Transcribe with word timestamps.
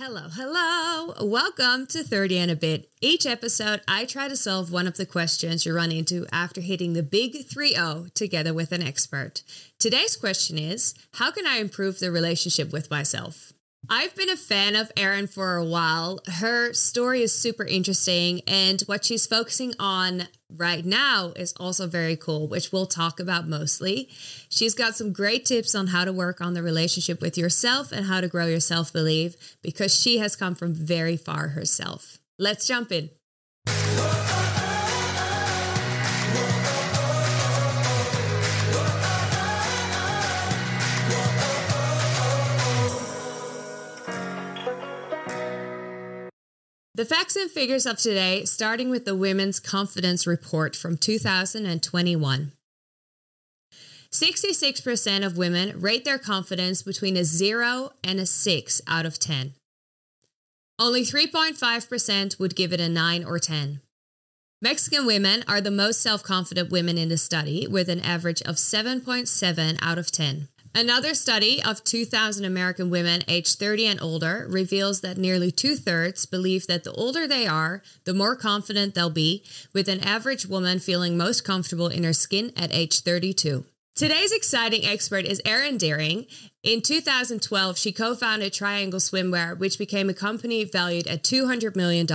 Hello, 0.00 0.28
hello. 0.32 1.12
Welcome 1.26 1.88
to 1.88 2.04
30 2.04 2.38
and 2.38 2.50
a 2.52 2.54
bit. 2.54 2.88
Each 3.00 3.26
episode, 3.26 3.80
I 3.88 4.04
try 4.04 4.28
to 4.28 4.36
solve 4.36 4.70
one 4.70 4.86
of 4.86 4.96
the 4.96 5.04
questions 5.04 5.66
you 5.66 5.74
run 5.74 5.90
into 5.90 6.24
after 6.30 6.60
hitting 6.60 6.92
the 6.92 7.02
big 7.02 7.44
3 7.44 7.74
0 7.74 8.06
together 8.14 8.54
with 8.54 8.70
an 8.70 8.80
expert. 8.80 9.42
Today's 9.80 10.16
question 10.16 10.56
is 10.56 10.94
How 11.14 11.32
can 11.32 11.48
I 11.48 11.56
improve 11.56 11.98
the 11.98 12.12
relationship 12.12 12.72
with 12.72 12.92
myself? 12.92 13.52
I've 13.90 14.14
been 14.16 14.28
a 14.28 14.36
fan 14.36 14.76
of 14.76 14.92
Erin 14.96 15.26
for 15.26 15.56
a 15.56 15.64
while. 15.64 16.20
Her 16.26 16.74
story 16.74 17.22
is 17.22 17.32
super 17.32 17.64
interesting, 17.64 18.42
and 18.46 18.82
what 18.82 19.04
she's 19.04 19.26
focusing 19.26 19.72
on 19.78 20.28
right 20.50 20.84
now 20.84 21.32
is 21.36 21.54
also 21.54 21.86
very 21.86 22.16
cool, 22.16 22.48
which 22.48 22.70
we'll 22.70 22.86
talk 22.86 23.18
about 23.18 23.48
mostly. 23.48 24.10
She's 24.50 24.74
got 24.74 24.94
some 24.94 25.12
great 25.12 25.46
tips 25.46 25.74
on 25.74 25.88
how 25.88 26.04
to 26.04 26.12
work 26.12 26.40
on 26.40 26.52
the 26.52 26.62
relationship 26.62 27.22
with 27.22 27.38
yourself 27.38 27.90
and 27.92 28.06
how 28.06 28.20
to 28.20 28.28
grow 28.28 28.46
your 28.46 28.60
self 28.60 28.92
belief 28.92 29.56
because 29.62 29.94
she 29.94 30.18
has 30.18 30.36
come 30.36 30.54
from 30.54 30.74
very 30.74 31.16
far 31.16 31.48
herself. 31.48 32.18
Let's 32.38 32.66
jump 32.66 32.92
in. 32.92 33.10
The 46.98 47.04
facts 47.04 47.36
and 47.36 47.48
figures 47.48 47.86
of 47.86 47.98
today, 47.98 48.44
starting 48.44 48.90
with 48.90 49.04
the 49.04 49.14
Women's 49.14 49.60
Confidence 49.60 50.26
Report 50.26 50.74
from 50.74 50.96
2021. 50.96 52.50
66% 54.10 55.24
of 55.24 55.38
women 55.38 55.80
rate 55.80 56.04
their 56.04 56.18
confidence 56.18 56.82
between 56.82 57.16
a 57.16 57.22
0 57.22 57.92
and 58.02 58.18
a 58.18 58.26
6 58.26 58.80
out 58.88 59.06
of 59.06 59.20
10. 59.20 59.52
Only 60.76 61.02
3.5% 61.02 62.40
would 62.40 62.56
give 62.56 62.72
it 62.72 62.80
a 62.80 62.88
9 62.88 63.24
or 63.24 63.38
10. 63.38 63.80
Mexican 64.60 65.06
women 65.06 65.44
are 65.46 65.60
the 65.60 65.70
most 65.70 66.02
self 66.02 66.24
confident 66.24 66.70
women 66.72 66.98
in 66.98 67.10
the 67.10 67.16
study, 67.16 67.68
with 67.68 67.88
an 67.88 68.00
average 68.00 68.42
of 68.42 68.56
7.7 68.56 69.78
out 69.80 69.98
of 69.98 70.10
10. 70.10 70.48
Another 70.74 71.14
study 71.14 71.62
of 71.62 71.82
2,000 71.82 72.44
American 72.44 72.90
women 72.90 73.22
aged 73.26 73.58
30 73.58 73.86
and 73.86 74.02
older 74.02 74.46
reveals 74.48 75.00
that 75.00 75.18
nearly 75.18 75.50
two 75.50 75.74
thirds 75.74 76.26
believe 76.26 76.66
that 76.66 76.84
the 76.84 76.92
older 76.92 77.26
they 77.26 77.46
are, 77.46 77.82
the 78.04 78.14
more 78.14 78.36
confident 78.36 78.94
they'll 78.94 79.10
be, 79.10 79.42
with 79.72 79.88
an 79.88 80.00
average 80.00 80.46
woman 80.46 80.78
feeling 80.78 81.16
most 81.16 81.44
comfortable 81.44 81.88
in 81.88 82.04
her 82.04 82.12
skin 82.12 82.52
at 82.56 82.72
age 82.72 83.00
32. 83.00 83.64
Today's 83.98 84.30
exciting 84.30 84.86
expert 84.86 85.24
is 85.24 85.42
Erin 85.44 85.76
Deering. 85.76 86.26
In 86.62 86.82
2012, 86.82 87.76
she 87.76 87.90
co 87.90 88.14
founded 88.14 88.52
Triangl 88.52 88.92
Swimwear, 89.00 89.58
which 89.58 89.76
became 89.76 90.08
a 90.08 90.14
company 90.14 90.62
valued 90.62 91.08
at 91.08 91.24
$200 91.24 91.74
million. 91.74 92.06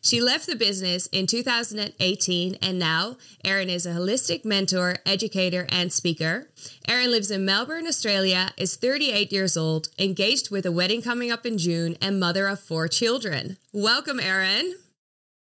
She 0.00 0.22
left 0.22 0.46
the 0.46 0.56
business 0.56 1.06
in 1.08 1.26
2018, 1.26 2.56
and 2.62 2.78
now 2.78 3.18
Erin 3.44 3.68
is 3.68 3.84
a 3.84 3.90
holistic 3.90 4.46
mentor, 4.46 4.96
educator, 5.04 5.66
and 5.68 5.92
speaker. 5.92 6.48
Erin 6.88 7.10
lives 7.10 7.30
in 7.30 7.44
Melbourne, 7.44 7.86
Australia, 7.86 8.52
is 8.56 8.74
38 8.74 9.30
years 9.30 9.58
old, 9.58 9.88
engaged 9.98 10.50
with 10.50 10.64
a 10.64 10.72
wedding 10.72 11.02
coming 11.02 11.30
up 11.30 11.44
in 11.44 11.58
June, 11.58 11.98
and 12.00 12.18
mother 12.18 12.48
of 12.48 12.60
four 12.60 12.88
children. 12.88 13.58
Welcome, 13.74 14.20
Erin. 14.20 14.76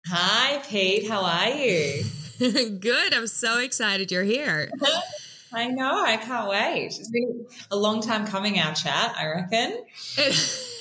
Hi, 0.06 0.62
Pete. 0.68 1.10
How 1.10 1.24
are 1.24 1.50
you? 1.50 2.04
Good. 2.78 3.12
I'm 3.12 3.26
so 3.26 3.58
excited 3.58 4.12
you're 4.12 4.22
here. 4.22 4.70
I 5.52 5.68
know. 5.68 6.04
I 6.04 6.16
can't 6.16 6.48
wait. 6.48 6.86
It's 6.86 7.10
been 7.10 7.46
a 7.70 7.76
long 7.76 8.02
time 8.02 8.26
coming, 8.26 8.58
our 8.58 8.74
chat, 8.74 9.14
I 9.16 9.26
reckon. 9.26 9.84
It 10.16 10.34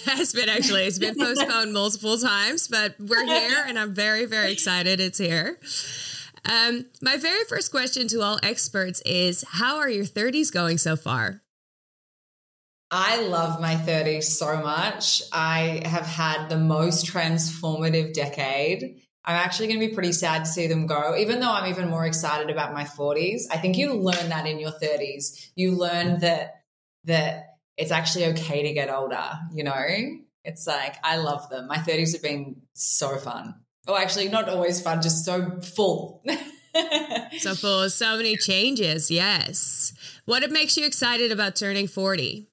has 0.05 0.33
been 0.33 0.49
actually. 0.49 0.83
It's 0.83 0.99
been 0.99 1.15
postponed 1.15 1.73
multiple 1.73 2.17
times, 2.17 2.67
but 2.67 2.95
we're 2.99 3.25
here 3.25 3.63
and 3.67 3.77
I'm 3.79 3.93
very, 3.93 4.25
very 4.25 4.51
excited 4.51 4.99
it's 4.99 5.17
here. 5.17 5.59
Um, 6.45 6.85
my 7.01 7.17
very 7.17 7.43
first 7.45 7.71
question 7.71 8.07
to 8.09 8.21
all 8.21 8.39
experts 8.41 9.01
is 9.05 9.43
How 9.47 9.77
are 9.77 9.89
your 9.89 10.05
30s 10.05 10.51
going 10.51 10.77
so 10.77 10.95
far? 10.95 11.41
I 12.89 13.21
love 13.21 13.59
my 13.59 13.75
30s 13.75 14.23
so 14.23 14.61
much. 14.61 15.21
I 15.33 15.81
have 15.85 16.05
had 16.05 16.47
the 16.47 16.57
most 16.57 17.05
transformative 17.05 18.13
decade. 18.13 19.01
I'm 19.27 19.35
actually 19.35 19.67
going 19.67 19.81
to 19.81 19.87
be 19.87 19.93
pretty 19.93 20.13
sad 20.13 20.45
to 20.45 20.49
see 20.49 20.67
them 20.67 20.87
go, 20.87 21.17
even 21.17 21.41
though 21.41 21.51
I'm 21.51 21.69
even 21.69 21.89
more 21.89 22.05
excited 22.05 22.49
about 22.49 22.73
my 22.73 22.85
40s. 22.85 23.41
I 23.51 23.57
think 23.57 23.77
you 23.77 23.93
learn 23.93 24.29
that 24.29 24.47
in 24.47 24.57
your 24.57 24.71
30s. 24.71 25.49
You 25.53 25.73
learn 25.73 26.19
that 26.19 26.61
that 27.03 27.57
it's 27.75 27.91
actually 27.91 28.27
okay 28.27 28.63
to 28.63 28.73
get 28.73 28.89
older, 28.89 29.31
you 29.53 29.65
know? 29.65 29.75
It's 30.45 30.65
like 30.65 30.95
I 31.03 31.17
love 31.17 31.49
them. 31.49 31.67
My 31.67 31.75
30s 31.75 32.13
have 32.13 32.23
been 32.23 32.61
so 32.73 33.17
fun. 33.17 33.55
Oh, 33.85 33.97
actually 33.97 34.29
not 34.29 34.47
always 34.47 34.81
fun, 34.81 35.01
just 35.01 35.25
so 35.25 35.59
full. 35.59 36.23
so 37.39 37.53
full, 37.53 37.89
so 37.89 38.15
many 38.15 38.37
changes. 38.37 39.11
Yes. 39.11 39.91
What 40.23 40.49
makes 40.51 40.77
you 40.77 40.85
excited 40.85 41.33
about 41.33 41.57
turning 41.57 41.87
40? 41.87 42.47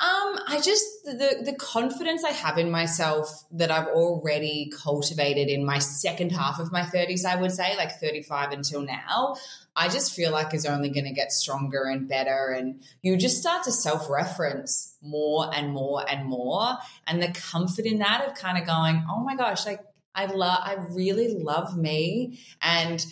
Um, 0.00 0.38
I 0.46 0.60
just 0.62 1.04
the 1.04 1.42
the 1.44 1.56
confidence 1.58 2.22
I 2.22 2.30
have 2.30 2.56
in 2.56 2.70
myself 2.70 3.44
that 3.50 3.72
I've 3.72 3.88
already 3.88 4.70
cultivated 4.72 5.48
in 5.48 5.64
my 5.64 5.80
second 5.80 6.30
half 6.30 6.60
of 6.60 6.70
my 6.70 6.82
30s, 6.82 7.24
I 7.24 7.34
would 7.34 7.50
say, 7.50 7.76
like 7.76 7.98
35 7.98 8.52
until 8.52 8.82
now. 8.82 9.34
I 9.74 9.88
just 9.88 10.14
feel 10.14 10.30
like 10.30 10.54
is 10.54 10.66
only 10.66 10.90
going 10.90 11.06
to 11.06 11.12
get 11.12 11.32
stronger 11.32 11.82
and 11.84 12.08
better 12.08 12.54
and 12.56 12.80
you 13.02 13.16
just 13.16 13.38
start 13.38 13.64
to 13.64 13.72
self-reference 13.72 14.94
more 15.02 15.52
and 15.52 15.72
more 15.72 16.08
and 16.08 16.26
more 16.26 16.76
and 17.06 17.20
the 17.20 17.32
comfort 17.32 17.84
in 17.84 17.98
that 17.98 18.24
of 18.24 18.34
kind 18.34 18.56
of 18.56 18.66
going, 18.66 19.04
"Oh 19.10 19.18
my 19.24 19.34
gosh, 19.34 19.66
like 19.66 19.84
I 20.14 20.26
love 20.26 20.60
I 20.62 20.76
really 20.90 21.34
love 21.34 21.76
me 21.76 22.38
and 22.62 23.04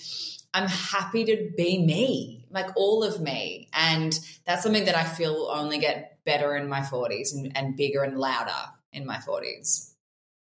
I'm 0.55 0.69
happy 0.69 1.25
to 1.25 1.51
be 1.57 1.85
me, 1.85 2.47
like 2.51 2.69
all 2.77 3.03
of 3.03 3.21
me. 3.21 3.69
And 3.73 4.19
that's 4.47 4.63
something 4.63 4.87
that 4.87 4.97
I 4.97 5.05
feel 5.05 5.35
will 5.35 5.51
only 5.51 5.79
get 5.79 6.16
better 6.27 6.55
in 6.55 6.69
my 6.69 6.81
40s 6.81 7.33
and, 7.33 7.57
and 7.57 7.77
bigger 7.77 8.03
and 8.03 8.19
louder 8.19 8.51
in 8.93 9.07
my 9.07 9.17
40s. 9.17 9.93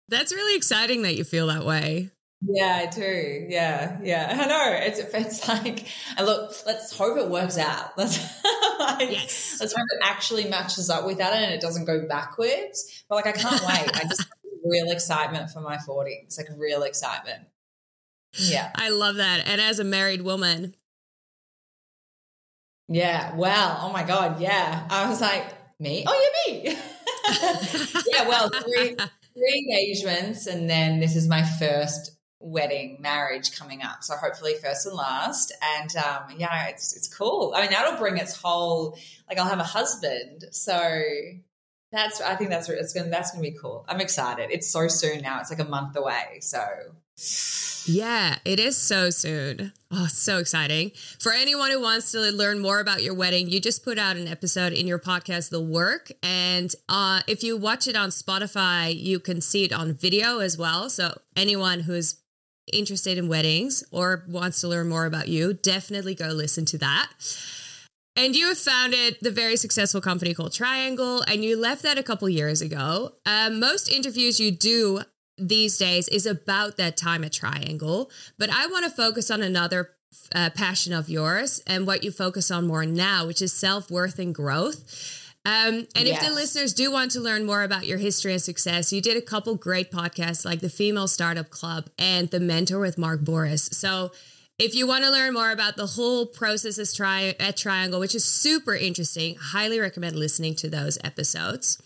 That's 0.10 0.34
really 0.34 0.56
exciting 0.56 1.04
that 1.04 1.16
you 1.16 1.24
feel 1.24 1.48
that 1.48 1.66
way. 1.66 2.10
Yeah, 2.42 2.82
I 2.84 2.86
do. 2.86 3.46
Yeah, 3.50 4.00
yeah. 4.02 4.28
I 4.40 4.48
know. 4.48 4.80
It's 4.86 5.00
it's 5.00 5.48
like, 5.48 5.88
and 6.18 6.26
look, 6.26 6.54
let's 6.66 6.96
hope 6.96 7.18
it 7.18 7.30
works 7.30 7.58
out. 7.58 7.92
Let's 7.98 8.18
like, 8.80 9.12
yes. 9.12 9.58
Let's 9.60 9.74
hope 9.74 9.86
it 9.92 10.00
actually 10.04 10.48
matches 10.48 10.90
up 10.90 11.06
with 11.06 11.18
that 11.18 11.34
and 11.34 11.54
it 11.54 11.62
doesn't 11.62 11.86
go 11.86 12.08
backwards. 12.08 13.04
But 13.10 13.16
like, 13.16 13.28
I 13.28 13.32
can't 13.32 13.62
wait. 13.62 13.90
I 13.96 14.04
just 14.04 14.28
real 14.66 14.92
excitement 14.92 15.50
for 15.50 15.62
my 15.62 15.78
forties, 15.80 16.38
like 16.38 16.48
real 16.58 16.84
excitement. 16.84 17.44
Yeah, 18.34 18.72
I 18.76 18.90
love 18.90 19.16
that. 19.16 19.48
And 19.48 19.60
as 19.60 19.80
a 19.80 19.84
married 19.84 20.22
woman, 20.22 20.76
yeah. 22.88 23.36
Wow. 23.36 23.80
Oh 23.82 23.92
my 23.92 24.04
God. 24.04 24.40
Yeah. 24.40 24.88
I 24.90 25.10
was 25.10 25.22
like, 25.22 25.46
me? 25.80 26.04
Oh, 26.08 26.32
yeah, 26.48 26.54
me. 26.54 26.70
yeah. 28.14 28.28
Well, 28.28 28.50
three, 28.50 28.96
three 29.34 29.68
engagements, 29.70 30.48
and 30.48 30.70
then 30.70 31.00
this 31.00 31.16
is 31.16 31.28
my 31.28 31.44
first 31.44 32.18
wedding 32.40 32.98
marriage 33.00 33.58
coming 33.58 33.82
up. 33.82 34.04
So 34.04 34.16
hopefully 34.16 34.56
first 34.56 34.86
and 34.86 34.96
last. 34.96 35.54
And 35.80 35.96
um 35.98 36.38
yeah 36.38 36.68
it's 36.68 36.96
it's 36.96 37.08
cool. 37.08 37.54
I 37.56 37.62
mean 37.62 37.72
that'll 37.72 37.98
bring 37.98 38.18
its 38.18 38.40
whole 38.40 38.98
like 39.28 39.40
i'll 39.40 39.50
have 39.50 39.60
a 39.60 39.64
husband. 39.64 40.46
So 40.52 41.02
that's 41.92 42.20
i 42.22 42.36
think 42.36 42.50
that's 42.50 42.70
it's 42.70 42.94
gonna 42.94 43.10
that's 43.10 43.32
gonna 43.32 43.42
be 43.42 43.58
cool. 43.60 43.86
I'm 43.88 44.02
excited. 44.02 44.50
It's 44.52 44.70
so 44.70 44.88
soon 44.88 45.22
now. 45.22 45.40
It's 45.40 45.50
like 45.50 45.60
a 45.60 45.70
month 45.70 45.96
away. 45.96 46.40
So 46.42 46.60
yeah, 47.88 48.38
it 48.46 48.60
is 48.60 48.78
so 48.78 49.10
soon. 49.10 49.74
Oh, 49.92 50.08
so 50.08 50.38
exciting. 50.38 50.92
For 51.20 51.32
anyone 51.32 51.72
who 51.72 51.82
wants 51.82 52.12
to 52.12 52.20
learn 52.20 52.60
more 52.60 52.80
about 52.80 53.02
your 53.02 53.16
wedding, 53.16 53.50
you 53.50 53.60
just 53.60 53.84
put 53.84 53.98
out 53.98 54.18
an 54.18 54.28
episode 54.28 54.74
in 54.74 54.86
your 54.86 55.00
podcast, 55.00 55.50
The 55.50 55.62
Work. 55.62 56.12
And 56.22 56.74
uh, 56.90 57.22
if 57.28 57.44
you 57.44 57.58
watch 57.58 57.88
it 57.88 57.96
on 57.96 58.10
Spotify, 58.10 58.96
you 58.96 59.20
can 59.20 59.42
see 59.42 59.64
it 59.64 59.74
on 59.74 59.94
video 59.94 60.40
as 60.40 60.58
well. 60.58 60.90
So 60.90 61.20
anyone 61.36 61.82
who's 61.82 62.22
interested 62.72 63.18
in 63.18 63.30
weddings 63.30 63.84
or 63.92 64.26
wants 64.28 64.62
to 64.62 64.68
learn 64.68 64.90
more 64.90 65.06
about 65.06 65.28
you, 65.28 65.54
definitely 65.54 66.14
go 66.14 66.28
listen 66.28 66.66
to 66.66 66.78
that. 66.78 67.10
And 68.16 68.36
you 68.36 68.48
have 68.48 68.58
founded 68.58 69.18
the 69.22 69.32
very 69.32 69.56
successful 69.56 70.02
company 70.02 70.34
called 70.34 70.52
Triangl, 70.52 71.24
and 71.28 71.46
you 71.46 71.56
left 71.56 71.84
that 71.84 71.98
a 72.00 72.04
couple 72.04 72.28
years 72.28 72.62
ago. 72.62 73.14
Um, 73.26 73.60
most 73.60 73.92
interviews 73.92 74.40
you 74.40 74.52
do 74.52 75.02
these 75.38 75.78
days 75.78 76.08
is 76.08 76.26
about 76.26 76.78
that 76.78 76.98
time 76.98 77.24
at 77.24 77.32
Triangl, 77.32 78.10
but 78.38 78.50
I 78.50 78.68
want 78.68 78.86
to 78.86 78.92
focus 78.92 79.30
on 79.30 79.42
another 79.42 79.92
uh, 80.34 80.50
passion 80.50 80.94
of 80.94 81.10
yours 81.10 81.62
and 81.68 81.88
what 81.88 82.04
you 82.04 82.12
focus 82.12 82.52
on 82.52 82.68
more 82.68 82.86
now, 82.86 83.26
which 83.26 83.42
is 83.42 83.54
self 83.54 83.90
worth 83.92 84.20
and 84.20 84.34
growth. 84.34 85.24
Um, 85.46 85.88
and 85.96 86.08
yes. 86.08 86.22
if 86.22 86.28
the 86.28 86.36
listeners 86.36 86.74
do 86.74 86.92
want 86.92 87.12
to 87.12 87.22
learn 87.22 87.46
more 87.46 87.64
about 87.64 87.88
your 87.88 88.00
history 88.00 88.34
and 88.34 88.42
success, 88.42 88.92
you 88.92 89.02
did 89.02 89.16
a 89.16 89.22
couple 89.22 89.56
great 89.56 89.92
podcasts 89.92 90.44
like 90.44 90.60
the 90.60 90.70
Female 90.70 91.08
Startup 91.08 91.50
Club 91.50 91.90
and 91.98 92.30
the 92.30 92.42
Mentor 92.42 92.80
with 92.80 92.98
Mark 92.98 93.22
Bouris. 93.22 93.74
So 93.74 94.12
if 94.60 94.76
you 94.76 94.86
want 94.86 95.06
to 95.06 95.12
learn 95.12 95.34
more 95.34 95.52
about 95.52 95.78
the 95.78 95.86
whole 95.86 96.26
process 96.26 96.78
at 96.78 96.88
Triangl, 96.88 98.00
which 98.00 98.14
is 98.14 98.26
super 98.26 98.76
interesting, 98.76 99.36
highly 99.36 99.80
recommend 99.80 100.18
listening 100.18 100.56
to 100.56 100.70
those 100.70 100.98
episodes. 101.04 101.78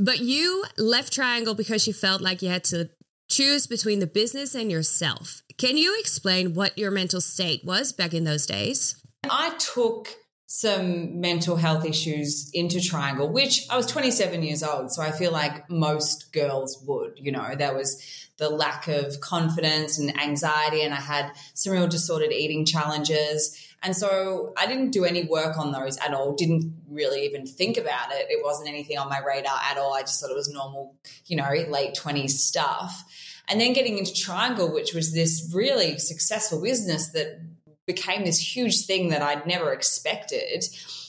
But 0.00 0.20
you 0.20 0.64
left 0.78 1.12
Triangl 1.12 1.54
because 1.54 1.86
you 1.86 1.92
felt 1.92 2.22
like 2.22 2.40
you 2.40 2.48
had 2.48 2.64
to 2.64 2.88
choose 3.28 3.66
between 3.66 3.98
the 3.98 4.06
business 4.06 4.54
and 4.54 4.70
yourself. 4.70 5.42
Can 5.58 5.76
you 5.76 5.98
explain 6.00 6.54
what 6.54 6.76
your 6.78 6.90
mental 6.90 7.20
state 7.20 7.64
was 7.64 7.92
back 7.92 8.14
in 8.14 8.24
those 8.24 8.46
days? 8.46 8.96
I 9.28 9.54
took 9.58 10.08
some 10.46 11.20
mental 11.20 11.56
health 11.56 11.84
issues 11.84 12.50
into 12.54 12.78
Triangl, 12.78 13.30
which 13.30 13.66
I 13.68 13.76
was 13.76 13.86
27 13.86 14.42
years 14.42 14.62
old. 14.62 14.90
So 14.90 15.02
I 15.02 15.12
feel 15.12 15.32
like 15.32 15.68
most 15.70 16.32
girls 16.32 16.82
would, 16.86 17.12
you 17.16 17.30
know, 17.30 17.54
there 17.56 17.74
was 17.74 18.02
the 18.38 18.48
lack 18.48 18.88
of 18.88 19.20
confidence 19.20 19.98
and 19.98 20.18
anxiety, 20.18 20.82
and 20.82 20.94
I 20.94 21.00
had 21.00 21.30
some 21.52 21.74
real 21.74 21.86
disordered 21.86 22.32
eating 22.32 22.64
challenges. 22.64 23.54
And 23.82 23.96
so 23.96 24.52
I 24.58 24.66
didn't 24.66 24.90
do 24.90 25.04
any 25.04 25.24
work 25.24 25.58
on 25.58 25.72
those 25.72 25.96
at 25.98 26.12
all, 26.12 26.34
didn't 26.34 26.74
really 26.88 27.24
even 27.24 27.46
think 27.46 27.78
about 27.78 28.12
it. 28.12 28.26
It 28.28 28.44
wasn't 28.44 28.68
anything 28.68 28.98
on 28.98 29.08
my 29.08 29.20
radar 29.20 29.58
at 29.70 29.78
all. 29.78 29.94
I 29.94 30.00
just 30.00 30.20
thought 30.20 30.30
it 30.30 30.36
was 30.36 30.52
normal, 30.52 30.96
you 31.26 31.36
know, 31.36 31.48
late 31.68 31.94
20s 31.94 32.30
stuff. 32.30 33.04
And 33.48 33.60
then 33.60 33.72
getting 33.72 33.98
into 33.98 34.12
Triangl, 34.12 34.72
which 34.72 34.92
was 34.92 35.12
this 35.14 35.50
really 35.54 35.98
successful 35.98 36.60
business 36.60 37.10
that 37.12 37.40
became 37.86 38.24
this 38.24 38.54
huge 38.54 38.86
thing 38.86 39.08
that 39.08 39.22
I'd 39.22 39.46
never 39.46 39.72
expected. 39.72 40.64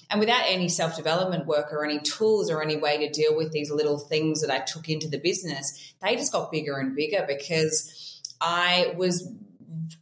And 0.10 0.20
without 0.20 0.44
any 0.48 0.68
self 0.68 0.96
development 0.96 1.46
work 1.46 1.72
or 1.72 1.86
any 1.86 2.00
tools 2.00 2.50
or 2.50 2.62
any 2.62 2.78
way 2.78 2.98
to 2.98 3.10
deal 3.12 3.36
with 3.36 3.52
these 3.52 3.70
little 3.70 4.00
things 4.00 4.42
that 4.42 4.52
I 4.52 4.60
took 4.60 4.90
into 4.90 5.08
the 5.08 5.20
business, 5.20 5.94
they 6.02 6.16
just 6.16 6.32
got 6.32 6.52
bigger 6.52 6.78
and 6.78 6.96
bigger 6.96 7.26
because 7.28 8.22
I 8.42 8.94
was 8.98 9.32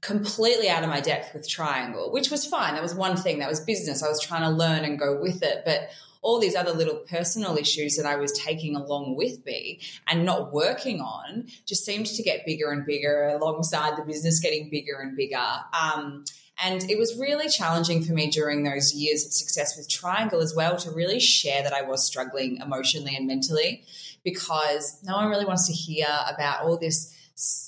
completely 0.02 0.70
out 0.70 0.84
of 0.84 0.90
my 0.90 1.02
depth 1.02 1.34
with 1.34 1.48
Triangl, 1.48 2.12
which 2.12 2.32
was 2.32 2.46
fine. 2.46 2.74
That 2.74 2.84
was 2.84 2.96
one 2.96 3.18
thing. 3.18 3.40
That 3.40 3.50
was 3.50 3.60
business. 3.60 4.04
I 4.04 4.08
was 4.08 4.22
trying 4.22 4.42
to 4.42 4.50
learn 4.50 4.84
and 4.84 4.98
go 4.98 5.20
with 5.20 5.44
it. 5.44 5.64
But 5.66 5.90
all 6.22 6.40
these 6.40 6.56
other 6.56 6.74
little 6.74 6.98
personal 7.10 7.58
issues 7.58 7.96
that 7.96 8.06
I 8.06 8.18
was 8.18 8.32
taking 8.34 8.76
along 8.76 9.16
with 9.16 9.46
me 9.46 9.80
and 10.08 10.26
not 10.26 10.52
working 10.52 11.00
on 11.00 11.48
just 11.66 11.86
seemed 11.86 12.08
to 12.08 12.24
get 12.24 12.46
bigger 12.46 12.72
and 12.72 12.86
bigger 12.86 13.30
alongside 13.30 13.98
the 13.98 14.04
business 14.04 14.40
getting 14.40 14.70
bigger 14.70 15.00
and 15.00 15.16
bigger. 15.16 15.38
Um, 15.38 16.26
and 16.62 16.90
it 16.90 16.98
was 16.98 17.18
really 17.18 17.48
challenging 17.48 18.04
for 18.04 18.12
me 18.12 18.30
during 18.30 18.64
those 18.64 18.94
years 18.94 19.26
of 19.26 19.32
success 19.32 19.78
with 19.78 19.90
Triangl 19.90 20.44
as 20.44 20.54
well 20.54 20.76
to 20.78 20.92
really 20.92 21.20
share 21.20 21.64
that 21.64 21.74
I 21.74 21.84
was 21.84 22.06
struggling 22.06 22.58
emotionally 22.58 23.16
and 23.16 23.26
mentally 23.26 23.86
because 24.26 25.00
no 25.06 25.16
one 25.16 25.30
really 25.30 25.46
wants 25.46 25.68
to 25.68 25.74
hear 25.74 26.08
about 26.28 26.64
all 26.64 26.78
this 26.78 27.16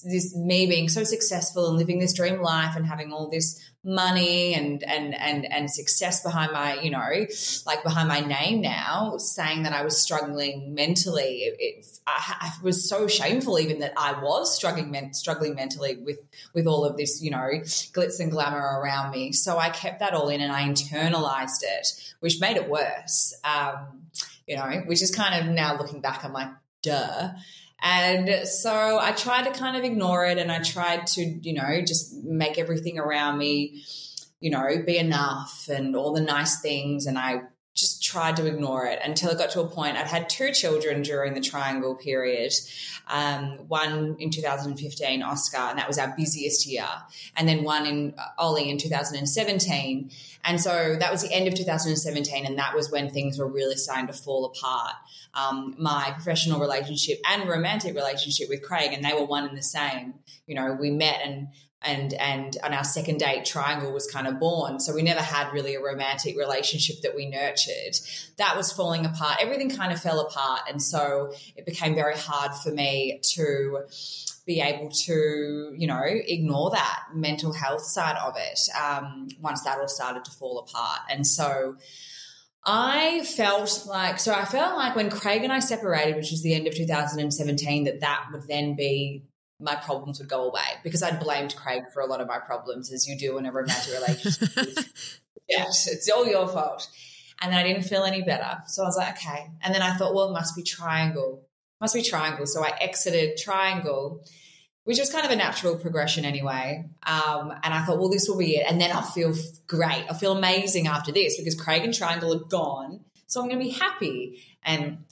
this 0.03 0.35
me 0.35 0.67
being 0.67 0.89
so 0.89 1.03
successful 1.03 1.69
and 1.69 1.77
living 1.77 1.99
this 1.99 2.13
dream 2.13 2.41
life 2.41 2.75
and 2.75 2.85
having 2.85 3.13
all 3.13 3.29
this 3.29 3.57
money 3.83 4.53
and 4.53 4.83
and 4.83 5.15
and 5.15 5.45
and 5.51 5.71
success 5.71 6.21
behind 6.21 6.51
my 6.51 6.79
you 6.81 6.91
know 6.91 7.25
like 7.65 7.81
behind 7.81 8.07
my 8.07 8.19
name 8.19 8.61
now 8.61 9.15
saying 9.17 9.63
that 9.63 9.73
i 9.73 9.81
was 9.81 9.97
struggling 9.97 10.75
mentally 10.75 11.39
it, 11.39 11.55
it 11.57 11.85
I, 12.05 12.35
I, 12.41 12.51
was 12.61 12.87
so 12.87 13.07
shameful 13.07 13.57
even 13.59 13.79
that 13.79 13.93
i 13.97 14.21
was 14.21 14.55
struggling 14.55 14.91
men, 14.91 15.13
struggling 15.13 15.55
mentally 15.55 15.97
with 15.97 16.19
with 16.53 16.67
all 16.67 16.85
of 16.85 16.97
this 16.97 17.23
you 17.23 17.31
know 17.31 17.49
glitz 17.93 18.19
and 18.19 18.31
glamour 18.31 18.79
around 18.81 19.11
me. 19.11 19.31
So 19.31 19.57
i 19.57 19.69
kept 19.69 19.99
that 19.99 20.13
all 20.13 20.29
in 20.29 20.41
and 20.41 20.51
i 20.51 20.67
internalized 20.67 21.63
it 21.63 22.13
which 22.19 22.39
made 22.39 22.57
it 22.57 22.69
worse. 22.69 23.33
Um 23.43 24.01
you 24.47 24.57
know 24.57 24.83
which 24.85 25.01
is 25.01 25.15
kind 25.15 25.41
of 25.41 25.53
now 25.53 25.77
looking 25.77 26.01
back 26.01 26.25
i'm 26.25 26.33
like 26.33 26.49
duh 26.83 27.29
and 27.81 28.47
so 28.47 28.99
I 28.99 29.11
tried 29.11 29.45
to 29.45 29.59
kind 29.59 29.75
of 29.75 29.83
ignore 29.83 30.25
it 30.25 30.37
and 30.37 30.51
I 30.51 30.61
tried 30.61 31.07
to, 31.07 31.21
you 31.21 31.53
know, 31.53 31.81
just 31.81 32.13
make 32.23 32.59
everything 32.59 32.99
around 32.99 33.39
me, 33.39 33.83
you 34.39 34.51
know, 34.51 34.67
be 34.85 34.97
enough 34.97 35.67
and 35.67 35.95
all 35.95 36.13
the 36.13 36.21
nice 36.21 36.61
things. 36.61 37.07
And 37.07 37.17
I 37.17 37.41
tried 38.11 38.35
to 38.35 38.45
ignore 38.45 38.85
it 38.85 38.99
until 39.03 39.31
it 39.31 39.37
got 39.37 39.51
to 39.51 39.61
a 39.61 39.67
point. 39.67 39.95
I'd 39.95 40.07
had 40.07 40.29
two 40.29 40.51
children 40.51 41.01
during 41.01 41.33
the 41.33 41.39
Triangl 41.39 41.99
period. 41.99 42.51
Um, 43.07 43.67
one 43.67 44.17
in 44.19 44.29
2015, 44.29 45.23
Oscar, 45.23 45.57
and 45.57 45.79
that 45.79 45.87
was 45.87 45.97
our 45.97 46.13
busiest 46.15 46.67
year, 46.67 46.87
and 47.35 47.47
then 47.47 47.63
one 47.63 47.85
in 47.85 48.13
uh, 48.17 48.27
Ollie 48.37 48.69
in 48.69 48.77
2017. 48.77 50.11
And 50.43 50.59
so 50.59 50.95
that 50.99 51.11
was 51.11 51.21
the 51.21 51.33
end 51.33 51.47
of 51.47 51.55
2017, 51.55 52.45
and 52.45 52.57
that 52.57 52.75
was 52.75 52.91
when 52.91 53.09
things 53.09 53.39
were 53.39 53.47
really 53.47 53.75
starting 53.75 54.07
to 54.07 54.13
fall 54.13 54.45
apart 54.45 54.95
um, 55.33 55.75
my 55.77 56.11
professional 56.13 56.59
relationship 56.59 57.19
and 57.29 57.47
romantic 57.47 57.95
relationship 57.95 58.49
with 58.49 58.61
Craig, 58.61 58.91
and 58.93 59.03
they 59.03 59.13
were 59.13 59.25
one 59.25 59.47
and 59.47 59.57
the 59.57 59.63
same. 59.63 60.15
You 60.47 60.55
know, 60.55 60.73
we 60.73 60.91
met 60.91 61.21
and 61.23 61.47
and 61.83 62.13
and 62.13 62.57
on 62.63 62.73
our 62.73 62.83
second 62.83 63.19
date 63.19 63.43
Triangl 63.43 63.93
was 63.93 64.09
kind 64.09 64.27
of 64.27 64.39
born. 64.39 64.79
So 64.79 64.93
we 64.93 65.01
never 65.01 65.21
had 65.21 65.51
really 65.51 65.75
a 65.75 65.81
romantic 65.81 66.37
relationship 66.37 67.01
that 67.01 67.15
we 67.15 67.27
nurtured. 67.27 67.95
That 68.37 68.55
was 68.55 68.71
falling 68.71 69.05
apart. 69.05 69.37
Everything 69.41 69.69
kind 69.69 69.91
of 69.91 69.99
fell 69.99 70.19
apart. 70.19 70.61
And 70.69 70.81
so 70.81 71.33
it 71.55 71.65
became 71.65 71.95
very 71.95 72.15
hard 72.15 72.53
for 72.55 72.71
me 72.71 73.19
to 73.33 73.83
be 74.45 74.59
able 74.59 74.89
to 74.89 75.73
you 75.75 75.87
know 75.87 76.01
ignore 76.05 76.71
that 76.71 76.99
mental 77.13 77.53
health 77.53 77.83
side 77.83 78.17
of 78.17 78.35
it 78.37 78.59
um, 78.79 79.27
once 79.39 79.63
that 79.63 79.79
all 79.79 79.87
started 79.87 80.25
to 80.25 80.31
fall 80.31 80.59
apart. 80.59 81.01
And 81.09 81.25
so 81.25 81.77
I 82.63 83.23
felt 83.23 83.85
like, 83.87 84.19
so 84.19 84.33
I 84.33 84.45
felt 84.45 84.77
like 84.77 84.95
when 84.95 85.09
Craig 85.09 85.43
and 85.43 85.51
I 85.51 85.59
separated, 85.59 86.15
which 86.15 86.29
was 86.29 86.43
the 86.43 86.53
end 86.53 86.67
of 86.67 86.75
2017, 86.75 87.85
that 87.85 88.01
that 88.01 88.27
would 88.31 88.47
then 88.47 88.75
be 88.75 89.23
my 89.61 89.75
problems 89.75 90.19
would 90.19 90.29
go 90.29 90.43
away 90.43 90.79
because 90.83 91.03
I'd 91.03 91.19
blamed 91.19 91.55
Craig 91.55 91.83
for 91.93 92.01
a 92.01 92.05
lot 92.05 92.21
of 92.21 92.27
my 92.27 92.39
problems, 92.39 92.91
as 92.91 93.07
you 93.07 93.17
do 93.17 93.37
in 93.37 93.45
a 93.45 93.51
romantic 93.51 93.93
relationship. 93.93 94.49
yes, 95.49 95.87
it's 95.87 96.09
all 96.09 96.25
your 96.25 96.47
fault. 96.47 96.89
And 97.41 97.51
then 97.51 97.59
I 97.59 97.63
didn't 97.63 97.83
feel 97.83 98.03
any 98.03 98.21
better. 98.21 98.59
So 98.67 98.83
I 98.83 98.85
was 98.85 98.97
like, 98.97 99.17
okay. 99.17 99.47
And 99.63 99.73
then 99.73 99.81
I 99.81 99.95
thought, 99.95 100.13
well, 100.13 100.29
it 100.29 100.33
must 100.33 100.55
be 100.55 100.63
Triangl. 100.63 101.39
Must 101.79 101.95
be 101.95 102.03
Triangl. 102.03 102.47
So 102.47 102.63
I 102.63 102.77
exited 102.79 103.39
Triangl 103.43 104.19
which 104.83 104.97
was 104.97 105.11
kind 105.11 105.25
of 105.25 105.31
a 105.31 105.35
natural 105.35 105.75
progression 105.75 106.25
anyway. 106.25 106.89
Um, 107.03 107.51
and 107.63 107.73
I 107.73 107.83
thought, 107.85 107.99
well, 107.99 108.09
this 108.09 108.27
will 108.27 108.37
be 108.37 108.55
it. 108.55 108.65
And 108.67 108.81
then 108.81 108.91
I'll 108.91 109.03
feel 109.03 109.33
great. 109.67 110.05
I'll 110.09 110.17
feel 110.17 110.35
amazing 110.35 110.87
after 110.87 111.11
this 111.11 111.37
because 111.37 111.55
Craig 111.55 111.83
and 111.83 111.93
Triangl 111.93 112.35
are 112.35 112.45
gone. 112.45 113.01
So 113.27 113.41
I'm 113.41 113.47
going 113.47 113.59
to 113.59 113.65
be 113.65 113.71
happy. 113.71 114.41
And 114.63 115.05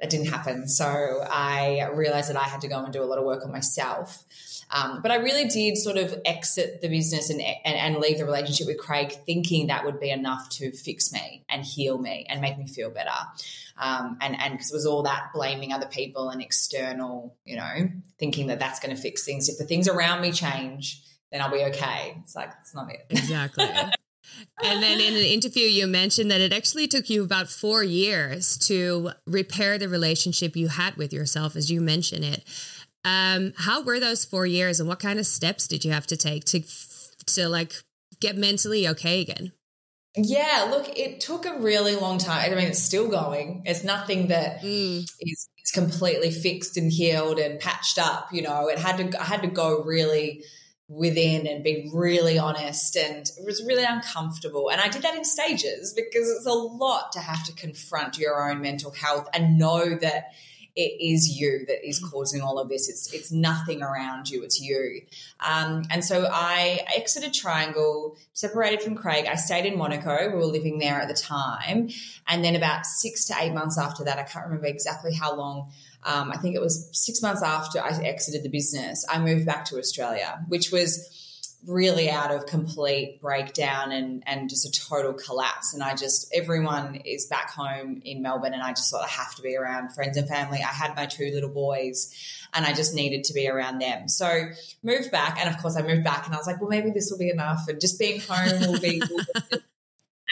that 0.00 0.10
didn't 0.10 0.28
happen. 0.28 0.66
So 0.68 0.86
I 0.86 1.88
realized 1.92 2.30
that 2.30 2.36
I 2.36 2.44
had 2.44 2.62
to 2.62 2.68
go 2.68 2.82
and 2.82 2.92
do 2.92 3.02
a 3.02 3.04
lot 3.04 3.18
of 3.18 3.24
work 3.24 3.44
on 3.44 3.52
myself. 3.52 4.24
Um, 4.72 5.02
but 5.02 5.10
I 5.10 5.16
really 5.16 5.46
did 5.46 5.76
sort 5.76 5.96
of 5.96 6.14
exit 6.24 6.80
the 6.80 6.88
business 6.88 7.28
and, 7.28 7.40
and, 7.40 7.76
and 7.76 7.96
leave 7.96 8.18
the 8.18 8.24
relationship 8.24 8.68
with 8.68 8.78
Craig 8.78 9.12
thinking 9.26 9.66
that 9.66 9.84
would 9.84 9.98
be 9.98 10.10
enough 10.10 10.48
to 10.50 10.70
fix 10.70 11.12
me 11.12 11.44
and 11.48 11.64
heal 11.64 11.98
me 11.98 12.24
and 12.28 12.40
make 12.40 12.56
me 12.56 12.68
feel 12.68 12.90
better. 12.90 13.10
Um, 13.76 14.18
and 14.20 14.38
and 14.38 14.54
because 14.54 14.70
it 14.70 14.74
was 14.74 14.86
all 14.86 15.02
that 15.04 15.30
blaming 15.32 15.72
other 15.72 15.86
people 15.86 16.28
and 16.28 16.40
external, 16.40 17.36
you 17.44 17.56
know, 17.56 17.88
thinking 18.18 18.48
that 18.48 18.58
that's 18.58 18.78
going 18.78 18.94
to 18.94 19.00
fix 19.00 19.24
things. 19.24 19.48
If 19.48 19.58
the 19.58 19.64
things 19.64 19.88
around 19.88 20.20
me 20.20 20.32
change, 20.32 21.02
then 21.32 21.40
I'll 21.40 21.50
be 21.50 21.64
okay. 21.64 22.16
It's 22.22 22.36
like 22.36 22.50
it's 22.60 22.74
not 22.74 22.90
it. 22.90 23.06
Exactly. 23.10 23.66
and 24.62 24.82
then 24.82 25.00
in 25.00 25.14
an 25.14 25.22
interview, 25.22 25.66
you 25.66 25.86
mentioned 25.86 26.30
that 26.30 26.40
it 26.40 26.52
actually 26.52 26.86
took 26.86 27.08
you 27.10 27.24
about 27.24 27.48
four 27.48 27.82
years 27.82 28.56
to 28.68 29.10
repair 29.26 29.78
the 29.78 29.88
relationship 29.88 30.56
you 30.56 30.68
had 30.68 30.96
with 30.96 31.12
yourself, 31.12 31.56
as 31.56 31.70
you 31.70 31.80
mentioned 31.80 32.24
it. 32.24 32.44
Um, 33.04 33.52
how 33.56 33.82
were 33.82 33.98
those 33.98 34.24
four 34.24 34.46
years, 34.46 34.80
and 34.80 34.88
what 34.88 35.00
kind 35.00 35.18
of 35.18 35.26
steps 35.26 35.66
did 35.66 35.84
you 35.84 35.92
have 35.92 36.06
to 36.08 36.16
take 36.16 36.44
to 36.46 36.62
to 37.26 37.48
like 37.48 37.72
get 38.20 38.36
mentally 38.36 38.86
okay 38.88 39.20
again? 39.20 39.52
Yeah, 40.16 40.66
look, 40.70 40.98
it 40.98 41.20
took 41.20 41.46
a 41.46 41.60
really 41.60 41.94
long 41.94 42.18
time. 42.18 42.52
I 42.52 42.54
mean, 42.56 42.66
it's 42.66 42.82
still 42.82 43.08
going. 43.08 43.62
It's 43.64 43.84
nothing 43.84 44.28
that 44.28 44.60
mm. 44.60 44.98
is, 44.98 45.48
is 45.62 45.70
completely 45.72 46.32
fixed 46.32 46.76
and 46.76 46.90
healed 46.90 47.38
and 47.38 47.60
patched 47.60 47.98
up. 47.98 48.28
You 48.32 48.42
know, 48.42 48.68
it 48.68 48.78
had 48.78 48.96
to. 48.98 49.20
I 49.20 49.24
had 49.24 49.42
to 49.42 49.48
go 49.48 49.82
really 49.82 50.42
within 50.90 51.46
and 51.46 51.62
be 51.62 51.88
really 51.94 52.36
honest, 52.36 52.96
and 52.96 53.30
it 53.38 53.46
was 53.46 53.64
really 53.64 53.84
uncomfortable. 53.84 54.70
And 54.70 54.80
I 54.80 54.88
did 54.88 55.02
that 55.02 55.14
in 55.14 55.24
stages 55.24 55.94
because 55.94 56.28
it's 56.28 56.46
a 56.46 56.52
lot 56.52 57.12
to 57.12 57.20
have 57.20 57.44
to 57.44 57.52
confront 57.52 58.18
your 58.18 58.50
own 58.50 58.60
mental 58.60 58.90
health 58.90 59.28
and 59.32 59.56
know 59.56 59.94
that 59.94 60.32
it 60.74 61.00
is 61.00 61.28
you 61.28 61.64
that 61.66 61.86
is 61.86 62.00
causing 62.00 62.42
all 62.42 62.58
of 62.58 62.68
this. 62.68 62.88
It's 62.88 63.12
it's 63.12 63.30
nothing 63.30 63.82
around 63.82 64.30
you. 64.30 64.42
It's 64.42 64.60
you. 64.60 65.02
Um, 65.38 65.84
and 65.90 66.04
so 66.04 66.28
I 66.30 66.80
exited 66.96 67.32
Triangl, 67.32 68.16
separated 68.32 68.82
from 68.82 68.96
Craig. 68.96 69.26
I 69.26 69.36
stayed 69.36 69.66
in 69.66 69.78
Monaco. 69.78 70.28
We 70.28 70.34
were 70.34 70.44
living 70.44 70.78
there 70.78 71.00
at 71.00 71.08
the 71.08 71.14
time, 71.14 71.90
and 72.26 72.44
then 72.44 72.56
about 72.56 72.84
six 72.84 73.26
to 73.26 73.34
eight 73.40 73.52
months 73.52 73.78
after 73.78 74.04
that, 74.04 74.18
I 74.18 74.24
can't 74.24 74.46
remember 74.46 74.66
exactly 74.66 75.14
how 75.14 75.36
long. 75.36 75.70
Um, 76.04 76.30
I 76.30 76.36
think 76.38 76.54
it 76.54 76.60
was 76.60 76.88
six 76.92 77.22
months 77.22 77.42
after 77.42 77.80
I 77.80 77.90
exited 78.02 78.42
the 78.42 78.48
business. 78.48 79.04
I 79.08 79.18
moved 79.18 79.46
back 79.46 79.66
to 79.66 79.78
Australia, 79.78 80.44
which 80.48 80.70
was 80.72 81.20
really 81.66 82.08
out 82.08 82.30
of 82.30 82.46
complete 82.46 83.20
breakdown 83.20 83.92
and 83.92 84.22
and 84.26 84.48
just 84.48 84.64
a 84.66 84.88
total 84.88 85.12
collapse. 85.12 85.74
And 85.74 85.82
i 85.82 85.94
just 85.94 86.32
everyone 86.34 86.96
is 87.04 87.26
back 87.26 87.50
home 87.50 88.00
in 88.04 88.22
melbourne 88.22 88.54
and 88.54 88.62
i 88.62 88.70
just 88.70 88.90
thought 88.90 89.04
i 89.04 89.08
have 89.08 89.34
to 89.34 89.42
be 89.42 89.56
around 89.56 89.92
friends 89.92 90.16
and 90.16 90.26
family. 90.26 90.58
I 90.58 90.72
had 90.72 90.96
my 90.96 91.06
two 91.06 91.30
little 91.34 91.50
boys 91.50 92.14
and 92.54 92.64
i 92.64 92.72
just 92.72 92.94
needed 92.94 93.24
to 93.24 93.34
be 93.34 93.46
around 93.48 93.78
them. 93.78 94.08
So 94.08 94.48
moved 94.82 95.10
back 95.10 95.38
and 95.38 95.54
of 95.54 95.60
course 95.60 95.76
i 95.76 95.82
moved 95.82 96.04
back 96.04 96.24
and 96.24 96.34
i 96.34 96.38
was 96.38 96.46
like 96.46 96.60
well 96.60 96.70
maybe 96.70 96.90
this 96.90 97.10
will 97.10 97.18
be 97.18 97.30
enough 97.30 97.68
and 97.68 97.80
just 97.80 97.98
being 97.98 98.20
home 98.26 98.72
will 98.72 98.80
be, 98.80 99.02
will 99.10 99.24
be 99.50 99.58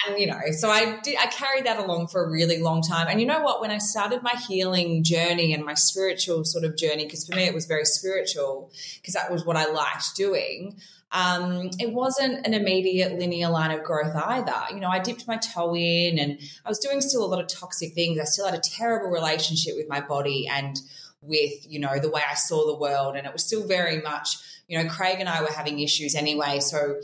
and 0.06 0.18
you 0.18 0.26
know, 0.26 0.38
so 0.52 0.70
I 0.70 1.00
did, 1.00 1.16
I 1.18 1.26
carried 1.26 1.66
that 1.66 1.78
along 1.78 2.08
for 2.08 2.24
a 2.24 2.30
really 2.30 2.60
long 2.60 2.82
time. 2.82 3.08
And 3.08 3.20
you 3.20 3.26
know 3.26 3.40
what? 3.40 3.60
When 3.60 3.70
I 3.70 3.78
started 3.78 4.22
my 4.22 4.34
healing 4.48 5.02
journey 5.02 5.52
and 5.52 5.64
my 5.64 5.74
spiritual 5.74 6.44
sort 6.44 6.64
of 6.64 6.76
journey, 6.76 7.04
because 7.04 7.26
for 7.26 7.34
me 7.34 7.44
it 7.44 7.54
was 7.54 7.66
very 7.66 7.84
spiritual, 7.84 8.70
because 9.00 9.14
that 9.14 9.30
was 9.30 9.44
what 9.44 9.56
I 9.56 9.70
liked 9.70 10.14
doing. 10.16 10.76
Um, 11.10 11.70
it 11.78 11.92
wasn't 11.92 12.46
an 12.46 12.52
immediate 12.52 13.18
linear 13.18 13.48
line 13.48 13.70
of 13.70 13.82
growth 13.82 14.14
either. 14.14 14.74
You 14.74 14.80
know, 14.80 14.88
I 14.88 14.98
dipped 14.98 15.26
my 15.26 15.38
toe 15.38 15.74
in, 15.74 16.18
and 16.18 16.38
I 16.64 16.68
was 16.68 16.78
doing 16.78 17.00
still 17.00 17.24
a 17.24 17.26
lot 17.26 17.40
of 17.40 17.48
toxic 17.48 17.94
things. 17.94 18.20
I 18.20 18.24
still 18.24 18.46
had 18.46 18.54
a 18.54 18.62
terrible 18.62 19.08
relationship 19.08 19.74
with 19.76 19.88
my 19.88 20.00
body 20.00 20.46
and 20.46 20.78
with 21.20 21.66
you 21.68 21.80
know 21.80 21.98
the 21.98 22.10
way 22.10 22.22
I 22.30 22.34
saw 22.34 22.66
the 22.66 22.78
world, 22.78 23.16
and 23.16 23.26
it 23.26 23.32
was 23.32 23.44
still 23.44 23.66
very 23.66 24.02
much 24.02 24.36
you 24.68 24.78
know 24.78 24.88
Craig 24.88 25.16
and 25.18 25.28
I 25.28 25.40
were 25.40 25.52
having 25.52 25.80
issues 25.80 26.14
anyway, 26.14 26.60
so 26.60 27.00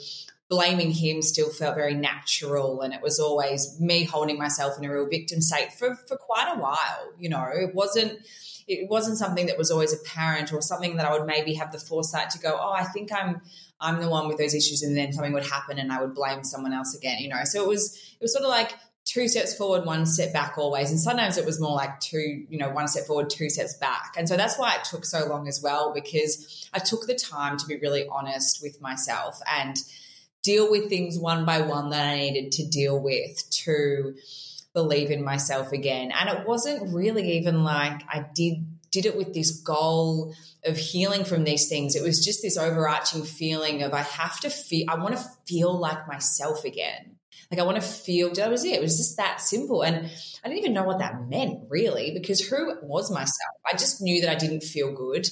blaming 0.49 0.91
him 0.91 1.23
still 1.23 1.51
felt 1.51 1.75
very 1.75 1.95
natural 1.95 2.83
and 2.83 2.93
it 2.93 3.01
was 3.01 3.19
always 3.19 3.79
me 3.81 4.05
holding 4.05 4.39
myself 4.39 4.77
in 4.79 4.85
a 4.85 4.93
real 4.93 5.09
victim 5.09 5.41
state 5.41 5.73
for, 5.73 5.97
for 6.07 6.17
quite 6.17 6.53
a 6.55 6.59
while 6.59 7.13
you 7.19 7.29
know? 7.29 7.45
It 7.53 7.75
wasn't 7.75 8.19
it 8.67 8.89
wasn't 8.89 9.19
something 9.19 9.47
that 9.47 9.59
was 9.59 9.71
always 9.71 9.93
apparent 9.93 10.53
or 10.53 10.63
something 10.63 10.97
that 10.97 11.07
i 11.07 11.13
would 11.13 11.27
maybe 11.27 11.55
have 11.55 11.73
the 11.73 11.79
foresight 11.79 12.31
to 12.31 12.39
go 12.39 12.57
oh 12.59 12.73
i 12.73 12.85
think 12.85 13.11
i'm 13.13 13.41
i'm 13.81 14.01
the 14.01 14.09
one 14.09 14.27
with 14.27 14.39
those 14.39 14.55
issues 14.55 14.83
and 14.83 14.97
then 14.97 15.13
something 15.13 15.33
would 15.33 15.47
happen 15.47 15.79
and 15.79 15.93
i 15.93 16.01
would 16.01 16.15
blame 16.15 16.43
someone 16.45 16.73
else 16.73 16.95
again 16.95 17.19
you 17.19 17.29
know? 17.29 17.45
So 17.45 17.63
it 17.63 17.69
was 17.69 17.95
it 17.95 18.23
was 18.23 18.33
sort 18.33 18.45
of 18.45 18.51
like 18.51 18.73
two 19.05 19.29
steps 19.29 19.55
forward 19.55 19.85
one 19.85 20.07
step 20.07 20.33
back 20.33 20.57
always 20.57 20.91
and 20.91 20.99
sometimes 20.99 21.37
it 21.37 21.45
was 21.45 21.61
more 21.61 21.75
like 21.75 22.01
two 22.01 22.47
you 22.49 22.59
know 22.59 22.71
one 22.71 22.89
step 22.89 23.05
forward 23.05 23.29
two 23.29 23.51
steps 23.51 23.75
back. 23.75 24.15
And 24.17 24.29
so 24.29 24.37
that's 24.37 24.59
why 24.59 24.75
it 24.77 24.85
took 24.85 25.05
so 25.05 25.27
long 25.27 25.47
as 25.47 25.61
well 25.63 25.93
because 25.93 26.69
i 26.73 26.79
took 26.79 27.07
the 27.07 27.15
time 27.15 27.59
to 27.59 27.67
be 27.67 27.77
really 27.77 28.07
honest 28.11 28.61
with 28.63 28.81
myself 28.81 29.41
and 29.47 29.77
deal 30.45 30.71
with 30.71 30.89
things 30.89 31.19
one 31.19 31.45
by 31.45 31.63
one 31.63 31.91
that 31.91 32.07
I 32.07 32.17
needed 32.17 32.53
to 32.53 32.69
deal 32.69 33.01
with 33.01 33.51
to 33.65 34.15
believe 34.75 35.11
in 35.11 35.25
myself 35.25 35.73
again. 35.73 36.13
And 36.13 36.29
it 36.29 36.47
wasn't 36.47 36.95
really 36.95 37.39
even 37.39 37.65
like 37.65 38.03
I 38.09 38.27
did 38.35 38.67
did 38.91 39.07
it 39.07 39.17
with 39.17 39.35
this 39.35 39.61
goal 39.61 40.33
of 40.65 40.77
healing 40.77 41.25
from 41.25 41.43
these 41.43 41.69
things. 41.69 41.97
It 41.97 42.03
was 42.03 42.25
just 42.25 42.43
this 42.43 42.57
overarching 42.57 43.25
feeling 43.25 43.83
of 43.83 43.93
I 43.93 44.03
have 44.03 44.39
to 44.41 44.51
feel 44.51 44.85
I 44.89 44.95
want 44.95 45.17
to 45.17 45.25
feel 45.47 45.77
like 45.77 46.07
myself 46.07 46.65
again. 46.65 47.17
Like 47.51 47.61
I 47.61 47.65
want 47.65 47.77
to 47.77 47.83
feel 47.83 48.33
that 48.35 48.51
was 48.51 48.65
it. 48.65 48.75
It 48.75 48.83
was 48.83 48.97
just 48.97 49.17
that 49.17 49.41
simple. 49.41 49.83
And 49.83 49.97
I 50.45 50.49
didn't 50.49 50.61
even 50.61 50.75
know 50.75 50.85
what 50.85 51.01
that 51.01 51.29
meant 51.29 51.65
really, 51.69 52.13
because 52.13 52.41
who 52.41 52.77
was 52.83 53.11
myself? 53.11 53.55
I 53.67 53.77
just 53.77 54.01
knew 54.01 54.21
that 54.21 54.31
I 54.31 54.37
didn't 54.37 54.63
feel 54.63 54.95
good 54.95 55.29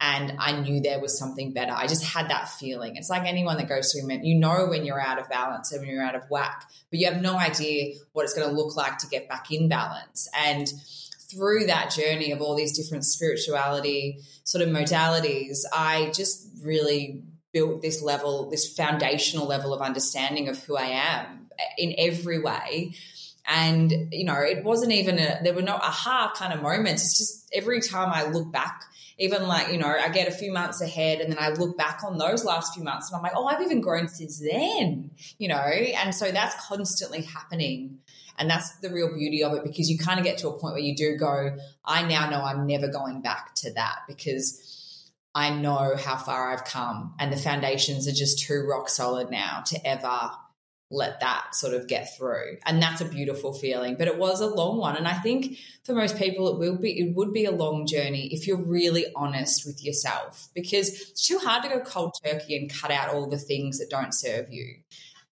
and 0.00 0.34
I 0.38 0.60
knew 0.60 0.80
there 0.80 1.00
was 1.00 1.18
something 1.18 1.52
better. 1.52 1.72
I 1.72 1.86
just 1.86 2.04
had 2.04 2.28
that 2.28 2.48
feeling. 2.48 2.96
It's 2.96 3.08
like 3.08 3.24
anyone 3.24 3.56
that 3.56 3.68
goes 3.68 3.92
through 3.92 4.10
you 4.22 4.34
know 4.34 4.66
when 4.66 4.84
you're 4.84 5.00
out 5.00 5.18
of 5.18 5.28
balance 5.28 5.72
and 5.72 5.80
when 5.80 5.90
you're 5.90 6.04
out 6.04 6.14
of 6.14 6.28
whack, 6.28 6.68
but 6.90 6.98
you 6.98 7.10
have 7.10 7.22
no 7.22 7.38
idea 7.38 7.94
what 8.12 8.24
it's 8.24 8.34
going 8.34 8.48
to 8.48 8.54
look 8.54 8.76
like 8.76 8.98
to 8.98 9.06
get 9.08 9.28
back 9.28 9.50
in 9.50 9.68
balance. 9.68 10.28
And 10.36 10.70
through 11.30 11.66
that 11.66 11.90
journey 11.90 12.30
of 12.30 12.40
all 12.40 12.54
these 12.54 12.76
different 12.76 13.04
spirituality 13.04 14.20
sort 14.44 14.62
of 14.62 14.68
modalities, 14.68 15.60
I 15.72 16.10
just 16.14 16.48
really 16.62 17.22
built 17.52 17.80
this 17.80 18.02
level, 18.02 18.50
this 18.50 18.74
foundational 18.74 19.46
level 19.46 19.72
of 19.72 19.80
understanding 19.80 20.48
of 20.48 20.62
who 20.64 20.76
I 20.76 20.88
am 20.88 21.48
in 21.78 21.94
every 21.96 22.38
way. 22.38 22.94
And, 23.46 23.92
you 24.12 24.24
know, 24.24 24.40
it 24.40 24.64
wasn't 24.64 24.92
even 24.92 25.18
a, 25.18 25.40
there 25.42 25.54
were 25.54 25.62
no 25.62 25.74
aha 25.74 26.32
kind 26.36 26.52
of 26.52 26.62
moments. 26.62 27.04
It's 27.04 27.18
just 27.18 27.48
every 27.52 27.80
time 27.80 28.10
I 28.12 28.24
look 28.24 28.50
back 28.50 28.82
even 29.18 29.46
like, 29.46 29.72
you 29.72 29.78
know, 29.78 29.86
I 29.86 30.10
get 30.10 30.28
a 30.28 30.32
few 30.32 30.52
months 30.52 30.80
ahead 30.82 31.20
and 31.20 31.32
then 31.32 31.38
I 31.40 31.48
look 31.50 31.78
back 31.78 32.02
on 32.04 32.18
those 32.18 32.44
last 32.44 32.74
few 32.74 32.84
months 32.84 33.10
and 33.10 33.16
I'm 33.16 33.22
like, 33.22 33.32
oh, 33.34 33.46
I've 33.46 33.62
even 33.62 33.80
grown 33.80 34.08
since 34.08 34.38
then, 34.40 35.10
you 35.38 35.48
know? 35.48 35.56
And 35.56 36.14
so 36.14 36.30
that's 36.30 36.54
constantly 36.66 37.22
happening. 37.22 37.98
And 38.38 38.50
that's 38.50 38.76
the 38.80 38.90
real 38.90 39.14
beauty 39.14 39.42
of 39.42 39.54
it 39.54 39.64
because 39.64 39.90
you 39.90 39.98
kind 39.98 40.18
of 40.18 40.24
get 40.26 40.38
to 40.38 40.48
a 40.48 40.52
point 40.52 40.74
where 40.74 40.82
you 40.82 40.94
do 40.94 41.16
go, 41.16 41.56
I 41.82 42.06
now 42.06 42.28
know 42.28 42.42
I'm 42.42 42.66
never 42.66 42.88
going 42.88 43.22
back 43.22 43.54
to 43.56 43.72
that 43.72 44.00
because 44.06 45.10
I 45.34 45.48
know 45.50 45.96
how 45.96 46.16
far 46.16 46.52
I've 46.52 46.64
come 46.64 47.14
and 47.18 47.32
the 47.32 47.38
foundations 47.38 48.06
are 48.06 48.12
just 48.12 48.40
too 48.40 48.66
rock 48.68 48.90
solid 48.90 49.30
now 49.30 49.62
to 49.66 49.86
ever 49.86 50.30
let 50.90 51.20
that 51.20 51.54
sort 51.54 51.74
of 51.74 51.88
get 51.88 52.16
through. 52.16 52.58
And 52.64 52.80
that's 52.80 53.00
a 53.00 53.04
beautiful 53.04 53.52
feeling 53.52 53.96
but 53.96 54.08
it 54.08 54.18
was 54.18 54.40
a 54.40 54.46
long 54.46 54.78
one. 54.78 54.96
And 54.96 55.08
i 55.08 55.14
think 55.14 55.58
for 55.84 55.94
most 55.94 56.16
people 56.16 56.48
it 56.48 56.58
will 56.58 56.76
be 56.76 56.98
it 56.98 57.14
would 57.14 57.32
be 57.32 57.44
a 57.44 57.50
long 57.50 57.86
journey 57.86 58.28
if 58.32 58.46
you're 58.46 58.56
really 58.56 59.06
honest 59.14 59.66
with 59.66 59.84
yourself 59.84 60.48
because 60.54 60.88
it's 60.88 61.26
too 61.26 61.38
hard 61.38 61.62
to 61.62 61.68
go 61.68 61.80
cold 61.80 62.14
turkey 62.24 62.56
and 62.56 62.72
cut 62.72 62.90
out 62.90 63.08
all 63.08 63.28
the 63.28 63.38
things 63.38 63.78
that 63.78 63.90
don't 63.90 64.14
serve 64.14 64.50
you. 64.50 64.76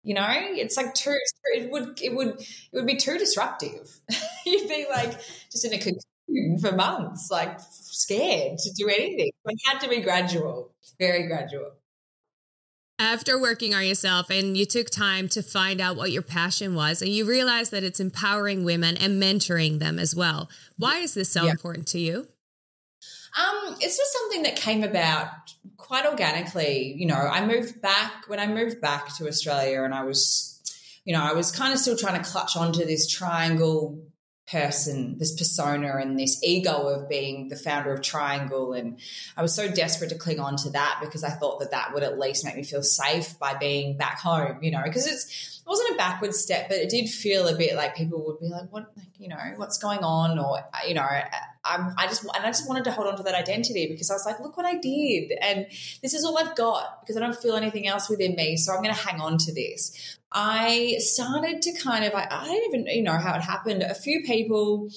You 0.03 0.15
know 0.15 0.27
it's 0.31 0.77
like 0.77 0.95
too 0.95 1.17
it 1.55 1.71
would 1.71 2.01
it 2.03 2.15
would 2.15 2.41
it 2.41 2.73
would 2.73 2.87
be 2.87 2.97
too 2.97 3.19
disruptive. 3.19 4.01
You'd 4.47 4.69
be 4.69 4.87
like 4.91 5.19
just 5.51 5.65
in 5.65 5.73
a 5.73 5.79
cocoon 5.79 6.59
for 6.59 6.73
months 6.73 7.29
like 7.31 7.59
scared 7.61 8.59
to 8.59 8.71
do 8.73 8.89
anything. 8.89 9.31
It 9.47 9.59
had 9.65 9.81
to 9.81 9.89
be 9.89 10.01
gradual 10.01 10.75
very 10.99 11.27
gradual 11.27 11.73
after 12.99 13.41
working 13.41 13.75
on 13.75 13.85
yourself 13.87 14.31
and 14.31 14.57
you 14.57 14.65
took 14.65 14.89
time 14.89 15.29
to 15.29 15.43
find 15.43 15.81
out 15.81 15.97
what 15.97 16.13
your 16.13 16.23
passion 16.23 16.75
was 16.75 17.03
and 17.03 17.11
you 17.11 17.25
realized 17.25 17.71
that 17.73 17.83
it's 17.83 18.01
empowering 18.01 18.65
women 18.65 18.97
and 18.97 19.21
mentoring 19.21 19.79
them 19.81 19.99
as 19.99 20.15
well. 20.15 20.49
Why 20.77 20.99
is 20.99 21.15
this 21.15 21.29
so 21.29 21.45
yeah. 21.45 21.51
important 21.51 21.89
to 21.89 21.99
you? 21.99 22.29
Um, 23.37 23.75
it's 23.81 23.97
just 23.97 24.13
something 24.13 24.45
that 24.45 24.55
came 24.55 24.85
about 24.85 25.29
quite 25.77 26.07
organically. 26.07 26.95
You 26.97 27.07
know 27.07 27.17
i 27.17 27.45
moved 27.45 27.83
back 27.83 28.29
when 28.29 28.39
i 28.39 28.47
moved 28.47 28.81
back 28.81 29.15
to 29.17 29.27
australia 29.27 29.83
and 29.83 29.93
i 29.93 30.05
was 30.05 30.61
you 31.05 31.13
know 31.13 31.23
i 31.23 31.33
was 31.33 31.51
kind 31.51 31.73
of 31.73 31.79
still 31.79 31.97
trying 31.97 32.23
to 32.23 32.29
clutch 32.29 32.57
onto 32.57 32.85
this 32.85 33.13
Triangl 33.15 34.03
person, 34.51 35.17
this 35.19 35.35
persona, 35.35 35.97
and 35.97 36.19
this 36.19 36.43
ego 36.43 36.89
of 36.89 37.09
being 37.09 37.49
the 37.49 37.57
founder 37.57 37.93
of 37.93 38.01
Triangl. 38.01 38.79
And 38.79 38.99
I 39.37 39.43
was 39.43 39.55
so 39.55 39.71
desperate 39.71 40.11
to 40.11 40.17
cling 40.17 40.41
on 40.41 40.57
to 40.57 40.71
that 40.71 40.99
because 41.01 41.25
I 41.25 41.31
thought 41.31 41.61
that 41.61 41.71
that 41.71 41.95
would 41.95 42.03
at 42.03 42.19
least 42.19 42.45
make 42.45 42.57
me 42.57 42.63
feel 42.63 42.83
safe 42.83 43.39
by 43.39 43.55
being 43.55 43.97
back 43.97 44.21
home, 44.21 44.59
you 44.63 44.71
know, 44.71 44.83
because 44.85 45.07
it's, 45.07 45.63
it 45.65 45.69
wasn't 45.69 45.95
a 45.95 45.97
backward 45.97 46.35
step, 46.35 46.69
but 46.69 46.77
it 46.77 46.91
did 46.91 47.09
feel 47.09 47.49
a 47.49 47.57
bit 47.57 47.75
like 47.75 47.97
people 47.97 48.23
would 48.27 48.39
be 48.39 48.49
like, 48.49 48.71
what, 48.71 48.93
like, 48.97 49.07
you 49.19 49.29
know, 49.29 49.39
what's 49.57 49.79
going 49.79 50.01
on? 50.01 50.39
Or, 50.39 50.59
you 50.87 50.93
know, 50.93 51.01
I, 51.01 51.25
I 51.65 52.07
just, 52.07 52.23
and 52.23 52.45
I 52.45 52.49
just 52.49 52.69
wanted 52.69 52.85
to 52.85 52.91
hold 52.91 53.09
on 53.09 53.17
to 53.17 53.23
that 53.23 53.35
identity 53.35 53.87
because 53.87 54.11
I 54.11 54.15
was 54.15 54.27
like, 54.27 54.41
look 54.41 54.59
what 54.59 54.67
I 54.67 54.77
did. 54.77 55.33
And 55.41 55.67
this 56.03 56.13
is 56.13 56.23
all 56.23 56.37
I've 56.37 56.55
got 56.55 57.01
because 57.01 57.17
I 57.17 57.21
don't 57.21 57.35
feel 57.35 57.57
anything 57.57 57.87
else 57.87 58.11
within 58.11 58.35
me. 58.35 58.59
So 58.59 58.75
I'm 58.75 58.83
going 58.83 58.95
to 58.95 59.01
hang 59.01 59.21
on 59.23 59.39
to 59.39 59.55
this. 59.55 60.19
I 60.35 60.97
started 60.99 61.63
to 61.63 61.73
kind 61.81 62.05
of, 62.05 62.13
I, 62.13 62.27
I 62.29 62.47
don't 62.47 62.75
even 62.75 62.87
you 62.89 63.03
know 63.03 63.19
how 63.19 63.35
it 63.35 63.43
happened. 63.43 63.83
A 63.83 63.95
few 63.95 64.23
people, 64.25 64.91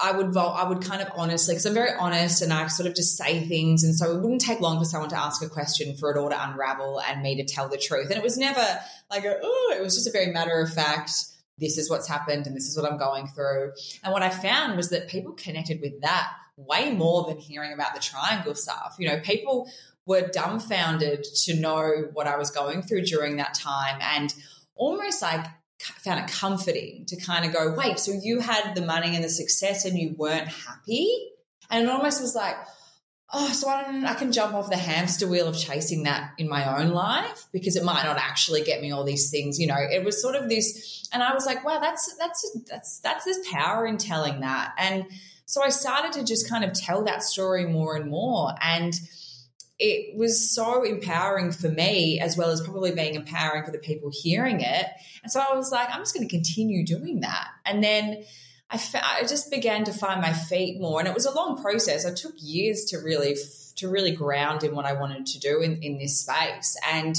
I 0.00 0.12
would 0.12 0.32
vote, 0.32 0.50
I 0.50 0.68
would 0.68 0.82
kind 0.82 1.02
of 1.02 1.10
honestly, 1.16 1.54
because 1.54 1.66
I'm 1.66 1.74
very 1.74 1.90
honest 1.98 2.40
and 2.40 2.52
I 2.52 2.68
sort 2.68 2.88
of 2.88 2.94
just 2.94 3.16
say 3.16 3.46
things. 3.46 3.82
And 3.82 3.94
so 3.96 4.16
it 4.16 4.22
wouldn't 4.22 4.40
take 4.40 4.60
long 4.60 4.78
for 4.78 4.84
someone 4.84 5.10
to 5.10 5.18
ask 5.18 5.42
a 5.42 5.48
question 5.48 5.96
for 5.96 6.12
it 6.12 6.18
all 6.18 6.30
to 6.30 6.48
unravel 6.48 7.00
and 7.00 7.22
me 7.22 7.34
to 7.36 7.44
tell 7.44 7.68
the 7.68 7.76
truth. 7.76 8.08
And 8.08 8.16
it 8.16 8.22
was 8.22 8.38
never 8.38 8.64
like, 9.10 9.24
oh, 9.26 9.74
it 9.76 9.82
was 9.82 9.96
just 9.96 10.06
a 10.08 10.12
very 10.12 10.32
matter 10.32 10.60
of 10.60 10.72
fact, 10.72 11.10
this 11.58 11.76
is 11.76 11.90
what's 11.90 12.08
happened 12.08 12.46
and 12.46 12.56
this 12.56 12.66
is 12.66 12.80
what 12.80 12.90
I'm 12.90 12.98
going 12.98 13.26
through. 13.26 13.72
And 14.04 14.12
what 14.12 14.22
I 14.22 14.30
found 14.30 14.76
was 14.76 14.90
that 14.90 15.08
people 15.08 15.32
connected 15.32 15.80
with 15.80 16.00
that 16.02 16.30
way 16.56 16.92
more 16.92 17.24
than 17.26 17.38
hearing 17.38 17.72
about 17.72 17.94
the 17.94 18.00
Triangl 18.00 18.56
stuff. 18.56 18.94
You 18.98 19.08
know, 19.08 19.20
people 19.20 19.68
were 20.06 20.28
dumbfounded 20.28 21.24
to 21.44 21.54
know 21.54 22.08
what 22.12 22.26
I 22.26 22.36
was 22.36 22.50
going 22.50 22.82
through 22.82 23.02
during 23.02 23.36
that 23.36 23.54
time 23.54 23.98
and 24.00 24.34
almost 24.74 25.22
like 25.22 25.46
found 25.80 26.20
it 26.20 26.30
comforting 26.30 27.04
to 27.06 27.16
kind 27.16 27.44
of 27.44 27.52
go, 27.52 27.74
wait, 27.76 27.98
so 27.98 28.12
you 28.12 28.40
had 28.40 28.74
the 28.74 28.82
money 28.82 29.14
and 29.14 29.24
the 29.24 29.28
success 29.28 29.84
and 29.84 29.98
you 29.98 30.14
weren't 30.16 30.48
happy? 30.48 31.30
And 31.70 31.86
it 31.86 31.90
almost 31.90 32.20
was 32.20 32.34
like, 32.34 32.56
oh, 33.32 33.48
so 33.48 33.68
I, 33.68 34.04
I 34.06 34.14
can 34.14 34.32
jump 34.32 34.54
off 34.54 34.70
the 34.70 34.76
hamster 34.76 35.26
wheel 35.26 35.48
of 35.48 35.58
chasing 35.58 36.04
that 36.04 36.32
in 36.38 36.48
my 36.48 36.78
own 36.78 36.90
life 36.90 37.46
because 37.52 37.76
it 37.76 37.84
might 37.84 38.04
not 38.04 38.16
actually 38.16 38.62
get 38.62 38.80
me 38.80 38.92
all 38.92 39.04
these 39.04 39.30
things. 39.30 39.58
You 39.58 39.66
know, 39.66 39.76
it 39.78 40.04
was 40.04 40.22
sort 40.22 40.36
of 40.36 40.48
this, 40.48 41.08
and 41.12 41.22
I 41.22 41.34
was 41.34 41.44
like, 41.44 41.64
wow, 41.64 41.80
that's 41.80 42.14
that's 42.16 42.58
that's 42.70 43.00
that's 43.00 43.24
this 43.24 43.46
power 43.50 43.86
in 43.86 43.98
telling 43.98 44.40
that. 44.40 44.74
And 44.78 45.06
so 45.46 45.62
I 45.62 45.70
started 45.70 46.12
to 46.12 46.24
just 46.24 46.48
kind 46.48 46.64
of 46.64 46.72
tell 46.72 47.04
that 47.04 47.22
story 47.22 47.66
more 47.66 47.96
and 47.96 48.08
more, 48.08 48.54
and 48.62 48.94
it 49.78 50.16
was 50.16 50.54
so 50.54 50.84
empowering 50.84 51.50
for 51.50 51.68
me 51.68 52.20
as 52.20 52.36
well 52.36 52.50
as 52.50 52.60
probably 52.60 52.92
being 52.92 53.14
empowering 53.14 53.64
for 53.64 53.72
the 53.72 53.78
people 53.78 54.10
hearing 54.12 54.60
it. 54.60 54.86
And 55.22 55.32
so 55.32 55.40
I 55.40 55.56
was 55.56 55.72
like, 55.72 55.88
I'm 55.90 56.00
just 56.00 56.14
going 56.14 56.26
to 56.26 56.34
continue 56.34 56.86
doing 56.86 57.20
that. 57.20 57.48
And 57.64 57.82
then 57.82 58.24
I, 58.70 58.80
I 59.02 59.22
just 59.22 59.50
began 59.50 59.84
to 59.84 59.92
find 59.92 60.20
my 60.20 60.32
feet 60.32 60.80
more, 60.80 60.98
and 60.98 61.08
it 61.08 61.14
was 61.14 61.26
a 61.26 61.34
long 61.34 61.60
process. 61.60 62.04
It 62.04 62.16
took 62.16 62.34
years 62.38 62.84
to 62.86 62.98
really 62.98 63.36
to 63.76 63.88
really 63.88 64.12
ground 64.12 64.62
in 64.62 64.74
what 64.74 64.86
I 64.86 64.92
wanted 64.92 65.26
to 65.26 65.38
do 65.40 65.60
in, 65.60 65.82
in 65.82 65.98
this 65.98 66.20
space. 66.20 66.76
And 66.92 67.16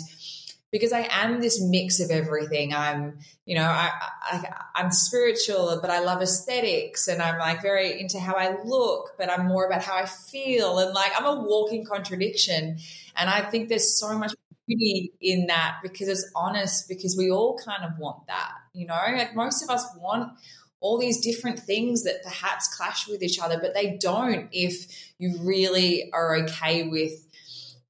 because 0.76 0.92
I 0.92 1.08
am 1.10 1.40
this 1.40 1.62
mix 1.62 2.02
of 2.02 2.12
everything. 2.12 2.74
I'm, 2.74 3.20
you 3.46 3.56
know, 3.56 3.64
I, 3.64 3.92
I, 4.24 4.44
I'm 4.76 4.92
spiritual, 4.92 5.80
but 5.80 5.90
I 5.90 6.00
love 6.00 6.22
aesthetics 6.22 7.08
and 7.08 7.22
I'm 7.22 7.40
like 7.40 7.62
very 7.62 8.02
into 8.02 8.20
how 8.20 8.34
I 8.34 8.58
look, 8.66 9.12
but 9.18 9.32
I'm 9.32 9.48
more 9.48 9.66
about 9.66 9.84
how 9.84 9.96
I 9.96 10.06
feel. 10.06 10.80
And 10.80 10.94
like, 10.94 11.14
I'm 11.18 11.24
a 11.24 11.42
walking 11.42 11.86
contradiction. 11.86 12.80
And 13.16 13.30
I 13.30 13.40
think 13.40 13.70
there's 13.70 13.98
so 13.98 14.18
much 14.20 14.34
beauty 14.68 15.14
in 15.22 15.48
that 15.48 15.78
because 15.82 16.10
it's 16.10 16.30
honest, 16.36 16.90
because 16.90 17.16
we 17.18 17.32
all 17.32 17.58
kind 17.58 17.86
of 17.86 17.98
want 17.98 18.28
that, 18.28 18.52
you 18.74 18.86
know, 18.86 19.00
like 19.16 19.34
most 19.34 19.64
of 19.64 19.70
us 19.70 19.86
want 19.98 20.34
all 20.82 20.98
these 20.98 21.22
different 21.22 21.58
things 21.58 22.04
that 22.04 22.22
perhaps 22.22 22.68
clash 22.76 23.08
with 23.08 23.24
each 23.24 23.40
other, 23.40 23.60
but 23.62 23.74
they 23.74 23.96
don't 23.96 24.50
if 24.52 25.14
you 25.20 25.38
really 25.40 26.12
are 26.12 26.36
okay 26.36 26.84
with 26.84 27.25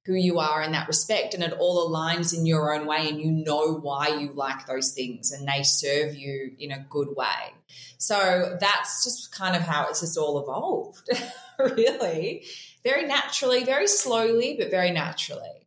who 0.05 0.13
you 0.13 0.39
are 0.39 0.61
in 0.61 0.71
that 0.71 0.87
respect 0.87 1.33
and 1.33 1.43
it 1.43 1.53
all 1.53 1.89
aligns 1.89 2.37
in 2.37 2.45
your 2.45 2.73
own 2.73 2.85
way 2.85 3.09
and 3.09 3.19
you 3.19 3.31
know 3.31 3.73
why 3.73 4.07
you 4.07 4.31
like 4.33 4.67
those 4.67 4.93
things 4.93 5.31
and 5.31 5.47
they 5.47 5.63
serve 5.63 6.15
you 6.15 6.51
in 6.59 6.71
a 6.71 6.85
good 6.89 7.09
way. 7.15 7.53
So 7.97 8.57
that's 8.59 9.03
just 9.03 9.35
kind 9.35 9.55
of 9.55 9.63
how 9.63 9.87
it's 9.89 10.01
just 10.01 10.17
all 10.17 10.41
evolved, 10.41 11.09
really. 11.59 12.45
Very 12.83 13.07
naturally, 13.07 13.63
very 13.63 13.87
slowly, 13.87 14.55
but 14.59 14.69
very 14.69 14.91
naturally. 14.91 15.65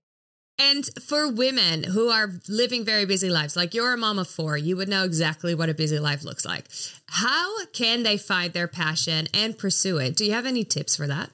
And 0.60 0.88
for 1.02 1.30
women 1.30 1.84
who 1.84 2.08
are 2.08 2.32
living 2.48 2.84
very 2.84 3.06
busy 3.06 3.30
lives, 3.30 3.56
like 3.56 3.74
you're 3.74 3.92
a 3.92 3.96
mom 3.96 4.18
of 4.18 4.28
four, 4.28 4.56
you 4.56 4.76
would 4.76 4.88
know 4.88 5.04
exactly 5.04 5.54
what 5.54 5.68
a 5.68 5.74
busy 5.74 5.98
life 5.98 6.24
looks 6.24 6.44
like. 6.44 6.66
How 7.06 7.64
can 7.66 8.02
they 8.02 8.16
find 8.16 8.52
their 8.52 8.68
passion 8.68 9.28
and 9.32 9.58
pursue 9.58 9.98
it? 9.98 10.16
Do 10.16 10.24
you 10.24 10.32
have 10.32 10.46
any 10.46 10.64
tips 10.64 10.96
for 10.96 11.06
that? 11.06 11.30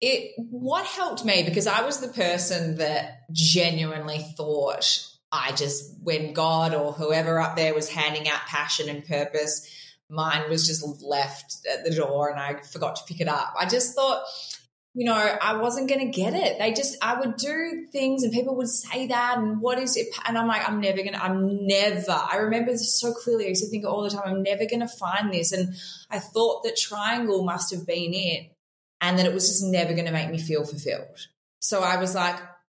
It 0.00 0.32
what 0.36 0.84
helped 0.84 1.24
me 1.24 1.42
because 1.44 1.66
I 1.66 1.84
was 1.84 2.00
the 2.00 2.08
person 2.08 2.76
that 2.78 3.22
genuinely 3.32 4.18
thought 4.36 5.08
I 5.32 5.52
just 5.52 5.94
when 6.02 6.32
God 6.32 6.74
or 6.74 6.92
whoever 6.92 7.40
up 7.40 7.56
there 7.56 7.74
was 7.74 7.88
handing 7.88 8.28
out 8.28 8.40
passion 8.46 8.88
and 8.88 9.04
purpose, 9.04 9.68
mine 10.08 10.48
was 10.50 10.66
just 10.66 10.84
left 11.02 11.66
at 11.70 11.84
the 11.84 11.94
door 11.94 12.30
and 12.30 12.38
I 12.38 12.60
forgot 12.62 12.96
to 12.96 13.02
pick 13.06 13.20
it 13.20 13.28
up. 13.28 13.54
I 13.58 13.66
just 13.66 13.94
thought 13.94 14.24
you 14.96 15.04
know, 15.04 15.12
I 15.14 15.58
wasn't 15.58 15.90
going 15.90 16.10
to 16.10 16.10
get 16.10 16.32
it. 16.32 16.58
They 16.58 16.72
just, 16.72 16.96
I 17.02 17.20
would 17.20 17.36
do 17.36 17.86
things 17.92 18.22
and 18.22 18.32
people 18.32 18.56
would 18.56 18.70
say 18.70 19.08
that 19.08 19.36
and 19.36 19.60
what 19.60 19.78
is 19.78 19.94
it? 19.94 20.06
And 20.24 20.38
I'm 20.38 20.46
like, 20.48 20.66
I'm 20.66 20.80
never 20.80 20.96
going 20.96 21.12
to, 21.12 21.22
I'm 21.22 21.66
never, 21.66 22.12
I 22.12 22.38
remember 22.38 22.72
this 22.72 22.98
so 22.98 23.12
clearly. 23.12 23.44
I 23.44 23.48
used 23.48 23.62
to 23.62 23.68
think 23.68 23.84
all 23.84 24.02
the 24.02 24.08
time, 24.08 24.22
I'm 24.24 24.42
never 24.42 24.64
going 24.64 24.80
to 24.80 24.88
find 24.88 25.34
this. 25.34 25.52
And 25.52 25.74
I 26.10 26.18
thought 26.18 26.64
that 26.64 26.78
Triangl 26.78 27.44
must 27.44 27.74
have 27.74 27.86
been 27.86 28.14
it 28.14 28.55
and 29.00 29.18
that 29.18 29.26
it 29.26 29.34
was 29.34 29.48
just 29.48 29.64
never 29.64 29.92
going 29.92 30.06
to 30.06 30.12
make 30.12 30.30
me 30.30 30.38
feel 30.38 30.64
fulfilled. 30.64 31.28
So 31.58 31.80
I 31.80 31.96
was 31.98 32.14
like, 32.14 32.36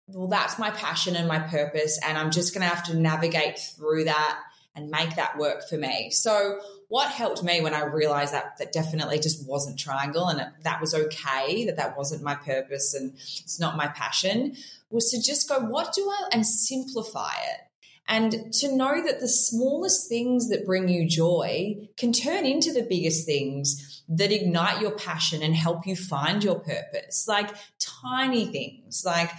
well, 0.08 0.28
that's 0.28 0.58
my 0.58 0.70
passion 0.70 1.16
and 1.16 1.26
my 1.26 1.40
purpose. 1.40 1.99
And 2.06 2.16
I'm 2.16 2.30
just 2.30 2.54
going 2.54 2.68
to 2.68 2.75
have 2.75 2.85
to 2.85 2.96
navigate 2.96 3.58
through 3.58 4.04
that 4.04 4.38
and 4.75 4.90
make 4.90 5.16
that 5.16 5.38
work 5.38 5.68
for 5.68 5.76
me. 5.76 6.11
So 6.11 6.61
what 6.88 7.11
helped 7.11 7.42
me 7.42 7.61
when 7.61 7.75
I 7.75 7.85
realized 7.85 8.35
that 8.35 8.58
that 8.58 8.73
definitely 8.73 9.18
just 9.18 9.49
wasn't 9.49 9.78
Triangl 9.78 10.30
and 10.30 10.52
that 10.62 10.80
was 10.80 10.94
okay, 10.94 11.64
that 11.64 11.76
that 11.76 11.96
wasn't 11.96 12.23
my 12.23 12.35
purpose 12.35 12.94
and 12.94 13.14
it's 13.14 13.58
not 13.58 13.76
my 13.76 13.88
passion, 13.88 14.54
was 14.90 15.11
to 15.11 15.20
just 15.20 15.49
go, 15.49 15.61
what 15.61 15.94
do 15.94 16.08
I, 16.08 16.28
and 16.32 16.46
simplify 16.46 17.32
it. 17.32 17.61
And 18.08 18.52
to 18.52 18.76
know 18.76 19.02
that 19.04 19.18
the 19.18 19.28
smallest 19.28 20.08
things 20.08 20.49
that 20.50 20.64
bring 20.64 20.88
you 20.88 21.08
joy 21.08 21.88
can 21.96 22.12
turn 22.12 22.46
into 22.46 22.73
the 22.73 22.87
biggest 22.88 23.26
things 23.26 23.95
that 24.08 24.30
ignite 24.30 24.80
your 24.80 24.92
passion 24.92 25.42
and 25.42 25.54
help 25.54 25.86
you 25.86 25.96
find 25.96 26.44
your 26.44 26.60
purpose. 26.60 27.26
Like 27.28 27.50
tiny 27.78 28.46
things, 28.46 29.02
like, 29.04 29.30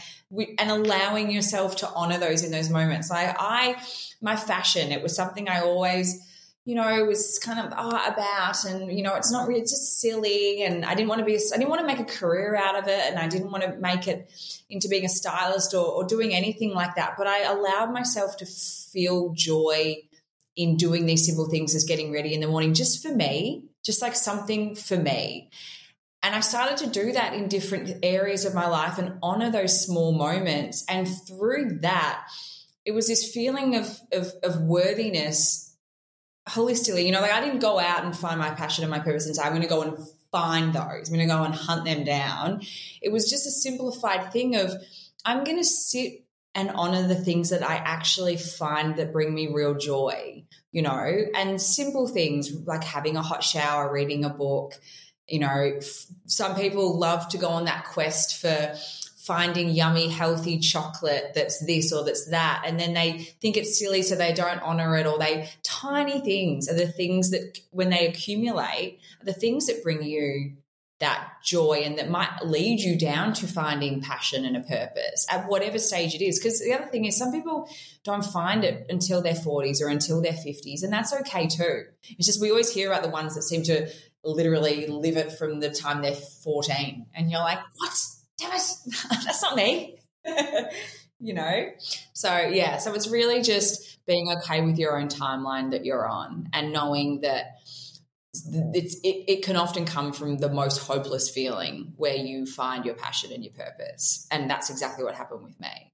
and 0.60 0.70
allowing 0.70 1.32
yourself 1.32 1.78
to 1.78 1.90
honor 1.90 2.18
those 2.18 2.44
in 2.44 2.52
those 2.52 2.70
moments. 2.70 3.10
Like 3.10 3.36
I, 3.40 3.82
my 4.22 4.36
fashion, 4.36 4.92
it 4.92 5.02
was 5.02 5.16
something 5.16 5.48
I 5.48 5.62
always, 5.62 6.22
you 6.66 6.76
know, 6.76 7.06
was 7.06 7.40
kind 7.42 7.60
of 7.60 7.74
oh, 7.78 8.12
about, 8.12 8.66
and 8.66 8.92
you 8.92 9.02
know, 9.02 9.16
it's 9.16 9.32
not 9.32 9.48
really, 9.48 9.62
it's 9.62 9.72
just 9.72 10.02
silly, 10.02 10.64
and 10.64 10.84
I 10.84 10.96
didn't 10.96 11.08
want 11.08 11.20
to 11.20 11.26
be, 11.26 11.36
I 11.36 11.58
didn't 11.58 11.70
want 11.70 11.80
to 11.80 11.88
make 11.88 12.00
a 12.00 12.04
career 12.04 12.58
out 12.58 12.78
of 12.78 12.90
it, 12.90 13.06
and 13.08 13.18
I 13.18 13.30
didn't 13.30 13.52
want 13.52 13.64
to 13.64 13.78
make 13.78 14.06
it 14.06 14.30
into 14.70 14.90
being 14.90 15.06
a 15.06 15.10
stylist 15.10 15.74
or, 15.74 15.86
or 15.86 16.04
doing 16.04 16.34
anything 16.34 16.74
like 16.74 16.96
that. 16.96 17.14
But 17.18 17.28
I 17.28 17.44
allowed 17.44 17.94
myself 17.94 18.36
to 18.38 18.46
feel 18.46 19.32
joy 19.34 19.96
in 20.58 20.76
doing 20.76 21.06
these 21.06 21.26
simple 21.26 21.48
things 21.50 21.76
as 21.76 21.86
getting 21.86 22.12
ready 22.12 22.34
in 22.34 22.42
the 22.42 22.48
morning, 22.48 22.74
just 22.74 23.02
for 23.02 23.14
me, 23.14 23.64
just 23.86 24.02
like 24.02 24.16
something 24.16 24.76
for 24.76 24.98
me. 24.98 25.50
And 26.24 26.36
I 26.36 26.40
started 26.40 26.78
to 26.80 26.90
do 26.90 27.14
that 27.14 27.36
in 27.36 27.48
different 27.48 28.00
areas 28.04 28.44
of 28.44 28.56
my 28.56 28.68
life 28.68 28.98
and 28.98 29.20
honor 29.22 29.52
those 29.52 29.86
small 29.86 30.12
moments. 30.12 30.84
And 30.90 31.08
through 31.08 31.80
that, 31.82 32.28
it 32.84 32.92
was 32.92 33.08
this 33.08 33.32
feeling 33.32 33.76
of, 33.76 34.00
of, 34.12 34.34
of 34.44 34.62
worthiness 34.62 35.76
holistically, 36.50 37.06
you 37.06 37.12
know, 37.12 37.22
like 37.22 37.32
I 37.32 37.42
didn't 37.42 37.60
go 37.60 37.78
out 37.78 38.04
and 38.04 38.18
find 38.18 38.40
my 38.40 38.50
passion 38.50 38.84
and 38.84 38.92
my 38.92 39.00
purpose 39.00 39.28
and 39.28 39.36
say, 39.36 39.44
I'm 39.44 39.52
going 39.52 39.62
to 39.62 39.68
go 39.68 39.84
and 39.84 39.98
find 40.32 40.74
those. 40.74 41.10
I'm 41.10 41.16
going 41.16 41.28
to 41.28 41.34
go 41.34 41.44
and 41.44 41.54
hunt 41.54 41.86
them 41.86 42.04
down. 42.04 42.62
It 43.02 43.12
was 43.12 43.30
just 43.30 43.46
a 43.46 43.52
simplified 43.52 44.32
thing 44.32 44.56
of, 44.56 44.74
I'm 45.24 45.44
going 45.44 45.58
to 45.58 45.66
sit 45.66 46.24
and 46.58 46.72
honor 46.72 47.08
the 47.08 47.16
things 47.16 47.52
that 47.52 47.62
I 47.62 47.76
actually 47.76 48.36
find 48.36 48.96
that 48.96 49.14
bring 49.14 49.34
me 49.34 49.48
real 49.48 49.76
joy, 49.76 50.44
you 50.72 50.82
know, 50.82 51.26
and 51.36 51.62
simple 51.62 52.08
things 52.08 52.52
like 52.66 52.84
having 52.84 53.16
a 53.16 53.22
hot 53.22 53.44
shower, 53.44 53.94
reading 53.94 54.26
a 54.26 54.30
book. 54.30 54.74
You 55.28 55.40
know, 55.40 55.80
some 56.26 56.56
people 56.56 56.98
love 56.98 57.30
to 57.30 57.38
go 57.38 57.50
on 57.50 57.66
that 57.66 57.86
quest 57.86 58.42
for 58.42 58.74
finding 59.18 59.70
yummy, 59.70 60.08
healthy 60.08 60.58
chocolate 60.58 61.34
that's 61.36 61.64
this 61.64 61.94
or 61.94 62.04
that's 62.04 62.30
that. 62.32 62.64
And 62.66 62.80
then 62.80 62.96
they 62.96 63.20
think 63.40 63.56
it's 63.56 63.78
silly, 63.78 64.02
so 64.02 64.16
they 64.16 64.34
don't 64.34 64.62
honor 64.64 64.98
it, 64.98 65.06
or 65.06 65.20
they 65.20 65.50
tiny 65.62 66.22
things 66.22 66.68
are 66.70 66.76
the 66.76 66.88
things 66.88 67.30
that, 67.32 67.60
when 67.70 67.90
they 67.90 68.08
accumulate, 68.08 69.00
are 69.22 69.26
the 69.26 69.34
things 69.34 69.68
that 69.68 69.84
bring 69.84 70.02
you 70.02 70.54
that 71.00 71.28
joy 71.44 71.82
and 71.84 71.98
that 72.00 72.10
might 72.10 72.44
lead 72.44 72.80
you 72.80 72.98
down 72.98 73.32
to 73.32 73.48
finding 73.48 74.02
passion 74.02 74.46
and 74.46 74.58
a 74.58 74.62
purpose 74.62 75.28
at 75.32 75.48
whatever 75.48 75.78
stage 75.78 76.16
it 76.16 76.24
is. 76.24 76.40
Because 76.40 76.60
the 76.60 76.74
other 76.74 76.88
thing 76.88 77.06
is, 77.06 77.18
some 77.18 77.32
people 77.32 77.70
don't 78.04 78.26
find 78.26 78.64
it 78.64 78.86
until 78.90 79.22
their 79.22 79.36
40s 79.36 79.82
or 79.82 79.90
until 79.90 80.22
their 80.22 80.34
50s, 80.34 80.84
and 80.84 80.92
that's 80.92 81.14
okay 81.14 81.48
too. 81.48 81.84
It's 82.18 82.26
just 82.26 82.42
we 82.42 82.50
always 82.50 82.72
hear 82.72 82.92
about 82.92 83.04
the 83.04 83.10
ones 83.10 83.36
that 83.36 83.44
seem 83.44 83.64
to 83.64 83.90
literally 84.24 84.88
live 84.88 85.18
it 85.18 85.32
from 85.34 85.60
the 85.60 85.70
time 85.70 86.02
they're 86.02 86.16
14, 86.16 87.06
and 87.16 87.32
you're 87.32 87.42
like, 87.42 87.60
what? 87.76 87.94
damn 88.38 88.52
it, 88.54 88.62
that's 89.10 89.42
not 89.42 89.56
me. 89.56 90.00
you 91.20 91.34
know? 91.34 91.70
So, 92.14 92.38
yeah, 92.38 92.78
so 92.78 92.94
it's 92.94 93.08
really 93.08 93.42
just 93.42 94.06
being 94.06 94.32
okay 94.38 94.62
with 94.62 94.78
your 94.78 95.00
own 95.00 95.10
timeline 95.10 95.72
that 95.72 95.86
you're 95.86 96.08
on 96.08 96.50
and 96.54 96.72
knowing 96.72 97.22
that 97.22 97.58
it's 98.74 98.96
it, 99.04 99.24
it 99.28 99.44
can 99.44 99.56
often 99.56 99.86
come 99.86 100.12
from 100.14 100.38
the 100.38 100.50
most 100.50 100.80
hopeless 100.80 101.30
feeling 101.30 101.94
where 101.98 102.16
you 102.16 102.46
find 102.46 102.86
your 102.86 102.96
passion 102.96 103.32
and 103.32 103.44
your 103.44 103.54
purpose 103.54 104.28
and 104.32 104.50
that's 104.50 104.70
exactly 104.70 105.04
what 105.04 105.16
happened 105.16 105.44
with 105.44 105.60
me 105.60 105.92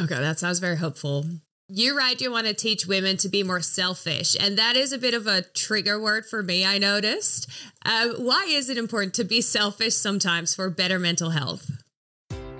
okay 0.00 0.18
that 0.18 0.38
sounds 0.38 0.58
very 0.58 0.76
hopeful 0.76 1.24
you're 1.68 1.96
right. 1.96 2.20
You 2.20 2.30
want 2.30 2.46
to 2.46 2.54
teach 2.54 2.86
women 2.86 3.16
to 3.16 3.28
be 3.28 3.42
more 3.42 3.60
selfish. 3.60 4.36
And 4.38 4.56
that 4.56 4.76
is 4.76 4.92
a 4.92 4.98
bit 4.98 5.14
of 5.14 5.26
a 5.26 5.42
trigger 5.42 6.00
word 6.00 6.24
for 6.24 6.40
me, 6.40 6.64
I 6.64 6.78
noticed. 6.78 7.50
Uh, 7.84 8.10
why 8.18 8.46
is 8.48 8.70
it 8.70 8.78
important 8.78 9.14
to 9.14 9.24
be 9.24 9.40
selfish 9.40 9.94
sometimes 9.94 10.54
for 10.54 10.70
better 10.70 11.00
mental 11.00 11.30
health? 11.30 11.72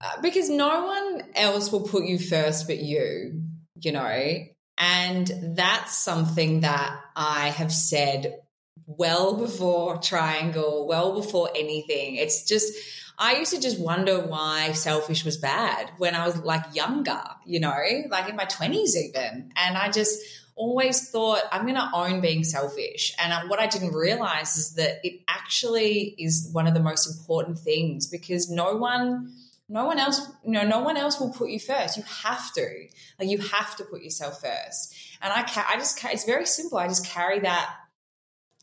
Uh, 0.00 0.20
because 0.22 0.48
no 0.48 0.84
one 0.84 1.22
else 1.34 1.72
will 1.72 1.82
put 1.82 2.04
you 2.04 2.18
first 2.18 2.66
but 2.66 2.78
you, 2.78 3.42
you 3.80 3.92
know. 3.92 4.44
And 4.78 5.56
that's 5.56 5.96
something 5.96 6.60
that 6.60 7.00
I 7.16 7.48
have 7.48 7.72
said 7.72 8.38
well 8.86 9.36
before 9.36 9.98
Triangl, 9.98 10.86
well 10.86 11.14
before 11.14 11.50
anything. 11.54 12.14
It's 12.14 12.44
just, 12.44 12.72
I 13.18 13.38
used 13.38 13.52
to 13.52 13.60
just 13.60 13.80
wonder 13.80 14.20
why 14.20 14.72
selfish 14.72 15.24
was 15.24 15.36
bad 15.36 15.90
when 15.98 16.14
I 16.14 16.24
was 16.24 16.36
like 16.38 16.64
younger, 16.74 17.20
you 17.44 17.58
know, 17.58 17.74
like 18.08 18.28
in 18.28 18.36
my 18.36 18.44
20s 18.44 18.94
even. 18.96 19.50
And 19.56 19.76
I 19.76 19.90
just 19.90 20.20
always 20.54 21.10
thought 21.10 21.42
I'm 21.50 21.62
going 21.62 21.74
to 21.74 21.90
own 21.92 22.20
being 22.20 22.44
selfish. 22.44 23.12
And 23.18 23.32
uh, 23.32 23.42
what 23.48 23.58
I 23.58 23.66
didn't 23.66 23.94
realize 23.94 24.56
is 24.56 24.74
that 24.74 25.00
it 25.02 25.20
actually 25.28 26.14
is 26.18 26.48
one 26.52 26.66
of 26.68 26.74
the 26.74 26.80
most 26.80 27.06
important 27.06 27.58
things 27.58 28.06
because 28.06 28.48
no 28.48 28.76
one 28.76 29.32
no 29.68 29.84
one 29.84 29.98
else 29.98 30.20
you 30.44 30.52
know 30.52 30.64
no 30.64 30.80
one 30.80 30.96
else 30.96 31.20
will 31.20 31.32
put 31.32 31.50
you 31.50 31.60
first 31.60 31.96
you 31.96 32.02
have 32.04 32.52
to 32.52 32.86
like 33.18 33.28
you 33.28 33.38
have 33.38 33.76
to 33.76 33.84
put 33.84 34.02
yourself 34.02 34.40
first 34.40 34.94
and 35.20 35.32
i 35.32 35.42
ca- 35.42 35.66
i 35.68 35.76
just 35.76 36.02
it's 36.04 36.24
very 36.24 36.46
simple 36.46 36.78
i 36.78 36.88
just 36.88 37.06
carry 37.06 37.40
that 37.40 37.74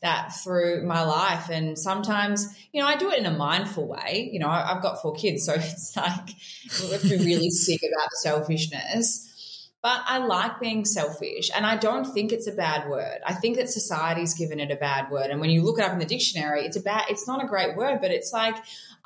that 0.02 0.34
through 0.44 0.82
my 0.86 1.02
life. 1.02 1.48
And 1.48 1.78
sometimes, 1.78 2.46
you 2.72 2.80
know, 2.80 2.86
I 2.86 2.96
do 2.96 3.10
it 3.10 3.18
in 3.18 3.26
a 3.26 3.36
mindful 3.36 3.86
way. 3.86 4.28
You 4.32 4.38
know, 4.38 4.48
I've 4.48 4.82
got 4.82 5.00
four 5.00 5.14
kids, 5.14 5.44
so 5.44 5.54
it's 5.56 5.96
like 5.96 6.28
we 6.82 6.90
have 6.90 7.02
to 7.02 7.18
be 7.18 7.24
really 7.24 7.50
sick 7.50 7.80
about 7.82 8.10
selfishness. 8.22 9.22
But 9.82 10.02
I 10.04 10.18
like 10.18 10.58
being 10.58 10.84
selfish, 10.84 11.50
and 11.54 11.64
I 11.64 11.76
don't 11.76 12.06
think 12.12 12.32
it's 12.32 12.48
a 12.48 12.52
bad 12.52 12.88
word. 12.88 13.18
I 13.24 13.34
think 13.34 13.56
that 13.56 13.70
society's 13.70 14.34
given 14.34 14.58
it 14.58 14.72
a 14.72 14.76
bad 14.76 15.10
word, 15.10 15.30
and 15.30 15.40
when 15.40 15.50
you 15.50 15.62
look 15.62 15.78
it 15.78 15.84
up 15.84 15.92
in 15.92 16.00
the 16.00 16.06
dictionary, 16.06 16.64
it's 16.64 16.76
a 16.76 16.80
bad. 16.80 17.04
It's 17.08 17.28
not 17.28 17.44
a 17.44 17.46
great 17.46 17.76
word, 17.76 18.00
but 18.00 18.10
it's 18.10 18.32
like 18.32 18.56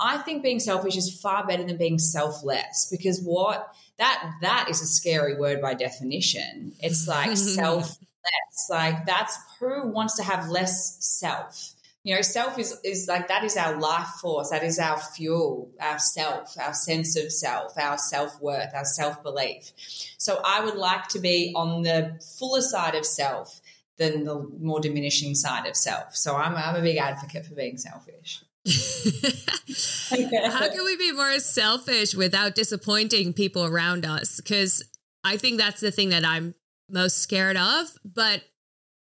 I 0.01 0.19
think 0.19 0.43
being 0.43 0.61
selfish 0.61 0.97
is 0.97 1.21
far 1.21 1.47
better 1.47 1.63
than 1.63 1.77
being 1.77 1.99
selfless 1.99 2.89
because 2.91 3.21
what 3.21 3.75
that 3.99 4.33
that 4.41 4.69
is 4.71 4.81
a 4.81 4.87
scary 4.87 5.37
word 5.37 5.61
by 5.61 5.75
definition. 5.75 6.73
It's 6.81 7.07
like 7.07 7.37
self 7.37 7.85
less. 7.85 8.69
Like 8.71 9.07
that's 9.07 9.39
who 9.59 9.89
wants 9.89 10.17
to 10.17 10.23
have 10.23 10.49
less 10.49 10.97
self. 11.01 11.75
You 12.03 12.15
know, 12.15 12.23
self 12.23 12.59
is 12.59 12.79
is 12.83 13.09
like 13.09 13.29
that 13.29 13.45
is 13.45 13.59
our 13.59 13.79
life 13.79 14.09
force. 14.23 14.49
That 14.51 14.65
is 14.65 14.79
our 14.79 14.99
fuel, 14.99 15.71
our 15.79 15.99
self, 15.99 16.59
our 16.59 16.73
sense 16.73 17.17
of 17.17 17.31
self, 17.31 17.79
our 17.79 17.99
self 17.99 18.41
worth, 18.41 18.75
our 18.75 18.87
self 18.87 19.23
belief. 19.23 19.71
So 20.17 20.41
I 20.43 20.65
would 20.65 20.77
like 20.77 21.09
to 21.09 21.19
be 21.19 21.53
on 21.55 21.83
the 21.83 22.19
fuller 22.39 22.63
side 22.63 22.95
of 22.95 23.05
self 23.05 23.61
than 23.99 24.25
the 24.25 24.49
more 24.59 24.81
diminishing 24.81 25.35
side 25.35 25.67
of 25.67 25.77
self. 25.77 26.17
So 26.17 26.37
I'm 26.37 26.55
I'm 26.55 26.75
a 26.75 26.81
big 26.81 26.97
advocate 26.97 27.45
for 27.45 27.55
being 27.55 27.77
selfish. 27.77 28.41
How 28.67 30.69
can 30.69 30.85
we 30.85 30.97
be 30.97 31.13
more 31.13 31.39
selfish 31.39 32.15
without 32.15 32.55
disappointing 32.55 33.33
people 33.33 33.65
around 33.65 34.05
us? 34.05 34.37
Because 34.37 34.83
I 35.25 35.37
think 35.37 35.59
that's 35.59 35.81
the 35.81 35.91
thing 35.91 36.11
that 36.11 36.25
I'm 36.25 36.55
most 36.89 37.19
scared 37.19 37.57
of. 37.57 37.87
But 38.05 38.43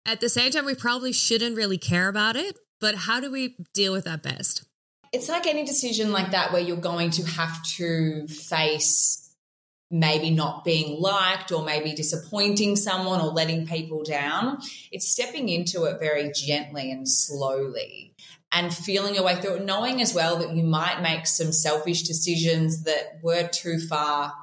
at 0.06 0.22
the 0.22 0.30
same 0.30 0.52
time, 0.52 0.66
we 0.66 0.76
probably 0.76 1.12
shouldn't 1.12 1.58
really 1.58 1.78
care 1.78 2.08
about 2.08 2.36
it. 2.36 2.58
But 2.80 2.96
how 2.96 3.20
do 3.20 3.32
we 3.32 3.56
deal 3.74 3.94
with 3.94 4.06
that 4.06 4.24
best? 4.24 4.66
It's 5.12 5.30
like 5.30 5.46
any 5.46 5.66
decision 5.66 6.12
like 6.12 6.32
that 6.32 6.52
where 6.52 6.62
you're 6.62 6.78
going 6.78 7.12
to 7.12 7.24
have 7.24 7.64
to 7.78 8.28
face 8.28 9.20
maybe 9.92 10.32
not 10.32 10.66
being 10.66 11.00
liked 11.00 11.52
or 11.52 11.64
maybe 11.64 11.94
disappointing 11.94 12.76
someone 12.76 13.22
or 13.22 13.28
letting 13.28 13.68
people 13.68 14.04
down. 14.04 14.58
It's 14.92 15.08
stepping 15.08 15.50
into 15.50 15.84
it 15.84 16.00
very 16.00 16.32
gently 16.34 16.92
and 16.92 17.08
slowly 17.08 18.13
and 18.54 18.74
feeling 18.74 19.16
your 19.16 19.24
way 19.24 19.36
through 19.36 19.56
it, 19.56 19.66
knowing 19.66 20.02
as 20.02 20.14
well 20.14 20.38
that 20.38 20.56
you 20.56 20.64
might 20.64 21.02
make 21.02 21.26
some 21.26 21.52
selfish 21.52 22.04
decisions 22.04 22.84
that 22.84 23.20
were 23.24 23.48
too 23.48 23.80
far 23.80 24.34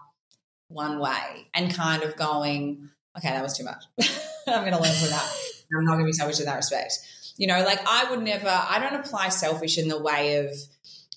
one 0.69 0.99
way 0.99 1.49
and 1.55 1.73
kind 1.73 2.03
of 2.03 2.17
going, 2.17 2.91
okay, 3.17 3.29
that 3.29 3.43
was 3.43 3.57
too 3.57 3.65
much. 3.65 3.85
I'm 4.49 4.63
going 4.63 4.73
to 4.73 4.83
learn 4.83 4.93
from 4.93 5.11
that. 5.11 5.37
I'm 5.77 5.85
not 5.85 5.93
going 5.93 6.05
to 6.05 6.09
be 6.09 6.13
selfish 6.13 6.41
in 6.41 6.47
that 6.47 6.57
respect. 6.57 6.99
You 7.37 7.47
know, 7.47 7.63
like 7.65 7.81
I 7.87 8.11
would 8.11 8.23
never, 8.23 8.49
I 8.49 8.79
don't 8.81 9.01
apply 9.01 9.29
selfish 9.29 9.79
in 9.79 9.89
the 9.89 10.01
way 10.01 10.37
of, 10.37 10.53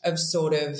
of 0.03 0.19
sort 0.19 0.53
of 0.53 0.79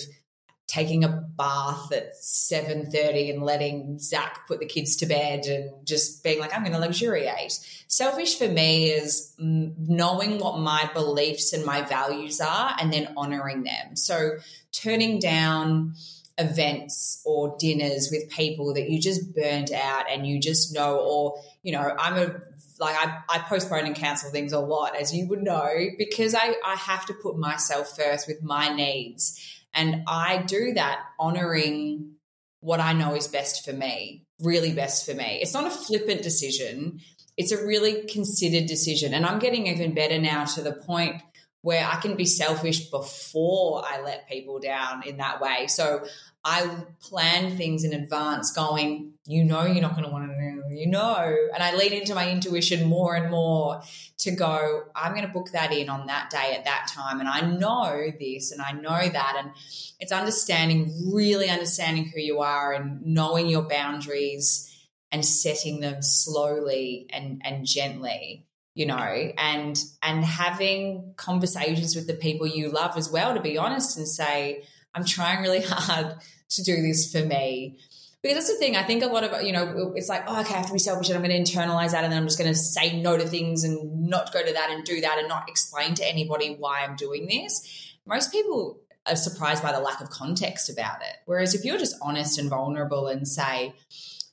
taking 0.74 1.04
a 1.04 1.08
bath 1.08 1.92
at 1.92 2.16
7.30 2.16 3.32
and 3.32 3.44
letting 3.44 4.00
Zach 4.00 4.48
put 4.48 4.60
the 4.60 4.66
kids 4.66 4.96
to 4.96 5.06
bed 5.06 5.46
and 5.46 5.70
just 5.86 6.24
being 6.24 6.40
like, 6.40 6.52
I'm 6.52 6.62
going 6.64 6.74
to 6.74 6.80
luxuriate. 6.80 7.60
Selfish 7.88 8.40
for 8.40 8.48
me 8.48 8.90
is 8.90 9.36
knowing 9.38 10.40
what 10.40 10.58
my 10.58 10.90
beliefs 10.96 11.54
and 11.54 11.64
my 11.64 11.84
values 11.84 12.42
are 12.42 12.76
and 12.80 12.92
then 12.92 13.14
honoring 13.16 13.64
them. 13.64 13.96
So 13.96 14.38
turning 14.72 15.20
down 15.20 15.94
events 16.40 17.22
or 17.24 17.56
dinners 17.60 18.10
with 18.12 18.32
people 18.32 18.74
that 18.74 18.90
you 18.90 19.00
just 19.00 19.36
burned 19.36 19.72
out 19.72 20.06
and 20.10 20.26
you 20.26 20.40
just 20.40 20.74
know, 20.74 20.98
or, 20.98 21.40
you 21.62 21.72
know, 21.72 21.96
I'm 22.00 22.18
a, 22.18 22.42
like 22.80 22.96
I, 22.96 23.20
I 23.30 23.40
postpone 23.40 23.86
and 23.86 23.96
cancel 23.96 24.32
things 24.32 24.54
a 24.54 24.60
lot, 24.60 24.96
as 25.00 25.14
you 25.14 25.28
would 25.28 25.44
know, 25.44 25.70
because 26.00 26.34
I, 26.34 26.56
I 26.66 26.76
have 26.76 27.06
to 27.06 27.14
put 27.14 27.38
myself 27.38 27.96
first 27.96 28.28
with 28.28 28.42
my 28.42 28.74
needs. 28.74 29.53
And 29.74 30.04
I 30.08 30.44
do 30.44 30.74
that 30.74 31.00
honoring 31.20 32.16
what 32.60 32.80
I 32.80 32.94
know 32.94 33.16
is 33.16 33.28
best 33.28 33.66
for 33.66 33.74
me, 33.74 34.26
really 34.40 34.74
best 34.74 35.06
for 35.06 35.14
me. 35.14 35.40
It's 35.42 35.54
not 35.54 35.68
a 35.68 35.72
flippant 35.72 36.22
decision. 36.22 37.00
It's 37.36 37.52
a 37.52 37.66
really 37.66 38.06
considered 38.06 38.68
decision. 38.68 39.14
And 39.14 39.26
I'm 39.26 39.40
getting 39.40 39.68
even 39.68 39.94
better 39.94 40.20
now 40.20 40.46
to 40.46 40.62
the 40.62 40.74
point 40.74 41.22
where 41.62 41.86
I 41.86 41.96
can 41.96 42.16
be 42.16 42.26
selfish 42.26 42.90
before 42.90 43.84
I 43.86 44.02
let 44.02 44.30
people 44.30 44.60
down 44.60 45.04
in 45.08 45.18
that 45.18 45.42
way. 45.42 45.68
So 45.68 46.06
I 46.44 46.70
plan 47.02 47.58
things 47.58 47.84
in 47.84 47.94
advance, 47.94 48.52
going, 48.52 49.14
you 49.26 49.46
know, 49.46 49.66
you're 49.66 49.82
not 49.82 49.96
going 49.96 50.04
to 50.04 50.12
want 50.12 50.30
to 50.30 50.38
you 50.78 50.88
know. 50.88 51.36
And 51.54 51.64
I 51.64 51.76
lean 51.76 51.94
into 51.94 52.16
my 52.16 52.30
intuition 52.30 52.88
more 52.88 53.16
and 53.16 53.30
more 53.32 53.82
to 54.20 54.32
go, 54.32 54.84
I'm 54.96 55.14
going 55.14 55.26
to 55.26 55.32
book 55.32 55.50
that 55.54 55.72
in 55.72 55.90
on 55.90 56.08
that 56.08 56.30
day 56.30 56.56
at 56.56 56.66
that 56.66 56.88
time. 56.94 57.20
And 57.20 57.30
I 57.30 57.42
know 57.42 58.12
this 58.20 58.52
and 58.52 58.62
I 58.62 58.72
know 58.72 59.08
that. 59.08 59.36
And 59.38 59.52
it's 60.00 60.12
understanding, 60.12 61.12
really 61.14 61.50
understanding 61.50 62.12
who 62.14 62.20
you 62.20 62.42
are 62.42 62.74
and 62.74 63.06
knowing 63.06 63.48
your 63.48 63.64
boundaries 63.64 64.70
and 65.12 65.26
setting 65.26 65.80
them 65.80 66.02
slowly 66.02 67.08
and, 67.12 67.42
and 67.46 67.66
gently 67.66 68.46
you 68.76 68.86
know 68.86 69.32
and 69.38 69.78
and 70.02 70.26
having 70.26 71.14
conversations 71.16 71.96
with 71.96 72.08
the 72.08 72.14
people 72.14 72.48
you 72.48 72.70
love 72.70 72.98
as 72.98 73.10
well 73.12 73.34
to 73.34 73.42
be 73.42 73.58
honest 73.58 73.98
and 73.98 74.08
say 74.08 74.64
i'm 74.94 75.06
trying 75.06 75.42
really 75.42 75.62
hard 75.68 76.16
to 76.50 76.64
do 76.64 76.82
this 76.82 77.12
for 77.12 77.24
me 77.26 77.78
because 78.24 78.38
that's 78.38 78.52
the 78.52 78.58
thing 78.58 78.76
i 78.76 78.82
think 78.82 79.04
a 79.04 79.08
lot 79.08 79.24
of 79.24 79.44
you 79.44 79.52
know 79.52 79.94
it's 79.96 80.10
like 80.10 80.24
oh 80.28 80.42
okay 80.42 80.56
i 80.56 80.58
have 80.58 80.68
to 80.68 80.74
be 80.74 80.80
selfish 80.80 81.10
and 81.10 81.18
i'm 81.18 81.24
going 81.24 81.44
to 81.44 81.52
internalize 81.52 81.92
that 81.92 82.04
and 82.04 82.12
then 82.12 82.20
i'm 82.20 82.26
just 82.26 82.40
going 82.40 82.52
to 82.52 82.58
say 82.58 83.00
no 83.00 83.18
to 83.18 83.28
things 83.28 83.64
and 83.64 84.08
not 84.08 84.34
go 84.34 84.44
to 84.44 84.54
that 84.54 84.72
and 84.72 84.84
do 84.84 85.02
that 85.02 85.20
and 85.20 85.28
not 85.28 85.48
explain 85.50 85.94
to 85.94 86.08
anybody 86.08 86.56
why 86.58 86.84
i'm 86.84 86.96
doing 86.96 87.28
this 87.28 87.96
most 88.08 88.32
people 88.32 88.80
are 89.06 89.16
surprised 89.16 89.62
by 89.62 89.72
the 89.72 89.80
lack 89.80 90.02
of 90.02 90.10
context 90.10 90.70
about 90.70 91.02
it 91.02 91.18
whereas 91.26 91.54
if 91.54 91.64
you're 91.64 91.78
just 91.78 91.96
honest 92.02 92.40
and 92.40 92.50
vulnerable 92.50 93.08
and 93.08 93.28
say 93.28 93.74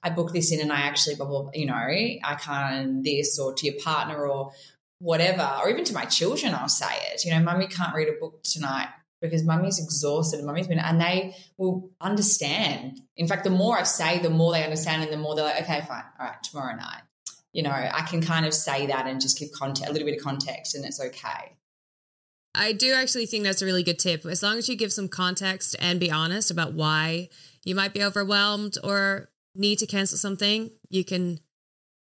I 0.02 0.08
booked 0.08 0.32
this 0.32 0.50
in 0.50 0.60
and 0.60 0.72
I 0.72 0.80
actually, 0.80 1.16
blah, 1.16 1.26
blah, 1.26 1.50
you 1.52 1.66
know, 1.66 1.74
I 1.74 2.38
can't 2.40 3.04
this 3.04 3.38
or 3.38 3.52
to 3.52 3.66
your 3.66 3.78
partner 3.82 4.26
or 4.26 4.52
whatever, 4.98 5.58
or 5.60 5.68
even 5.68 5.84
to 5.84 5.92
my 5.92 6.06
children, 6.06 6.54
I'll 6.54 6.70
say 6.70 6.94
it. 7.12 7.22
You 7.24 7.32
know, 7.32 7.40
mummy 7.40 7.66
can't 7.66 7.94
read 7.94 8.08
a 8.08 8.18
book 8.18 8.42
tonight 8.42 8.88
because 9.20 9.44
mummy's 9.44 9.78
exhausted 9.78 10.38
and 10.38 10.46
mummy's 10.46 10.66
been, 10.66 10.78
and 10.78 11.00
they 11.00 11.36
will 11.56 11.90
understand. 12.00 13.00
In 13.16 13.28
fact, 13.28 13.44
the 13.44 13.50
more 13.50 13.78
I 13.78 13.82
say, 13.84 14.18
the 14.18 14.30
more 14.30 14.52
they 14.52 14.64
understand 14.64 15.02
and 15.02 15.12
the 15.12 15.16
more 15.16 15.34
they're 15.34 15.44
like, 15.44 15.62
okay, 15.62 15.82
fine. 15.86 16.04
All 16.18 16.26
right, 16.26 16.42
tomorrow 16.42 16.74
night. 16.74 17.02
You 17.52 17.64
know, 17.64 17.70
I 17.70 18.02
can 18.08 18.22
kind 18.22 18.46
of 18.46 18.54
say 18.54 18.86
that 18.86 19.06
and 19.06 19.20
just 19.20 19.38
give 19.38 19.50
context, 19.52 19.90
a 19.90 19.92
little 19.92 20.06
bit 20.06 20.18
of 20.18 20.22
context 20.24 20.74
and 20.74 20.84
it's 20.84 21.00
okay. 21.00 21.56
I 22.54 22.72
do 22.72 22.92
actually 22.92 23.26
think 23.26 23.44
that's 23.44 23.62
a 23.62 23.66
really 23.66 23.82
good 23.82 23.98
tip. 23.98 24.24
As 24.24 24.42
long 24.42 24.58
as 24.58 24.68
you 24.68 24.76
give 24.76 24.92
some 24.92 25.08
context 25.08 25.76
and 25.78 26.00
be 26.00 26.10
honest 26.10 26.50
about 26.50 26.72
why 26.72 27.28
you 27.64 27.74
might 27.74 27.94
be 27.94 28.02
overwhelmed 28.02 28.76
or 28.82 29.30
need 29.54 29.78
to 29.80 29.86
cancel 29.86 30.18
something, 30.18 30.70
you 30.88 31.04
can 31.04 31.40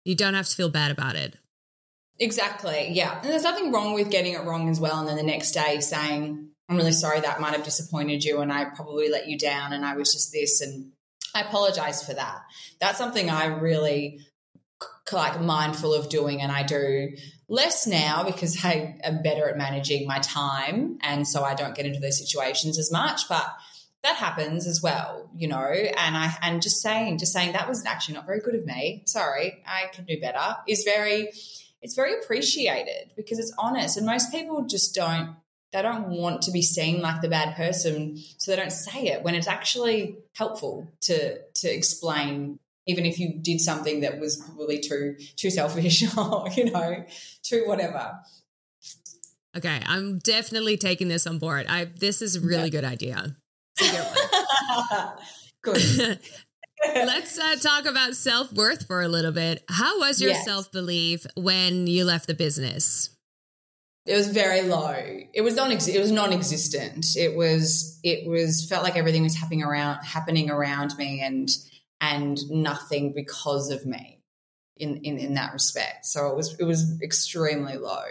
you 0.05 0.15
don't 0.15 0.35
have 0.35 0.49
to 0.49 0.57
feel 0.57 0.69
bad 0.69 0.91
about 0.91 1.17
it. 1.17 1.37
Exactly. 2.19 2.91
Yeah. 2.93 3.21
And 3.21 3.31
there's 3.31 3.43
nothing 3.43 3.73
wrong 3.73 3.95
with 3.95 4.11
getting 4.11 4.35
it 4.35 4.45
wrong 4.45 4.69
as 4.69 4.79
well 4.79 5.01
and 5.01 5.09
then 5.09 5.17
the 5.17 5.23
next 5.23 5.53
day 5.53 5.81
saying, 5.81 6.51
I'm 6.69 6.77
really 6.77 6.93
sorry 6.93 7.21
that 7.21 7.41
might 7.41 7.55
have 7.55 7.65
disappointed 7.65 8.25
you 8.25 8.41
and 8.41 8.53
I 8.53 8.65
probably 8.65 9.11
let 9.11 9.29
you 9.29 9.39
down 9.39 9.73
and 9.73 9.85
I 9.85 9.97
was 9.97 10.13
just 10.13 10.33
this 10.33 10.61
and 10.61 10.93
I 11.35 11.43
apologize 11.43 12.03
for 12.03 12.15
that. 12.15 12.41
That's 12.81 12.99
something 12.99 13.29
I 13.29 13.47
really 13.47 14.21
like 15.13 15.41
mindful 15.41 15.93
of 15.93 16.09
doing 16.09 16.41
and 16.41 16.51
I 16.51 16.63
do 16.63 17.11
less 17.49 17.87
now 17.87 18.25
because 18.25 18.65
I 18.65 18.97
am 19.05 19.23
better 19.23 19.49
at 19.49 19.59
managing 19.59 20.07
my 20.07 20.19
time 20.19 20.99
and 21.03 21.29
so 21.29 21.45
I 21.45 21.55
don't 21.55 21.75
get 21.75 21.87
into 21.87 22.01
those 22.01 22.19
situations 22.19 22.79
as 22.79 22.91
much 22.91 23.29
but 23.29 23.47
that 24.05 24.17
happens 24.17 24.67
as 24.67 24.83
well, 24.83 25.31
you 25.35 25.49
know, 25.49 25.57
and 25.59 26.17
I 26.17 26.37
and 26.43 26.61
just 26.63 26.83
saying, 26.83 27.19
just 27.19 27.33
saying 27.33 27.53
that 27.53 27.67
was 27.67 27.85
actually 27.87 28.17
not 28.17 28.27
very 28.27 28.41
good 28.41 28.55
of 28.55 28.65
me. 28.67 29.03
Sorry, 29.07 29.63
I 29.67 29.87
can 29.95 30.05
do 30.05 30.21
better. 30.21 30.57
Is 30.69 30.85
very, 30.85 31.31
it's 31.81 31.95
very 31.95 32.21
appreciated 32.21 33.13
because 33.17 33.39
it's 33.39 33.53
honest, 33.59 33.97
and 33.97 34.07
most 34.07 34.31
people 34.31 34.67
just 34.67 34.95
don't. 34.95 35.35
They 35.75 35.83
don't 35.83 36.09
want 36.09 36.43
to 36.43 36.53
be 36.53 36.63
seen 36.63 37.03
like 37.03 37.21
the 37.21 37.29
bad 37.29 37.57
person, 37.57 38.17
so 38.39 38.51
they 38.51 38.57
don't 38.57 38.71
say 38.71 39.09
it 39.09 39.23
when 39.23 39.35
it's 39.35 39.49
actually 39.49 40.17
helpful 40.35 40.93
to 41.03 41.39
to 41.55 41.69
explain 41.69 42.59
even 42.87 43.07
if 43.07 43.19
you 43.19 43.39
did 43.41 43.61
something 43.61 44.01
that 44.01 44.21
was 44.21 44.37
probably 44.37 44.79
too 44.79 45.17
too 45.37 45.51
selfish 45.51 46.05
or 46.19 46.49
you 46.55 46.71
know 46.71 47.05
too 47.43 47.65
whatever 47.67 48.13
okay 49.57 49.81
i'm 49.87 50.19
definitely 50.19 50.77
taking 50.77 51.09
this 51.09 51.27
on 51.27 51.39
board 51.39 51.67
i 51.69 51.85
this 51.85 52.21
is 52.21 52.37
a 52.37 52.41
really 52.41 52.65
yeah. 52.65 52.69
good 52.69 52.85
idea 52.85 53.37
good 55.63 56.21
Let's 56.95 57.39
uh, 57.39 57.57
talk 57.57 57.87
about 57.87 58.15
self 58.15 58.53
worth 58.53 58.87
for 58.87 59.01
a 59.01 59.09
little 59.09 59.33
bit. 59.33 59.65
How 59.71 60.01
was 60.01 60.21
your 60.21 60.33
yes. 60.33 60.45
self 60.45 60.71
belief 60.71 61.27
when 61.35 61.87
you 61.87 62.05
left 62.05 62.27
the 62.27 62.35
business? 62.35 63.14
It 64.07 64.15
was 64.15 64.29
very 64.29 64.63
low. 64.63 64.95
It 65.33 65.41
was 65.41 65.57
non 65.57 65.73
it 65.73 65.99
was 65.99 66.11
non-existent. 66.11 67.17
It 67.17 67.37
was 67.37 67.99
it 68.03 68.29
was 68.29 68.67
felt 68.69 68.85
like 68.85 68.97
everything 68.97 69.23
was 69.23 69.37
happening 69.37 69.63
around 69.63 70.05
happening 70.05 70.51
around 70.51 70.97
me 70.99 71.23
and 71.23 71.49
and 72.01 72.39
nothing 72.51 73.15
because 73.15 73.71
of 73.71 73.87
me 73.87 74.21
in, 74.77 74.99
in 74.99 75.19
in 75.19 75.35
that 75.35 75.55
respect. 75.55 76.05
So 76.05 76.29
it 76.29 76.37
was 76.37 76.55
it 76.61 76.65
was 76.65 77.01
extremely 77.01 77.79
low. 77.79 78.05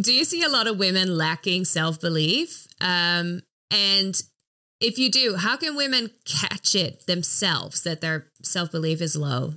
Do 0.00 0.12
you 0.12 0.24
see 0.24 0.42
a 0.42 0.48
lot 0.48 0.66
of 0.66 0.78
women 0.78 1.16
lacking 1.16 1.64
self-belief? 1.64 2.66
Um 2.80 3.42
and 3.70 4.20
if 4.80 4.98
you 4.98 5.10
do, 5.10 5.36
how 5.36 5.56
can 5.56 5.76
women 5.76 6.10
catch 6.24 6.74
it 6.74 7.06
themselves 7.06 7.82
that 7.82 8.00
their 8.00 8.26
self-belief 8.42 9.00
is 9.00 9.14
low? 9.14 9.54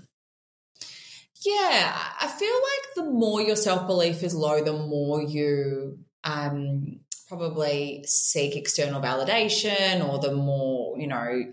Yeah, 1.46 1.98
I 2.22 2.28
feel 2.28 2.54
like 2.54 2.96
the 2.96 3.12
more 3.12 3.42
your 3.42 3.56
self 3.56 3.88
belief 3.88 4.24
is 4.24 4.34
low, 4.34 4.64
the 4.64 4.74
more 4.74 5.22
you 5.22 6.00
um, 6.24 7.00
probably 7.28 8.04
seek 8.08 8.56
external 8.56 9.02
validation, 9.02 10.08
or 10.08 10.20
the 10.20 10.34
more, 10.34 10.98
you 10.98 11.08
know, 11.08 11.44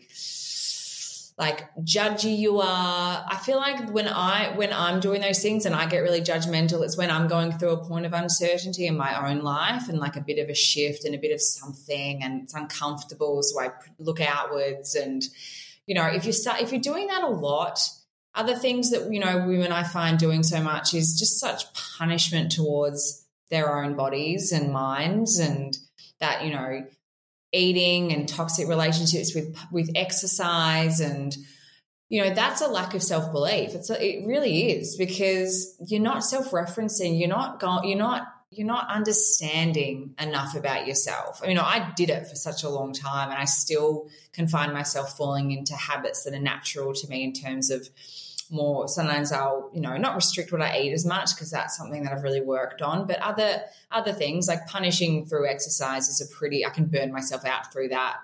like 1.41 1.75
judgy 1.79 2.37
you 2.37 2.61
are. 2.61 3.25
I 3.27 3.37
feel 3.37 3.57
like 3.57 3.91
when 3.91 4.07
I 4.07 4.53
when 4.57 4.73
I'm 4.73 5.01
doing 5.01 5.23
those 5.23 5.41
things 5.41 5.65
and 5.65 5.75
I 5.75 5.87
get 5.87 6.01
really 6.01 6.21
judgmental, 6.21 6.85
it's 6.85 6.99
when 6.99 7.11
I'm 7.11 7.27
going 7.29 7.53
through 7.53 7.71
a 7.71 7.85
point 7.89 8.05
of 8.05 8.13
uncertainty 8.13 8.87
in 8.87 8.97
my 8.97 9.29
own 9.29 9.41
life 9.41 9.89
and 9.89 9.99
like 9.99 10.17
a 10.17 10.21
bit 10.21 10.39
of 10.39 10.51
a 10.51 10.55
shift 10.55 11.07
and 11.07 11.15
a 11.15 11.19
bit 11.19 11.33
of 11.33 11.41
something 11.41 12.23
and 12.23 12.43
it's 12.43 12.55
uncomfortable. 12.55 13.43
So 13.43 13.59
I 13.61 13.71
look 13.99 14.21
outwards 14.21 14.95
and 14.95 15.23
you 15.87 15.95
know, 15.95 16.05
if 16.07 16.27
you 16.27 16.33
start 16.33 16.61
if 16.61 16.73
you're 16.73 16.81
doing 16.81 17.07
that 17.07 17.25
a 17.25 17.29
lot, 17.29 17.81
other 18.35 18.55
things 18.55 18.91
that, 18.91 19.13
you 19.13 19.21
know, 19.21 19.45
women 19.47 19.73
I 19.73 19.83
find 19.83 20.19
doing 20.19 20.43
so 20.43 20.63
much 20.63 20.95
is 20.95 21.19
just 21.19 21.41
such 21.41 21.73
punishment 21.99 22.53
towards 22.53 23.27
their 23.51 23.83
own 23.83 23.97
bodies 23.97 24.53
and 24.53 24.73
minds 24.73 25.39
and 25.39 25.77
that, 26.21 26.45
you 26.45 26.53
know, 26.53 26.85
eating 27.53 28.13
and 28.13 28.29
toxic 28.29 28.69
relationships 28.69 29.35
with 29.35 29.57
with 29.73 29.91
exercise 29.95 31.01
and 31.01 31.37
you 32.09 32.23
know 32.23 32.33
that's 32.33 32.61
a 32.61 32.69
lack 32.69 32.95
of 32.95 33.03
self-belief. 33.03 33.75
It's 33.75 33.91
a, 33.91 34.05
it 34.05 34.27
really 34.27 34.71
is 34.71 34.97
because 34.97 35.77
you're 35.85 36.01
not 36.01 36.25
self-referencing. 36.25 37.19
You're 37.19 37.29
not 37.29 37.61
going 37.61 37.89
you're 37.89 37.99
not 37.99 38.29
you're 38.51 38.67
not 38.67 38.91
understanding 38.91 40.15
enough 40.19 40.57
about 40.57 40.87
yourself. 40.87 41.41
I 41.43 41.47
mean, 41.47 41.59
I 41.59 41.93
did 41.97 42.11
it 42.11 42.27
for 42.27 42.35
such 42.35 42.65
a 42.65 42.69
long 42.69 42.93
time 42.93 43.31
and 43.31 43.39
I 43.39 43.45
still 43.45 44.09
can 44.33 44.49
find 44.49 44.73
myself 44.73 45.17
falling 45.17 45.53
into 45.53 45.75
habits 45.77 46.25
that 46.25 46.35
are 46.35 46.41
natural 46.41 46.93
to 46.95 47.09
me 47.09 47.23
in 47.23 47.33
terms 47.33 47.71
of 47.71 47.89
more 48.51 48.89
sometimes 48.89 49.31
I'll, 49.31 49.71
you 49.73 49.81
know, 49.81 49.97
not 49.97 50.17
restrict 50.17 50.51
what 50.51 50.61
I 50.61 50.81
eat 50.81 50.93
as 50.93 51.07
much 51.07 51.35
because 51.35 51.53
that's 51.53 51.77
something 51.77 52.03
that 52.03 52.13
I've 52.13 52.25
really 52.25 52.41
worked 52.41 52.83
on, 52.83 53.07
but 53.07 53.21
other 53.21 53.63
other 53.93 54.13
things 54.13 54.49
like 54.49 54.67
punishing 54.67 55.27
through 55.27 55.49
exercise 55.49 56.09
is 56.09 56.21
a 56.21 56.35
pretty 56.35 56.67
I 56.67 56.71
can 56.71 56.87
burn 56.87 57.13
myself 57.13 57.45
out 57.45 57.73
through 57.73 57.89
that 57.89 58.17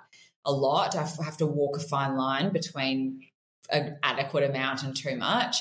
a 0.45 0.53
lot. 0.53 0.97
I 0.97 1.07
have 1.25 1.37
to 1.37 1.47
walk 1.47 1.77
a 1.77 1.81
fine 1.81 2.17
line 2.17 2.53
between 2.53 3.23
an 3.71 3.99
adequate 4.03 4.43
amount 4.43 4.83
and 4.83 4.97
too 4.97 5.17
much. 5.17 5.59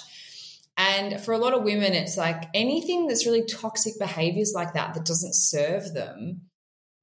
And 0.77 1.21
for 1.21 1.33
a 1.33 1.37
lot 1.37 1.53
of 1.53 1.63
women, 1.63 1.93
it's 1.93 2.17
like 2.17 2.49
anything 2.53 3.07
that's 3.07 3.25
really 3.25 3.45
toxic 3.45 3.93
behaviors 3.97 4.53
like 4.53 4.73
that 4.73 4.93
that 4.93 5.05
doesn't 5.05 5.35
serve 5.35 5.93
them, 5.93 6.41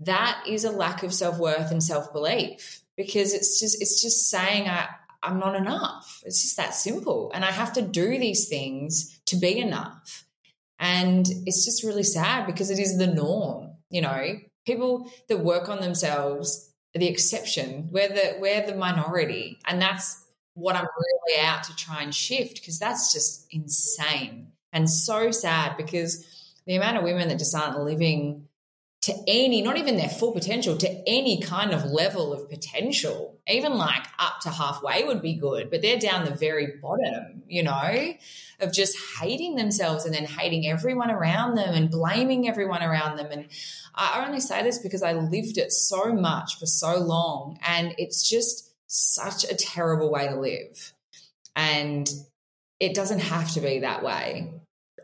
that 0.01 0.43
is 0.47 0.65
a 0.65 0.71
lack 0.71 1.03
of 1.03 1.15
self 1.15 1.39
worth 1.39 1.71
and 1.71 1.83
self 1.83 2.13
belief 2.13 2.83
because 2.97 3.33
it's 3.33 3.59
just 3.59 3.81
it's 3.81 4.03
just 4.03 4.29
saying 4.29 4.69
I 4.69 4.89
I'm 5.23 5.39
not 5.39 5.55
enough. 5.55 6.23
It's 6.27 6.43
just 6.43 6.57
that 6.57 6.75
simple, 6.75 7.31
and 7.33 7.45
I 7.45 7.53
have 7.53 7.73
to 7.75 7.83
do 7.83 8.19
these 8.19 8.49
things 8.49 9.21
to 9.27 9.37
be 9.37 9.59
enough. 9.59 10.25
And 10.79 11.27
it's 11.47 11.65
just 11.65 11.85
really 11.85 12.03
sad 12.03 12.47
because 12.47 12.71
it 12.71 12.81
is 12.81 12.99
the 12.99 13.07
norm. 13.07 13.71
You 13.89 14.03
know, 14.03 14.39
people 14.67 15.11
that 15.29 15.39
work 15.39 15.69
on 15.69 15.81
themselves 15.81 16.73
are 16.95 16.99
the 16.99 17.09
exception. 17.09 17.89
We're 17.93 18.09
the 18.09 18.37
we're 18.41 18.67
the 18.67 18.75
minority, 18.75 19.59
and 19.67 19.81
that's 19.81 20.22
what 20.55 20.77
I'm 20.77 20.87
really 20.99 21.41
out 21.41 21.65
to 21.65 21.77
try 21.77 22.03
and 22.03 22.15
shift 22.15 22.57
because 22.57 22.79
that's 22.79 23.13
just 23.13 23.47
insane 23.51 24.49
and 24.73 24.89
so 24.89 25.31
sad 25.31 25.77
because 25.77 26.27
the 26.67 26.77
amount 26.77 26.99
of 26.99 27.05
women 27.05 27.29
that 27.29 27.39
just 27.39 27.55
aren't 27.55 27.81
living 27.81 28.49
to 29.03 29.13
any, 29.27 29.63
not 29.63 29.77
even 29.79 29.97
their 29.97 30.09
full 30.09 30.31
potential, 30.31 30.77
to 30.77 31.09
any 31.09 31.41
kind 31.41 31.73
of 31.73 31.85
level 31.85 32.33
of 32.33 32.49
potential, 32.49 33.37
even 33.49 33.75
like 33.75 34.07
up 34.21 34.39
to 34.41 34.49
halfway 34.49 35.03
would 35.03 35.21
be 35.21 35.35
good, 35.35 35.71
but 35.71 35.83
they're 35.83 35.99
down 35.99 36.25
the 36.25 36.31
very 36.31 36.75
bottom, 36.81 37.43
you 37.49 37.65
know, 37.65 38.15
of 38.61 38.73
just 38.73 38.97
hating 39.21 39.57
themselves 39.57 40.05
and 40.05 40.15
then 40.15 40.25
hating 40.25 40.69
everyone 40.69 41.11
around 41.11 41.57
them 41.57 41.75
and 41.75 41.91
blaming 41.91 42.49
everyone 42.49 42.81
around 42.81 43.17
them. 43.17 43.27
And 43.33 43.49
I 43.93 44.25
only 44.25 44.39
say 44.39 44.63
this 44.63 44.79
because 44.79 45.03
I 45.03 45.15
lived 45.15 45.59
it 45.59 45.73
so 45.73 46.13
much 46.13 46.61
for 46.61 46.67
so 46.67 46.97
long 46.99 47.59
and 47.67 47.97
it's 47.99 48.29
just, 48.29 48.72
such 48.93 49.45
a 49.45 49.55
terrible 49.55 50.11
way 50.11 50.29
to 50.29 50.39
live. 50.39 50.93
And 51.57 52.11
it 52.79 52.95
doesn't 52.95 53.21
have 53.21 53.53
to 53.55 53.61
be 53.61 53.81
that 53.81 54.03
way. 54.03 54.53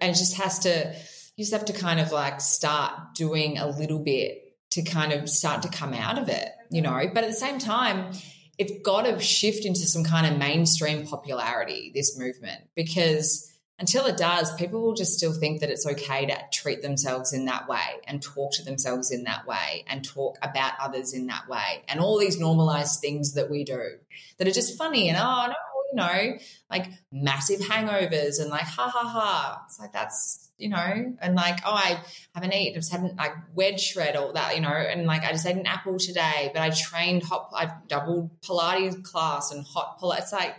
And 0.00 0.10
it 0.10 0.18
just 0.18 0.36
has 0.36 0.58
to, 0.60 0.94
you 1.36 1.44
just 1.44 1.52
have 1.52 1.64
to 1.66 1.72
kind 1.72 1.98
of 1.98 2.12
like 2.12 2.40
start 2.40 3.14
doing 3.14 3.56
a 3.58 3.66
little 3.66 3.98
bit 3.98 4.56
to 4.72 4.82
kind 4.82 5.12
of 5.12 5.28
start 5.28 5.62
to 5.62 5.68
come 5.68 5.94
out 5.94 6.18
of 6.18 6.28
it, 6.28 6.50
you 6.70 6.82
know. 6.82 7.02
But 7.14 7.24
at 7.24 7.30
the 7.30 7.36
same 7.36 7.58
time, 7.58 8.12
it's 8.58 8.72
got 8.82 9.06
to 9.06 9.18
shift 9.20 9.64
into 9.64 9.80
some 9.80 10.04
kind 10.04 10.26
of 10.26 10.38
mainstream 10.38 11.06
popularity, 11.06 11.90
this 11.94 12.18
movement, 12.18 12.60
because 12.74 13.50
until 13.78 14.06
it 14.06 14.16
does, 14.16 14.52
people 14.56 14.82
will 14.82 14.94
just 14.94 15.14
still 15.16 15.32
think 15.32 15.60
that 15.60 15.70
it's 15.70 15.86
okay 15.86 16.26
to 16.26 16.36
treat 16.52 16.82
themselves 16.82 17.32
in 17.32 17.44
that 17.44 17.68
way 17.68 18.00
and 18.06 18.20
talk 18.20 18.52
to 18.54 18.64
themselves 18.64 19.12
in 19.12 19.24
that 19.24 19.46
way 19.46 19.84
and 19.86 20.04
talk 20.04 20.36
about 20.42 20.72
others 20.80 21.14
in 21.14 21.26
that 21.28 21.48
way 21.48 21.84
and 21.86 22.00
all 22.00 22.18
these 22.18 22.40
normalized 22.40 23.00
things 23.00 23.34
that 23.34 23.48
we 23.48 23.62
do 23.62 23.98
that 24.38 24.48
are 24.48 24.52
just 24.52 24.76
funny 24.76 25.08
and 25.08 25.18
oh 25.20 25.46
no, 25.46 25.54
you 25.92 25.96
know, 25.96 26.38
like 26.68 26.86
massive 27.12 27.60
hangovers 27.60 28.40
and 28.40 28.50
like 28.50 28.62
ha 28.62 28.88
ha 28.88 29.08
ha. 29.08 29.62
It's 29.66 29.78
like 29.78 29.92
that's 29.92 30.48
you 30.58 30.68
know, 30.68 31.14
and 31.20 31.36
like, 31.36 31.60
oh, 31.64 31.72
I 31.72 32.00
haven't 32.34 32.52
eaten, 32.52 32.74
I 32.74 32.80
just 32.80 32.90
haven't 32.90 33.16
like 33.16 33.32
wedge 33.54 33.80
shred 33.80 34.16
all 34.16 34.32
that, 34.32 34.56
you 34.56 34.60
know, 34.60 34.68
and 34.68 35.06
like 35.06 35.24
I 35.24 35.30
just 35.30 35.46
ate 35.46 35.56
an 35.56 35.66
apple 35.66 35.98
today, 35.98 36.50
but 36.52 36.60
I 36.60 36.70
trained 36.70 37.22
hot, 37.22 37.50
I've 37.54 37.86
doubled 37.86 38.40
Pilates 38.40 39.04
class 39.04 39.52
and 39.52 39.64
hot 39.64 40.00
Pilates. 40.00 40.22
It's 40.22 40.32
like, 40.32 40.56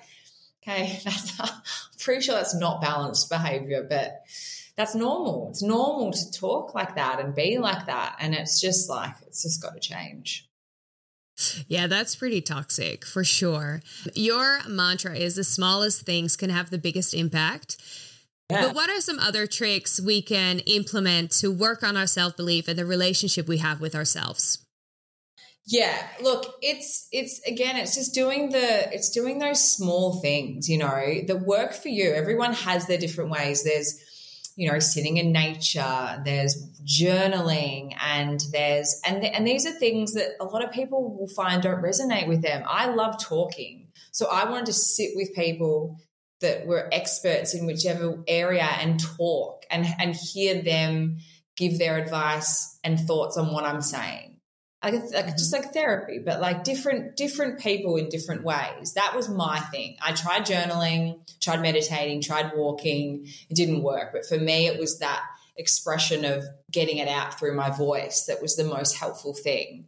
okay, 0.69 0.99
that's, 1.03 1.39
I'm 1.39 1.49
pretty 1.99 2.21
sure 2.21 2.35
that's 2.35 2.55
not 2.55 2.81
balanced 2.81 3.29
behavior, 3.29 3.85
but 3.87 4.23
that's 4.75 4.95
normal. 4.95 5.49
It's 5.49 5.61
normal 5.61 6.11
to 6.11 6.31
talk 6.31 6.73
like 6.73 6.95
that 6.95 7.19
and 7.19 7.35
be 7.35 7.57
like 7.57 7.85
that. 7.87 8.15
And 8.19 8.33
it's 8.33 8.61
just 8.61 8.89
like, 8.89 9.13
it's 9.27 9.43
just 9.43 9.61
got 9.61 9.73
to 9.73 9.79
change. 9.79 10.47
Yeah, 11.67 11.87
that's 11.87 12.15
pretty 12.15 12.41
toxic 12.41 13.05
for 13.05 13.23
sure. 13.23 13.81
Your 14.13 14.59
mantra 14.67 15.15
is 15.15 15.35
the 15.35 15.43
smallest 15.43 16.01
things 16.01 16.35
can 16.35 16.49
have 16.49 16.69
the 16.69 16.77
biggest 16.77 17.13
impact. 17.13 17.77
Yeah. 18.49 18.67
But 18.67 18.75
what 18.75 18.89
are 18.89 18.99
some 18.99 19.19
other 19.19 19.47
tricks 19.47 20.01
we 20.01 20.21
can 20.21 20.59
implement 20.59 21.31
to 21.33 21.49
work 21.49 21.83
on 21.83 21.95
our 21.95 22.07
self 22.07 22.35
belief 22.35 22.67
and 22.67 22.77
the 22.77 22.85
relationship 22.85 23.47
we 23.47 23.57
have 23.57 23.79
with 23.79 23.95
ourselves? 23.95 24.65
Yeah, 25.65 26.07
look, 26.21 26.55
it's 26.61 27.07
it's 27.11 27.41
again, 27.45 27.77
it's 27.77 27.95
just 27.95 28.13
doing 28.13 28.49
the 28.49 28.93
it's 28.93 29.09
doing 29.09 29.39
those 29.39 29.75
small 29.75 30.19
things, 30.19 30.67
you 30.67 30.77
know, 30.77 31.21
that 31.27 31.41
work 31.45 31.73
for 31.73 31.89
you. 31.89 32.11
Everyone 32.11 32.53
has 32.53 32.87
their 32.87 32.97
different 32.97 33.29
ways. 33.29 33.63
There's 33.63 33.99
you 34.59 34.69
know, 34.69 34.79
sitting 34.79 35.15
in 35.15 35.31
nature, 35.31 36.21
there's 36.25 36.69
journaling, 36.83 37.95
and 38.01 38.41
there's 38.51 38.99
and 39.05 39.23
and 39.23 39.47
these 39.47 39.65
are 39.65 39.71
things 39.71 40.13
that 40.15 40.31
a 40.41 40.43
lot 40.43 40.61
of 40.61 40.73
people 40.73 41.17
will 41.17 41.29
find 41.29 41.63
don't 41.63 41.81
resonate 41.81 42.27
with 42.27 42.41
them. 42.41 42.63
I 42.67 42.87
love 42.87 43.17
talking. 43.23 43.87
So 44.11 44.27
I 44.29 44.49
wanted 44.49 44.65
to 44.65 44.73
sit 44.73 45.11
with 45.15 45.33
people 45.33 45.97
that 46.41 46.67
were 46.67 46.89
experts 46.91 47.53
in 47.53 47.65
whichever 47.65 48.21
area 48.27 48.67
and 48.81 48.99
talk 48.99 49.63
and 49.71 49.87
and 49.97 50.13
hear 50.13 50.61
them 50.61 51.19
give 51.55 51.79
their 51.79 51.97
advice 51.97 52.79
and 52.83 52.99
thoughts 52.99 53.37
on 53.37 53.53
what 53.53 53.63
I'm 53.63 53.81
saying 53.81 54.38
like, 54.83 54.93
like 54.93 55.37
just 55.37 55.53
mm-hmm. 55.53 55.63
like 55.63 55.73
therapy, 55.73 56.19
but 56.19 56.39
like 56.39 56.63
different 56.63 57.17
different 57.17 57.59
people 57.59 57.97
in 57.97 58.09
different 58.09 58.43
ways. 58.43 58.93
That 58.93 59.15
was 59.15 59.29
my 59.29 59.59
thing. 59.59 59.97
I 60.01 60.13
tried 60.13 60.45
journaling, 60.45 61.19
tried 61.41 61.61
meditating, 61.61 62.21
tried 62.21 62.51
walking. 62.55 63.27
It 63.49 63.55
didn't 63.55 63.83
work, 63.83 64.11
but 64.13 64.25
for 64.25 64.37
me, 64.37 64.67
it 64.67 64.79
was 64.79 64.99
that 64.99 65.23
expression 65.57 66.23
of 66.23 66.45
getting 66.71 66.97
it 66.97 67.09
out 67.09 67.37
through 67.37 67.53
my 67.55 67.69
voice 67.69 68.25
that 68.25 68.41
was 68.41 68.55
the 68.55 68.63
most 68.63 68.95
helpful 68.95 69.33
thing. 69.33 69.87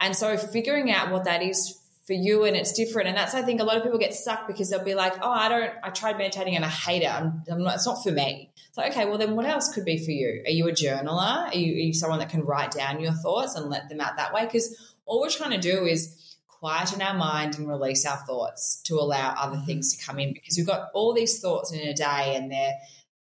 And 0.00 0.14
so 0.14 0.36
figuring 0.36 0.92
out 0.92 1.10
what 1.10 1.24
that 1.24 1.42
is 1.42 1.77
for 2.08 2.14
you 2.14 2.44
and 2.44 2.56
it's 2.56 2.72
different. 2.72 3.06
And 3.06 3.18
that's, 3.18 3.34
I 3.34 3.42
think 3.42 3.60
a 3.60 3.64
lot 3.64 3.76
of 3.76 3.82
people 3.82 3.98
get 3.98 4.14
stuck 4.14 4.46
because 4.46 4.70
they'll 4.70 4.82
be 4.82 4.94
like, 4.94 5.12
oh, 5.20 5.30
I 5.30 5.50
don't, 5.50 5.72
I 5.84 5.90
tried 5.90 6.16
meditating 6.16 6.56
and 6.56 6.64
I 6.64 6.68
hate 6.68 7.02
it. 7.02 7.12
I'm, 7.12 7.42
I'm 7.50 7.62
not, 7.62 7.74
it's 7.74 7.86
not 7.86 8.02
for 8.02 8.10
me. 8.10 8.50
It's 8.66 8.78
like, 8.78 8.92
okay, 8.92 9.04
well 9.04 9.18
then 9.18 9.36
what 9.36 9.44
else 9.44 9.72
could 9.72 9.84
be 9.84 10.02
for 10.02 10.10
you? 10.10 10.42
Are 10.46 10.50
you 10.50 10.66
a 10.68 10.72
journaler? 10.72 11.48
Are 11.48 11.54
you, 11.54 11.74
are 11.74 11.86
you 11.86 11.92
someone 11.92 12.18
that 12.20 12.30
can 12.30 12.46
write 12.46 12.70
down 12.70 12.98
your 12.98 13.12
thoughts 13.12 13.54
and 13.56 13.68
let 13.68 13.90
them 13.90 14.00
out 14.00 14.16
that 14.16 14.32
way? 14.32 14.46
Because 14.46 14.96
all 15.04 15.20
we're 15.20 15.28
trying 15.28 15.50
to 15.50 15.58
do 15.58 15.84
is 15.84 16.36
quieten 16.48 17.02
our 17.02 17.14
mind 17.14 17.58
and 17.58 17.68
release 17.68 18.06
our 18.06 18.16
thoughts 18.16 18.80
to 18.84 18.94
allow 18.94 19.34
other 19.36 19.56
mm-hmm. 19.56 19.66
things 19.66 19.94
to 19.94 20.04
come 20.04 20.18
in 20.18 20.32
because 20.32 20.56
we've 20.56 20.66
got 20.66 20.88
all 20.94 21.12
these 21.12 21.40
thoughts 21.40 21.72
in 21.72 21.86
a 21.86 21.92
day 21.92 22.34
and 22.36 22.50
they're 22.50 22.74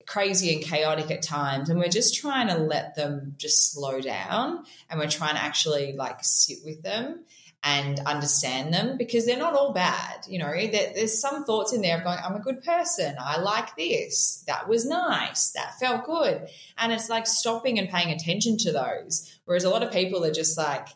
crazy 0.07 0.55
and 0.55 0.65
chaotic 0.65 1.11
at 1.11 1.23
times 1.23 1.69
and 1.69 1.79
we're 1.79 1.89
just 1.89 2.19
trying 2.19 2.49
to 2.49 2.57
let 2.57 2.97
them 2.97 3.35
just 3.37 3.73
slow 3.73 4.01
down 4.01 4.65
and 4.89 4.99
we're 4.99 5.07
trying 5.07 5.35
to 5.35 5.43
actually 5.43 5.93
like 5.93 6.19
sit 6.23 6.59
with 6.65 6.83
them 6.83 7.21
and 7.63 8.01
understand 8.01 8.73
them 8.73 8.97
because 8.97 9.27
they're 9.27 9.37
not 9.37 9.55
all 9.55 9.73
bad 9.73 10.25
you 10.27 10.39
know 10.39 10.51
there's 10.51 11.21
some 11.21 11.45
thoughts 11.45 11.75
in 11.75 11.83
there 11.83 11.99
of 11.99 12.05
going 12.05 12.19
i'm 12.25 12.37
a 12.37 12.41
good 12.41 12.61
person. 12.65 13.17
I 13.19 13.41
like 13.41 13.77
this. 13.77 14.45
That 14.47 14.69
was 14.69 14.87
nice. 14.87 15.51
That 15.53 15.79
felt 15.79 16.05
good. 16.05 16.49
And 16.79 16.93
it's 16.93 17.09
like 17.09 17.27
stopping 17.27 17.79
and 17.79 17.89
paying 17.89 18.11
attention 18.11 18.57
to 18.59 18.73
those. 18.73 19.39
Whereas 19.45 19.65
a 19.65 19.71
lot 19.71 19.83
of 19.83 19.93
people 19.93 20.25
are 20.25 20.33
just 20.33 20.57
like 20.57 20.89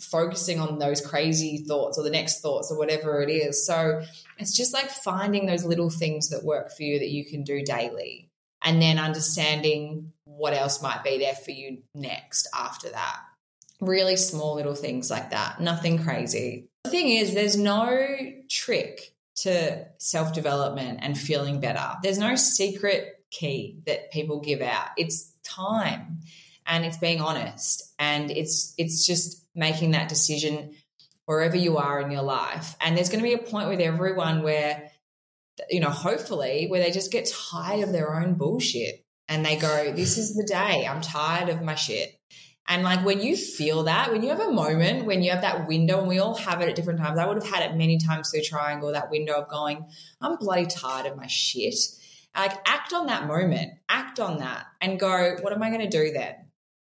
focusing 0.00 0.60
on 0.60 0.78
those 0.78 1.00
crazy 1.00 1.64
thoughts 1.66 1.98
or 1.98 2.04
the 2.04 2.10
next 2.10 2.40
thoughts 2.40 2.70
or 2.70 2.78
whatever 2.78 3.20
it 3.20 3.30
is. 3.30 3.66
So 3.66 4.02
it's 4.38 4.56
just 4.56 4.72
like 4.72 4.88
finding 4.88 5.46
those 5.46 5.64
little 5.64 5.90
things 5.90 6.30
that 6.30 6.44
work 6.44 6.70
for 6.76 6.82
you 6.82 6.98
that 7.00 7.10
you 7.10 7.24
can 7.24 7.42
do 7.42 7.62
daily 7.62 8.30
and 8.62 8.80
then 8.80 8.98
understanding 8.98 10.12
what 10.24 10.52
else 10.52 10.82
might 10.82 11.02
be 11.02 11.18
there 11.18 11.34
for 11.34 11.50
you 11.50 11.82
next 11.94 12.48
after 12.56 12.88
that. 12.90 13.20
Really 13.80 14.16
small 14.16 14.56
little 14.56 14.74
things 14.74 15.10
like 15.10 15.30
that, 15.30 15.60
nothing 15.60 16.02
crazy. 16.02 16.68
The 16.84 16.90
thing 16.90 17.08
is, 17.08 17.34
there's 17.34 17.56
no 17.56 18.06
trick 18.50 19.14
to 19.36 19.86
self 19.98 20.32
development 20.32 21.00
and 21.02 21.16
feeling 21.16 21.60
better. 21.60 21.94
There's 22.02 22.18
no 22.18 22.34
secret 22.36 23.24
key 23.30 23.78
that 23.86 24.10
people 24.10 24.40
give 24.40 24.60
out. 24.60 24.88
It's 24.96 25.32
time 25.44 26.20
and 26.66 26.84
it's 26.84 26.98
being 26.98 27.20
honest 27.20 27.94
and 27.98 28.30
it's 28.30 28.74
it's 28.76 29.06
just 29.06 29.44
making 29.54 29.92
that 29.92 30.08
decision 30.08 30.74
wherever 31.28 31.56
you 31.56 31.76
are 31.76 32.00
in 32.00 32.10
your 32.10 32.22
life. 32.22 32.74
And 32.80 32.96
there's 32.96 33.10
going 33.10 33.22
to 33.22 33.28
be 33.28 33.34
a 33.34 33.38
point 33.38 33.68
with 33.68 33.80
everyone 33.80 34.42
where, 34.42 34.90
you 35.68 35.80
know, 35.80 35.90
hopefully, 35.90 36.68
where 36.68 36.82
they 36.82 36.90
just 36.90 37.12
get 37.12 37.30
tired 37.50 37.82
of 37.82 37.92
their 37.92 38.14
own 38.14 38.34
bullshit 38.34 39.04
and 39.28 39.44
they 39.44 39.56
go, 39.56 39.92
This 39.92 40.16
is 40.16 40.34
the 40.34 40.44
day. 40.44 40.86
I'm 40.86 41.00
tired 41.00 41.48
of 41.48 41.62
my 41.62 41.74
shit. 41.74 42.17
And 42.68 42.82
like 42.82 43.04
when 43.04 43.20
you 43.20 43.36
feel 43.36 43.84
that, 43.84 44.12
when 44.12 44.22
you 44.22 44.28
have 44.28 44.40
a 44.40 44.52
moment, 44.52 45.06
when 45.06 45.22
you 45.22 45.30
have 45.30 45.40
that 45.40 45.66
window, 45.66 45.98
and 45.98 46.08
we 46.08 46.18
all 46.18 46.34
have 46.34 46.60
it 46.60 46.68
at 46.68 46.76
different 46.76 47.00
times, 47.00 47.18
I 47.18 47.26
would 47.26 47.42
have 47.42 47.50
had 47.50 47.70
it 47.70 47.76
many 47.76 47.98
times 47.98 48.30
through 48.30 48.42
Triangl, 48.42 48.92
that 48.92 49.10
window 49.10 49.34
of 49.34 49.48
going, 49.48 49.86
I'm 50.20 50.36
bloody 50.36 50.66
tired 50.66 51.06
of 51.06 51.16
my 51.16 51.26
shit. 51.26 51.74
Like 52.36 52.52
act 52.66 52.92
on 52.92 53.06
that 53.06 53.26
moment, 53.26 53.72
act 53.88 54.20
on 54.20 54.38
that 54.38 54.66
and 54.80 55.00
go, 55.00 55.36
what 55.40 55.52
am 55.52 55.62
I 55.62 55.70
going 55.70 55.80
to 55.80 55.88
do 55.88 56.12
then? 56.12 56.34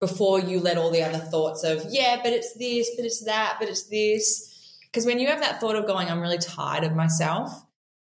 before 0.01 0.39
you 0.39 0.59
let 0.59 0.77
all 0.77 0.89
the 0.89 1.03
other 1.03 1.19
thoughts 1.19 1.63
of, 1.63 1.85
yeah, 1.89 2.19
but 2.21 2.33
it's 2.33 2.55
this, 2.55 2.89
but 2.97 3.05
it's 3.05 3.23
that, 3.23 3.57
but 3.59 3.69
it's 3.69 3.83
this. 3.83 4.49
Because 4.85 5.05
when 5.05 5.19
you 5.19 5.27
have 5.27 5.39
that 5.39 5.61
thought 5.61 5.75
of 5.75 5.85
going, 5.85 6.09
I'm 6.09 6.19
really 6.19 6.39
tired 6.39 6.83
of 6.83 6.95
myself, 6.95 7.53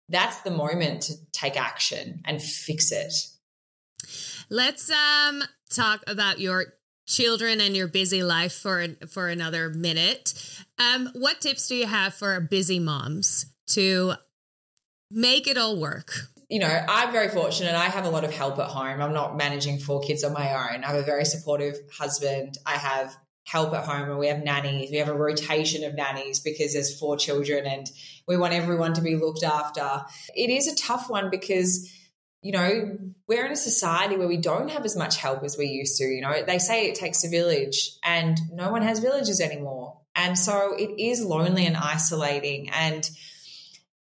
that's 0.08 0.40
the 0.40 0.50
moment 0.50 1.02
to 1.02 1.14
take 1.32 1.60
action 1.60 2.22
and 2.24 2.42
fix 2.42 2.90
it. 2.90 3.12
Let's 4.48 4.90
um, 4.90 5.44
talk 5.70 6.02
about 6.06 6.40
your 6.40 6.74
children 7.12 7.60
and 7.60 7.76
your 7.76 7.88
busy 7.88 8.22
life 8.22 8.52
for 8.52 8.86
for 9.08 9.28
another 9.28 9.70
minute. 9.70 10.34
Um, 10.78 11.10
what 11.14 11.40
tips 11.40 11.68
do 11.68 11.76
you 11.76 11.86
have 11.86 12.14
for 12.14 12.40
busy 12.40 12.78
moms 12.78 13.46
to 13.68 14.14
make 15.10 15.46
it 15.46 15.58
all 15.58 15.78
work? 15.78 16.12
you 16.52 16.58
know, 16.58 16.84
I'm 16.86 17.12
very 17.12 17.30
fortunate. 17.30 17.74
I 17.74 17.86
have 17.86 18.04
a 18.04 18.10
lot 18.10 18.24
of 18.24 18.30
help 18.30 18.58
at 18.58 18.66
home. 18.66 19.00
I'm 19.00 19.14
not 19.14 19.38
managing 19.38 19.78
four 19.78 20.02
kids 20.02 20.22
on 20.22 20.34
my 20.34 20.52
own. 20.52 20.84
I 20.84 20.88
have 20.88 20.96
a 20.96 21.02
very 21.02 21.24
supportive 21.24 21.76
husband. 21.90 22.58
I 22.66 22.72
have 22.72 23.16
help 23.44 23.72
at 23.72 23.86
home 23.86 24.10
and 24.10 24.18
we 24.18 24.28
have 24.28 24.44
nannies. 24.44 24.90
We 24.90 24.98
have 24.98 25.08
a 25.08 25.14
rotation 25.14 25.82
of 25.82 25.94
nannies 25.94 26.40
because 26.40 26.74
there's 26.74 26.98
four 26.98 27.16
children 27.16 27.64
and 27.64 27.90
we 28.28 28.36
want 28.36 28.52
everyone 28.52 28.92
to 28.94 29.00
be 29.00 29.16
looked 29.16 29.42
after. 29.42 30.02
It 30.36 30.50
is 30.50 30.68
a 30.68 30.76
tough 30.76 31.08
one 31.08 31.30
because 31.30 31.90
you 32.42 32.52
know, 32.52 32.98
we're 33.28 33.46
in 33.46 33.52
a 33.52 33.56
society 33.56 34.16
where 34.16 34.28
we 34.28 34.36
don't 34.36 34.70
have 34.70 34.84
as 34.84 34.96
much 34.96 35.16
help 35.16 35.44
as 35.44 35.56
we 35.56 35.66
used 35.66 35.96
to. 35.98 36.04
You 36.04 36.20
know, 36.20 36.44
they 36.44 36.58
say 36.58 36.88
it 36.88 36.96
takes 36.96 37.24
a 37.24 37.28
village, 37.28 37.92
and 38.02 38.38
no 38.52 38.70
one 38.70 38.82
has 38.82 38.98
villages 38.98 39.40
anymore. 39.40 39.98
And 40.14 40.38
so 40.38 40.74
it 40.76 41.00
is 41.00 41.24
lonely 41.24 41.66
and 41.66 41.76
isolating. 41.76 42.68
And 42.70 43.08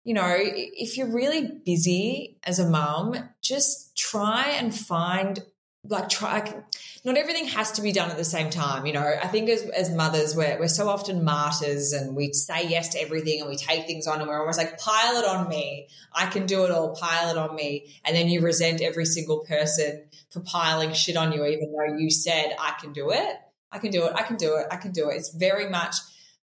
you 0.05 0.15
know, 0.15 0.37
if 0.39 0.97
you're 0.97 1.13
really 1.13 1.61
busy 1.67 2.39
as 2.45 2.59
a 2.59 2.69
mum, 2.69 3.15
just 3.43 3.97
try 3.97 4.57
and 4.59 4.75
find 4.75 5.43
like 5.85 6.09
try 6.09 6.63
not 7.05 7.17
everything 7.17 7.47
has 7.47 7.73
to 7.73 7.83
be 7.83 7.93
done 7.93 8.11
at 8.11 8.17
the 8.17 8.25
same 8.25 8.51
time 8.51 8.87
you 8.87 8.93
know. 8.93 9.15
I 9.23 9.27
think 9.29 9.49
as, 9.49 9.63
as 9.71 9.91
mothers 9.91 10.35
we're, 10.35 10.59
we're 10.59 10.69
so 10.69 10.89
often 10.89 11.25
martyrs 11.25 11.93
and 11.93 12.17
we 12.17 12.33
say 12.33 12.69
yes 12.69 12.89
to 12.91 13.01
everything 13.01 13.41
and 13.41 13.49
we 13.49 13.57
take 13.57 13.87
things 13.87 14.07
on 14.07 14.21
and 14.21 14.29
we're 14.29 14.41
almost 14.41 14.59
like 14.59 14.79
pile 14.79 15.17
it 15.17 15.25
on 15.27 15.49
me. 15.49 15.89
I 16.13 16.27
can 16.27 16.47
do 16.47 16.65
it 16.65 16.71
all. 16.71 16.95
Pile 16.95 17.31
it 17.31 17.39
on 17.39 17.55
me. 17.55 17.95
And 18.05 18.17
then 18.17 18.29
you 18.29 18.41
resent 18.41 18.81
every 18.81 19.05
single 19.05 19.41
person 19.41 20.05
for 20.31 20.41
piling 20.41 20.93
shit 20.93 21.17
on 21.17 21.33
you 21.33 21.45
even 21.45 21.73
though 21.73 21.97
you 21.97 22.11
said 22.11 22.55
i 22.59 22.75
can 22.81 22.93
do 22.93 23.11
it. 23.11 23.37
I 23.71 23.79
can 23.79 23.91
do 23.91 24.07
it. 24.07 24.13
I 24.15 24.23
can 24.23 24.37
do 24.37 24.57
it. 24.57 24.67
I 24.71 24.77
can 24.77 24.93
do 24.93 25.11
it. 25.11 25.17
It's 25.17 25.31
very 25.31 25.69
much 25.69 25.97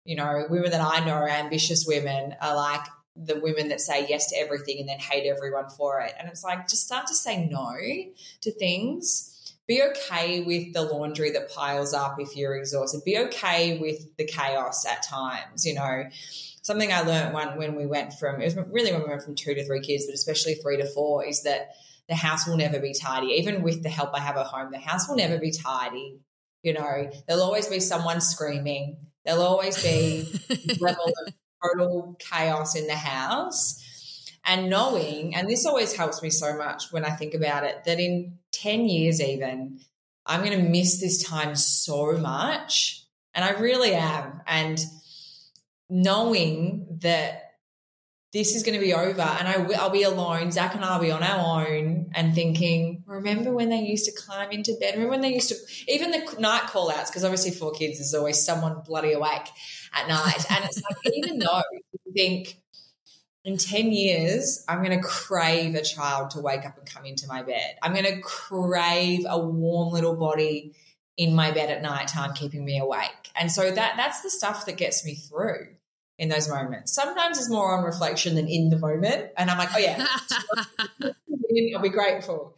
you 0.03 0.15
know 0.15 0.47
women 0.49 0.71
that 0.71 0.81
i 0.81 1.05
know 1.05 1.11
are 1.11 1.29
ambitious 1.29 1.85
women 1.87 2.35
are 2.41 2.55
like 2.55 2.81
the 3.15 3.39
women 3.39 3.69
that 3.69 3.81
say 3.81 4.05
yes 4.07 4.27
to 4.27 4.37
everything 4.37 4.79
and 4.79 4.87
then 4.87 4.99
hate 4.99 5.27
everyone 5.27 5.69
for 5.69 5.99
it. 6.01 6.13
And 6.19 6.29
it's 6.29 6.43
like, 6.43 6.67
just 6.67 6.85
start 6.85 7.07
to 7.07 7.15
say 7.15 7.45
no 7.45 7.75
to 8.41 8.51
things. 8.51 9.30
Be 9.71 9.81
okay 9.83 10.41
with 10.41 10.73
the 10.73 10.81
laundry 10.81 11.31
that 11.31 11.49
piles 11.49 11.93
up 11.93 12.17
if 12.19 12.35
you're 12.35 12.57
exhausted. 12.57 13.05
Be 13.05 13.17
okay 13.19 13.77
with 13.77 14.17
the 14.17 14.25
chaos 14.25 14.85
at 14.85 15.01
times, 15.01 15.65
you 15.65 15.73
know. 15.73 16.03
Something 16.61 16.91
I 16.91 16.99
learned 16.99 17.33
one 17.33 17.57
when 17.57 17.75
we 17.75 17.85
went 17.85 18.11
from 18.15 18.41
it 18.41 18.43
was 18.43 18.57
really 18.69 18.91
when 18.91 19.03
we 19.03 19.07
went 19.07 19.23
from 19.23 19.33
two 19.33 19.53
to 19.53 19.65
three 19.65 19.79
kids, 19.79 20.07
but 20.07 20.13
especially 20.13 20.55
three 20.55 20.75
to 20.75 20.85
four, 20.87 21.25
is 21.25 21.43
that 21.43 21.69
the 22.09 22.15
house 22.15 22.45
will 22.45 22.57
never 22.57 22.81
be 22.81 22.93
tidy. 22.93 23.27
Even 23.27 23.61
with 23.61 23.81
the 23.81 23.87
help 23.87 24.09
I 24.13 24.19
have 24.19 24.35
at 24.35 24.47
home, 24.47 24.73
the 24.73 24.77
house 24.77 25.07
will 25.07 25.15
never 25.15 25.37
be 25.37 25.51
tidy. 25.51 26.19
You 26.63 26.73
know, 26.73 27.09
there'll 27.25 27.41
always 27.41 27.67
be 27.67 27.79
someone 27.79 28.19
screaming. 28.19 28.97
There'll 29.23 29.41
always 29.41 29.81
be 29.81 30.37
level 30.81 31.05
of 31.05 31.33
total 31.63 32.17
chaos 32.19 32.75
in 32.75 32.87
the 32.87 32.95
house. 32.95 33.81
And 34.43 34.69
knowing, 34.69 35.35
and 35.35 35.47
this 35.49 35.65
always 35.65 35.93
helps 35.93 36.21
me 36.21 36.29
so 36.29 36.57
much 36.57 36.91
when 36.91 37.05
I 37.05 37.11
think 37.11 37.33
about 37.33 37.63
it, 37.63 37.83
that 37.85 37.99
in 37.99 38.39
10 38.53 38.87
years, 38.87 39.21
even, 39.21 39.79
I'm 40.25 40.43
going 40.43 40.57
to 40.57 40.69
miss 40.69 40.99
this 40.99 41.23
time 41.23 41.55
so 41.55 42.17
much. 42.17 43.05
And 43.33 43.45
I 43.45 43.51
really 43.51 43.93
am. 43.93 44.41
And 44.47 44.79
knowing 45.89 46.99
that 47.01 47.51
this 48.33 48.55
is 48.55 48.63
going 48.63 48.79
to 48.79 48.83
be 48.83 48.93
over 48.93 49.21
and 49.21 49.47
I 49.47 49.57
will, 49.57 49.75
I'll 49.75 49.89
be 49.89 50.03
alone. 50.03 50.51
Zach 50.51 50.73
and 50.73 50.85
I 50.85 50.95
will 50.95 51.03
be 51.03 51.11
on 51.11 51.21
our 51.21 51.65
own 51.67 52.11
and 52.15 52.33
thinking, 52.33 53.03
remember 53.05 53.53
when 53.53 53.69
they 53.69 53.81
used 53.81 54.05
to 54.05 54.13
climb 54.13 54.51
into 54.51 54.73
bed? 54.79 54.93
Remember 54.93 55.11
when 55.11 55.21
they 55.21 55.33
used 55.33 55.49
to, 55.49 55.55
even 55.91 56.11
the 56.11 56.35
night 56.39 56.63
call 56.67 56.89
outs, 56.89 57.11
because 57.11 57.25
obviously 57.25 57.51
four 57.51 57.71
kids, 57.71 57.99
there's 57.99 58.13
always 58.13 58.43
someone 58.43 58.81
bloody 58.85 59.11
awake 59.11 59.49
at 59.93 60.07
night. 60.07 60.45
And 60.49 60.63
it's 60.63 60.81
like, 60.81 61.13
even 61.13 61.39
though 61.39 61.61
you 62.05 62.13
think 62.13 62.57
in 63.43 63.57
10 63.57 63.91
years, 63.91 64.63
I'm 64.67 64.83
going 64.83 64.97
to 64.97 65.05
crave 65.05 65.75
a 65.75 65.81
child 65.81 66.31
to 66.31 66.39
wake 66.39 66.65
up 66.65 66.77
and 66.77 66.87
come 66.87 67.05
into 67.05 67.27
my 67.27 67.41
bed. 67.41 67.75
I'm 67.81 67.93
going 67.93 68.05
to 68.05 68.21
crave 68.21 69.25
a 69.27 69.39
warm 69.39 69.93
little 69.93 70.15
body 70.15 70.73
in 71.17 71.35
my 71.35 71.51
bed 71.51 71.69
at 71.69 71.81
night 71.81 72.07
time, 72.07 72.33
keeping 72.33 72.63
me 72.63 72.79
awake. 72.79 73.31
And 73.35 73.51
so 73.51 73.71
that 73.71 73.93
that's 73.97 74.21
the 74.21 74.29
stuff 74.29 74.65
that 74.65 74.77
gets 74.77 75.05
me 75.05 75.15
through 75.15 75.67
in 76.17 76.29
those 76.29 76.47
moments. 76.47 76.93
Sometimes 76.93 77.39
it's 77.39 77.49
more 77.49 77.75
on 77.75 77.83
reflection 77.83 78.35
than 78.35 78.47
in 78.47 78.69
the 78.69 78.77
moment. 78.77 79.31
And 79.37 79.49
I'm 79.49 79.57
like, 79.57 79.69
oh 79.73 79.79
yeah, 79.79 80.05
I'll 81.75 81.81
be 81.81 81.89
grateful. 81.89 82.55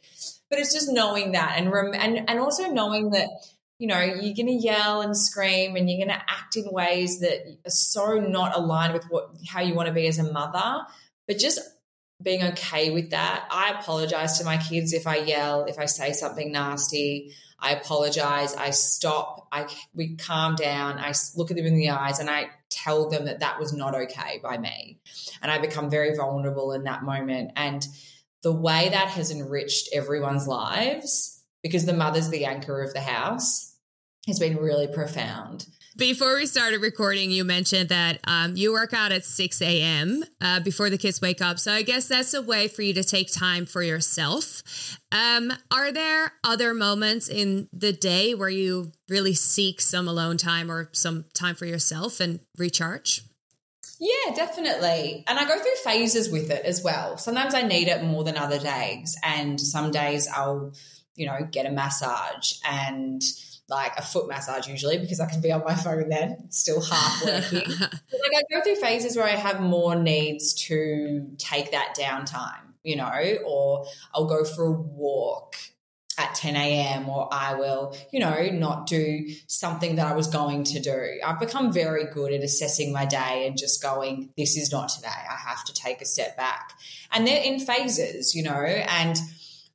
But 0.49 0.59
it's 0.59 0.73
just 0.73 0.91
knowing 0.91 1.31
that 1.31 1.55
and, 1.57 1.71
rem- 1.71 1.93
and, 1.93 2.29
and 2.29 2.39
also 2.39 2.67
knowing 2.67 3.11
that, 3.11 3.29
you 3.79 3.87
know, 3.87 3.99
you're 3.99 4.35
going 4.35 4.47
to 4.47 4.53
yell 4.53 5.01
and 5.01 5.17
scream 5.17 5.75
and 5.75 5.89
you're 5.89 6.05
going 6.05 6.17
to 6.17 6.23
act 6.29 6.55
in 6.55 6.71
ways 6.71 7.19
that 7.19 7.57
are 7.65 7.69
so 7.69 8.19
not 8.19 8.55
aligned 8.55 8.93
with 8.93 9.05
what, 9.09 9.31
how 9.47 9.61
you 9.61 9.73
want 9.73 9.87
to 9.87 9.93
be 9.93 10.07
as 10.07 10.19
a 10.19 10.31
mother, 10.31 10.85
but 11.27 11.37
just 11.37 11.59
being 12.21 12.43
okay 12.43 12.91
with 12.91 13.09
that. 13.09 13.45
I 13.51 13.71
apologize 13.79 14.37
to 14.37 14.45
my 14.45 14.57
kids 14.57 14.93
if 14.93 15.07
I 15.07 15.17
yell, 15.17 15.65
if 15.65 15.77
I 15.77 15.85
say 15.85 16.13
something 16.13 16.51
nasty. 16.51 17.33
I 17.59 17.71
apologize. 17.71 18.55
I 18.55 18.71
stop. 18.71 19.47
I 19.51 19.67
we 19.93 20.15
calm 20.15 20.55
down. 20.55 20.99
I 20.99 21.13
look 21.35 21.49
at 21.49 21.57
them 21.57 21.65
in 21.65 21.75
the 21.75 21.91
eyes 21.91 22.19
and 22.19 22.29
I 22.29 22.49
tell 22.69 23.09
them 23.09 23.25
that 23.25 23.39
that 23.39 23.59
was 23.59 23.71
not 23.71 23.95
okay 23.95 24.39
by 24.43 24.57
me. 24.57 24.99
And 25.41 25.51
I 25.51 25.59
become 25.59 25.89
very 25.89 26.15
vulnerable 26.15 26.73
in 26.73 26.83
that 26.83 27.03
moment. 27.03 27.51
And 27.55 27.85
the 28.41 28.51
way 28.51 28.89
that 28.89 29.09
has 29.09 29.31
enriched 29.31 29.89
everyone's 29.93 30.47
lives 30.47 31.32
because 31.63 31.85
the 31.85 31.93
mother's 31.93 32.29
the 32.29 32.45
anchor 32.45 32.81
of 32.81 32.93
the 32.93 33.01
house 33.01 33.75
has 34.27 34.39
been 34.39 34.57
really 34.57 34.87
profound. 34.87 35.65
Before 35.95 36.35
we 36.35 36.47
started 36.47 36.81
recording, 36.81 37.29
you 37.29 37.43
mentioned 37.43 37.89
that 37.89 38.19
um, 38.23 38.55
you 38.55 38.73
work 38.73 38.93
out 38.93 39.11
at 39.11 39.25
6 39.25 39.61
a.m. 39.61 40.23
Uh, 40.41 40.59
before 40.59 40.89
the 40.89 40.97
kids 40.97 41.21
wake 41.21 41.39
up. 41.39 41.59
So 41.59 41.71
I 41.71 41.83
guess 41.83 42.07
that's 42.07 42.33
a 42.33 42.41
way 42.41 42.67
for 42.67 42.81
you 42.81 42.95
to 42.95 43.03
take 43.03 43.31
time 43.31 43.67
for 43.67 43.83
yourself. 43.83 44.97
Um, 45.11 45.53
are 45.69 45.91
there 45.91 46.33
other 46.43 46.73
moments 46.73 47.29
in 47.29 47.69
the 47.71 47.93
day 47.93 48.33
where 48.33 48.49
you 48.49 48.91
really 49.07 49.35
seek 49.35 49.79
some 49.79 50.07
alone 50.07 50.37
time 50.37 50.71
or 50.71 50.89
some 50.93 51.25
time 51.35 51.53
for 51.53 51.67
yourself 51.67 52.19
and 52.19 52.39
recharge? 52.57 53.21
Yeah, 53.99 54.33
definitely. 54.35 55.23
And 55.27 55.37
I 55.37 55.47
go 55.47 55.59
through 55.59 55.75
phases 55.83 56.27
with 56.27 56.49
it 56.49 56.65
as 56.65 56.83
well. 56.83 57.17
Sometimes 57.17 57.53
I 57.53 57.61
need 57.61 57.87
it 57.87 58.03
more 58.03 58.23
than 58.23 58.35
other 58.35 58.57
days. 58.57 59.15
And 59.23 59.61
some 59.61 59.91
days 59.91 60.27
I'll, 60.27 60.73
you 61.15 61.25
know, 61.25 61.47
get 61.51 61.65
a 61.65 61.71
massage 61.71 62.53
and 62.65 63.21
like 63.69 63.93
a 63.97 64.01
foot 64.01 64.27
massage 64.27 64.67
usually 64.67 64.97
because 64.97 65.19
I 65.19 65.25
can 65.25 65.41
be 65.41 65.51
on 65.51 65.63
my 65.63 65.75
phone 65.75 66.09
then, 66.09 66.37
it's 66.45 66.59
still 66.59 66.81
half 66.81 67.23
working. 67.23 67.69
like 67.79 67.91
I 68.11 68.43
go 68.51 68.61
through 68.61 68.75
phases 68.75 69.15
where 69.15 69.25
I 69.25 69.35
have 69.35 69.61
more 69.61 69.95
needs 69.95 70.53
to 70.65 71.27
take 71.37 71.71
that 71.71 71.95
downtime, 71.97 72.73
you 72.83 72.95
know, 72.95 73.09
or 73.45 73.85
I'll 74.13 74.25
go 74.25 74.43
for 74.43 74.65
a 74.65 74.71
walk 74.71 75.55
at 76.17 76.35
10 76.35 76.55
a.m. 76.55 77.09
or 77.09 77.27
I 77.31 77.55
will, 77.55 77.95
you 78.11 78.19
know, 78.19 78.49
not 78.51 78.85
do 78.85 79.27
something 79.47 79.95
that 79.95 80.05
I 80.05 80.13
was 80.13 80.27
going 80.27 80.63
to 80.65 80.79
do. 80.79 81.19
I've 81.25 81.39
become 81.39 81.73
very 81.73 82.05
good 82.05 82.31
at 82.33 82.43
assessing 82.43 82.93
my 82.93 83.05
day 83.05 83.47
and 83.47 83.57
just 83.57 83.81
going, 83.81 84.29
this 84.37 84.55
is 84.55 84.71
not 84.71 84.89
today. 84.89 85.07
I 85.07 85.35
have 85.35 85.63
to 85.65 85.73
take 85.73 86.01
a 86.01 86.05
step 86.05 86.37
back. 86.37 86.73
And 87.11 87.25
they're 87.25 87.43
in 87.43 87.59
phases, 87.59 88.35
you 88.35 88.43
know, 88.43 88.51
and 88.51 89.17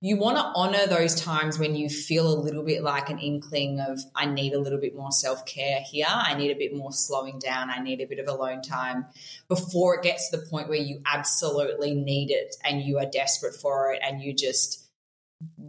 you 0.00 0.16
want 0.16 0.36
to 0.36 0.44
honor 0.54 0.86
those 0.86 1.20
times 1.20 1.58
when 1.58 1.74
you 1.74 1.88
feel 1.88 2.32
a 2.32 2.38
little 2.38 2.62
bit 2.62 2.82
like 2.82 3.10
an 3.10 3.18
inkling 3.18 3.80
of, 3.80 3.98
I 4.14 4.26
need 4.26 4.52
a 4.52 4.60
little 4.60 4.78
bit 4.78 4.94
more 4.94 5.10
self 5.10 5.44
care 5.44 5.80
here. 5.80 6.06
I 6.08 6.34
need 6.34 6.50
a 6.50 6.58
bit 6.58 6.74
more 6.74 6.92
slowing 6.92 7.38
down. 7.38 7.70
I 7.70 7.80
need 7.80 8.00
a 8.00 8.06
bit 8.06 8.20
of 8.20 8.28
alone 8.28 8.62
time 8.62 9.06
before 9.48 9.96
it 9.96 10.02
gets 10.02 10.30
to 10.30 10.36
the 10.36 10.46
point 10.46 10.68
where 10.68 10.78
you 10.78 11.00
absolutely 11.04 11.94
need 11.94 12.30
it 12.30 12.54
and 12.64 12.82
you 12.82 12.98
are 12.98 13.06
desperate 13.06 13.54
for 13.54 13.92
it 13.92 14.00
and 14.02 14.22
you 14.22 14.32
just, 14.32 14.88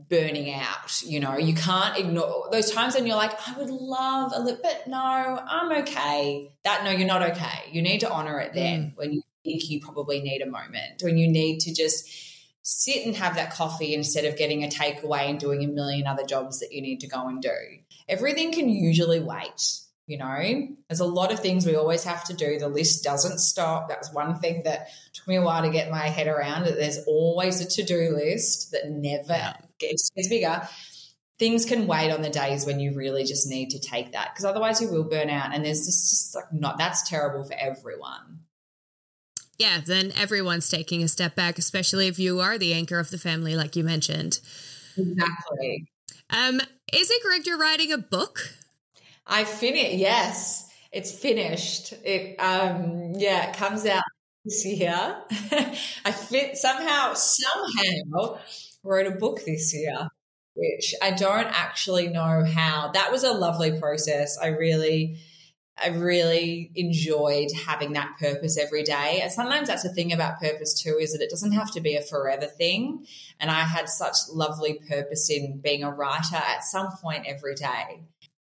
burning 0.10 0.52
out. 0.52 1.02
You 1.04 1.20
know, 1.20 1.38
you 1.38 1.54
can't 1.54 1.98
ignore 1.98 2.50
those 2.52 2.72
times 2.72 2.96
when 2.96 3.06
you're 3.06 3.16
like, 3.16 3.48
I 3.48 3.58
would 3.58 3.70
love 3.70 4.32
a 4.34 4.42
little, 4.42 4.62
bit 4.62 4.88
no, 4.88 5.00
I'm 5.00 5.72
okay. 5.84 6.52
That 6.64 6.84
no, 6.84 6.92
you're 6.92 7.08
not 7.08 7.22
okay. 7.32 7.70
You 7.72 7.82
need 7.82 8.00
to 8.00 8.12
honor 8.12 8.40
it 8.40 8.54
then 8.54 8.82
mm. 8.82 8.98
when 8.98 9.14
you 9.14 9.22
think 9.44 9.70
you 9.70 9.80
probably 9.80 10.22
need 10.22 10.42
a 10.42 10.50
moment, 10.50 11.04
when 11.04 11.18
you 11.18 11.28
need 11.28 11.60
to 11.62 11.74
just 11.74 12.10
sit 12.62 13.06
and 13.06 13.16
have 13.16 13.36
that 13.36 13.54
coffee 13.54 13.94
instead 13.94 14.26
of 14.26 14.38
getting 14.38 14.64
a 14.64 14.68
takeaway 14.68 15.30
and 15.30 15.40
doing 15.40 15.64
a 15.64 15.68
million 15.68 16.08
other 16.08 16.26
jobs 16.26 16.60
that 16.60 16.72
you 16.72 16.82
need 16.82 17.00
to 17.00 17.08
go 17.08 17.28
and 17.28 17.42
do. 17.42 17.56
Everything 18.08 18.52
can 18.52 18.70
usually 18.70 19.20
wait. 19.20 19.80
You 20.06 20.18
know, 20.18 20.68
there's 20.88 21.02
a 21.02 21.06
lot 21.06 21.32
of 21.32 21.40
things 21.40 21.68
we 21.68 21.76
always 21.76 22.04
have 22.04 22.24
to 22.26 22.34
do. 22.34 22.58
The 22.58 22.68
list 22.68 23.04
doesn't 23.04 23.38
stop. 23.38 23.90
That 23.90 24.00
was 24.00 24.12
one 24.12 24.40
thing 24.40 24.64
that 24.64 24.88
took 25.14 25.28
me 25.28 25.36
a 25.36 25.42
while 25.44 25.62
to 25.62 25.70
get 25.70 25.92
my 25.92 26.08
head 26.08 26.26
around. 26.26 26.66
That 26.66 26.78
there's 26.78 26.98
always 27.06 27.62
a 27.62 27.70
to 27.70 27.84
do 27.84 28.16
list 28.16 28.72
that 28.72 28.90
never 28.90 29.54
gets 29.78 30.10
bigger. 30.28 30.68
Things 31.38 31.64
can 31.64 31.86
wait 31.86 32.12
on 32.12 32.24
the 32.24 32.32
days 32.32 32.66
when 32.66 32.80
you 32.80 32.96
really 32.96 33.24
just 33.24 33.48
need 33.48 33.70
to 33.70 33.80
take 33.80 34.14
that 34.14 34.32
because 34.34 34.46
otherwise 34.46 34.82
you 34.82 34.90
will 34.90 35.04
burn 35.04 35.30
out. 35.30 35.54
And 35.54 35.64
there's 35.64 35.86
just, 35.86 36.10
just 36.10 36.36
like 36.36 36.52
not 36.52 36.80
that's 36.80 37.08
terrible 37.08 37.44
for 37.44 37.54
everyone. 37.54 38.40
Yeah, 39.60 39.82
then 39.86 40.14
everyone's 40.18 40.70
taking 40.70 41.04
a 41.04 41.10
step 41.10 41.36
back, 41.36 41.58
especially 41.58 42.08
if 42.08 42.18
you 42.18 42.40
are 42.40 42.58
the 42.58 42.74
anchor 42.74 42.98
of 42.98 43.12
the 43.12 43.18
family, 43.18 43.58
like 43.58 43.76
you 43.76 43.84
mentioned. 43.84 44.40
Exactly. 44.98 45.90
Um, 46.30 46.62
is 46.94 47.12
it 47.12 47.22
correct 47.22 47.46
you're 47.46 47.58
writing 47.58 47.92
a 47.92 47.98
book? 47.98 48.54
I 49.28 49.44
finished. 49.44 49.96
Yes, 49.96 50.70
it's 50.92 51.12
finished. 51.12 51.94
It 52.04 52.40
um 52.40 53.14
yeah, 53.16 53.50
it 53.50 53.56
comes 53.56 53.86
out 53.86 54.04
this 54.46 54.66
year. 54.66 55.22
I 56.06 56.12
fit 56.12 56.58
somehow 56.58 57.14
somehow 57.14 58.40
wrote 58.84 59.08
a 59.08 59.12
book 59.12 59.42
this 59.46 59.74
year, 59.74 60.08
which 60.56 60.96
I 61.02 61.12
don't 61.12 61.48
actually 61.48 62.08
know 62.08 62.46
how. 62.46 62.92
That 62.94 63.12
was 63.12 63.24
a 63.24 63.34
lovely 63.34 63.78
process. 63.78 64.38
I 64.38 64.48
really 64.48 65.20
I 65.82 65.90
really 65.90 66.72
enjoyed 66.76 67.50
having 67.66 67.94
that 67.94 68.18
purpose 68.20 68.58
every 68.58 68.84
day. 68.84 69.20
And 69.22 69.32
sometimes 69.32 69.68
that's 69.68 69.84
the 69.84 69.94
thing 69.94 70.14
about 70.14 70.40
purpose 70.40 70.74
too, 70.82 70.98
is 71.00 71.14
that 71.14 71.22
it 71.22 71.30
doesn't 71.30 71.54
have 71.54 71.72
to 71.72 71.82
be 71.82 71.96
a 71.96 72.02
forever 72.02 72.46
thing. 72.46 73.06
And 73.40 73.50
I 73.50 73.62
had 73.62 73.90
such 73.90 74.16
lovely 74.32 74.80
purpose 74.88 75.30
in 75.30 75.60
being 75.62 75.84
a 75.84 75.92
writer 75.92 76.36
at 76.36 76.64
some 76.64 76.92
point 77.02 77.26
every 77.28 77.56
day. 77.56 78.04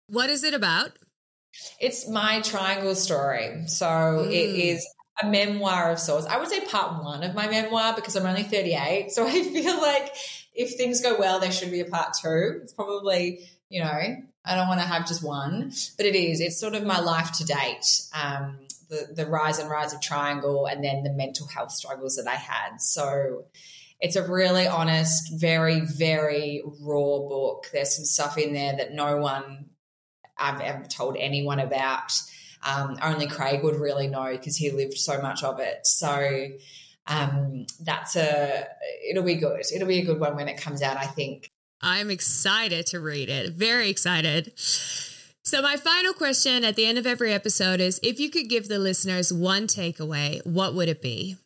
What 0.07 0.29
is 0.29 0.43
it 0.43 0.53
about? 0.53 0.91
It's 1.79 2.07
my 2.07 2.41
Triangl 2.41 2.95
story. 2.95 3.67
So 3.67 3.85
mm. 3.85 4.27
it 4.27 4.31
is 4.31 4.87
a 5.21 5.27
memoir 5.27 5.91
of 5.91 5.99
sorts. 5.99 6.25
I 6.25 6.37
would 6.37 6.49
say 6.49 6.61
part 6.65 7.03
one 7.03 7.23
of 7.23 7.33
my 7.33 7.47
memoir 7.47 7.95
because 7.95 8.15
I'm 8.15 8.25
only 8.25 8.43
38. 8.43 9.11
So 9.11 9.25
I 9.25 9.31
feel 9.43 9.81
like 9.81 10.11
if 10.53 10.75
things 10.75 11.01
go 11.01 11.17
well, 11.17 11.39
there 11.39 11.51
should 11.51 11.71
be 11.71 11.81
a 11.81 11.85
part 11.85 12.13
two. 12.21 12.59
It's 12.61 12.73
probably, 12.73 13.39
you 13.69 13.83
know, 13.83 14.17
I 14.45 14.55
don't 14.55 14.67
want 14.67 14.79
to 14.79 14.85
have 14.85 15.07
just 15.07 15.23
one, 15.23 15.71
but 15.97 16.05
it 16.05 16.15
is. 16.15 16.39
It's 16.39 16.59
sort 16.59 16.75
of 16.75 16.85
my 16.85 16.99
life 16.99 17.31
to 17.33 17.45
date. 17.45 18.01
Um, 18.13 18.59
the, 18.89 19.07
the 19.11 19.25
rise 19.25 19.59
and 19.59 19.69
rise 19.69 19.93
of 19.93 19.99
Triangl 19.99 20.71
and 20.71 20.83
then 20.83 21.03
the 21.03 21.11
mental 21.11 21.47
health 21.47 21.71
struggles 21.71 22.15
that 22.17 22.27
I 22.27 22.35
had. 22.35 22.79
So 22.79 23.45
it's 23.99 24.15
a 24.15 24.27
really 24.31 24.67
honest, 24.67 25.33
very, 25.33 25.79
very 25.79 26.61
raw 26.81 27.19
book. 27.19 27.67
There's 27.73 27.95
some 27.95 28.05
stuff 28.05 28.37
in 28.37 28.53
there 28.53 28.75
that 28.77 28.93
no 28.93 29.17
one 29.17 29.69
I've 30.37 30.61
ever 30.61 30.85
told 30.87 31.17
anyone 31.17 31.59
about. 31.59 32.11
Um, 32.63 32.97
only 33.01 33.27
Craig 33.27 33.63
would 33.63 33.75
really 33.75 34.07
know 34.07 34.31
because 34.31 34.57
he 34.57 34.71
lived 34.71 34.97
so 34.97 35.21
much 35.21 35.43
of 35.43 35.59
it. 35.59 35.85
So 35.87 36.49
um, 37.07 37.65
that's 37.79 38.15
a 38.15 38.67
it'll 39.07 39.23
be 39.23 39.35
good. 39.35 39.63
It'll 39.73 39.87
be 39.87 39.99
a 39.99 40.05
good 40.05 40.19
one 40.19 40.35
when 40.35 40.47
it 40.47 40.57
comes 40.57 40.81
out. 40.81 40.97
I 40.97 41.05
think. 41.05 41.51
I'm 41.85 42.11
excited 42.11 42.87
to 42.87 42.99
read 42.99 43.29
it. 43.29 43.53
Very 43.53 43.89
excited. 43.89 44.51
So, 44.57 45.61
my 45.61 45.77
final 45.77 46.13
question 46.13 46.65
at 46.65 46.75
the 46.75 46.85
end 46.85 46.97
of 46.97 47.05
every 47.05 47.31
episode 47.31 47.79
is 47.79 47.99
if 48.03 48.19
you 48.19 48.29
could 48.29 48.49
give 48.49 48.67
the 48.67 48.79
listeners 48.79 49.31
one 49.31 49.67
takeaway, 49.67 50.45
what 50.45 50.73
would 50.73 50.89
it 50.89 51.01
be? 51.01 51.37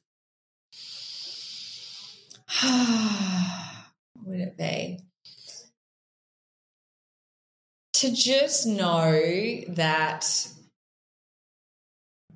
what 2.61 4.25
would 4.25 4.39
it 4.39 4.57
be? 4.57 4.99
to 7.99 8.13
just 8.13 8.65
know 8.65 9.11
that 9.67 10.47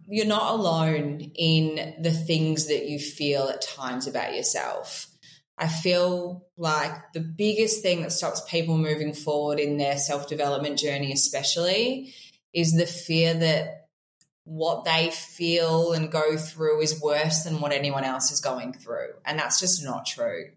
you're 0.07 0.25
not 0.25 0.51
alone 0.51 1.31
in 1.35 1.95
the 2.01 2.11
things 2.11 2.67
that 2.67 2.89
you 2.89 2.99
feel 2.99 3.47
at 3.47 3.61
times 3.61 4.05
about 4.05 4.35
yourself. 4.35 5.07
I 5.57 5.67
feel 5.67 6.47
like 6.57 7.13
the 7.13 7.19
biggest 7.19 7.81
thing 7.81 8.01
that 8.01 8.11
stops 8.11 8.41
people 8.49 8.77
moving 8.77 9.13
forward 9.13 9.59
in 9.59 9.77
their 9.77 9.97
self 9.97 10.27
development 10.27 10.79
journey, 10.79 11.11
especially, 11.11 12.13
is 12.53 12.73
the 12.73 12.87
fear 12.87 13.33
that 13.33 13.87
what 14.45 14.83
they 14.83 15.09
feel 15.09 15.93
and 15.93 16.11
go 16.11 16.37
through 16.37 16.81
is 16.81 17.01
worse 17.01 17.43
than 17.43 17.61
what 17.61 17.71
anyone 17.71 18.03
else 18.03 18.31
is 18.31 18.41
going 18.41 18.73
through. 18.73 19.09
And 19.25 19.39
that's 19.39 19.59
just 19.59 19.83
not 19.83 20.05
true 20.05 20.49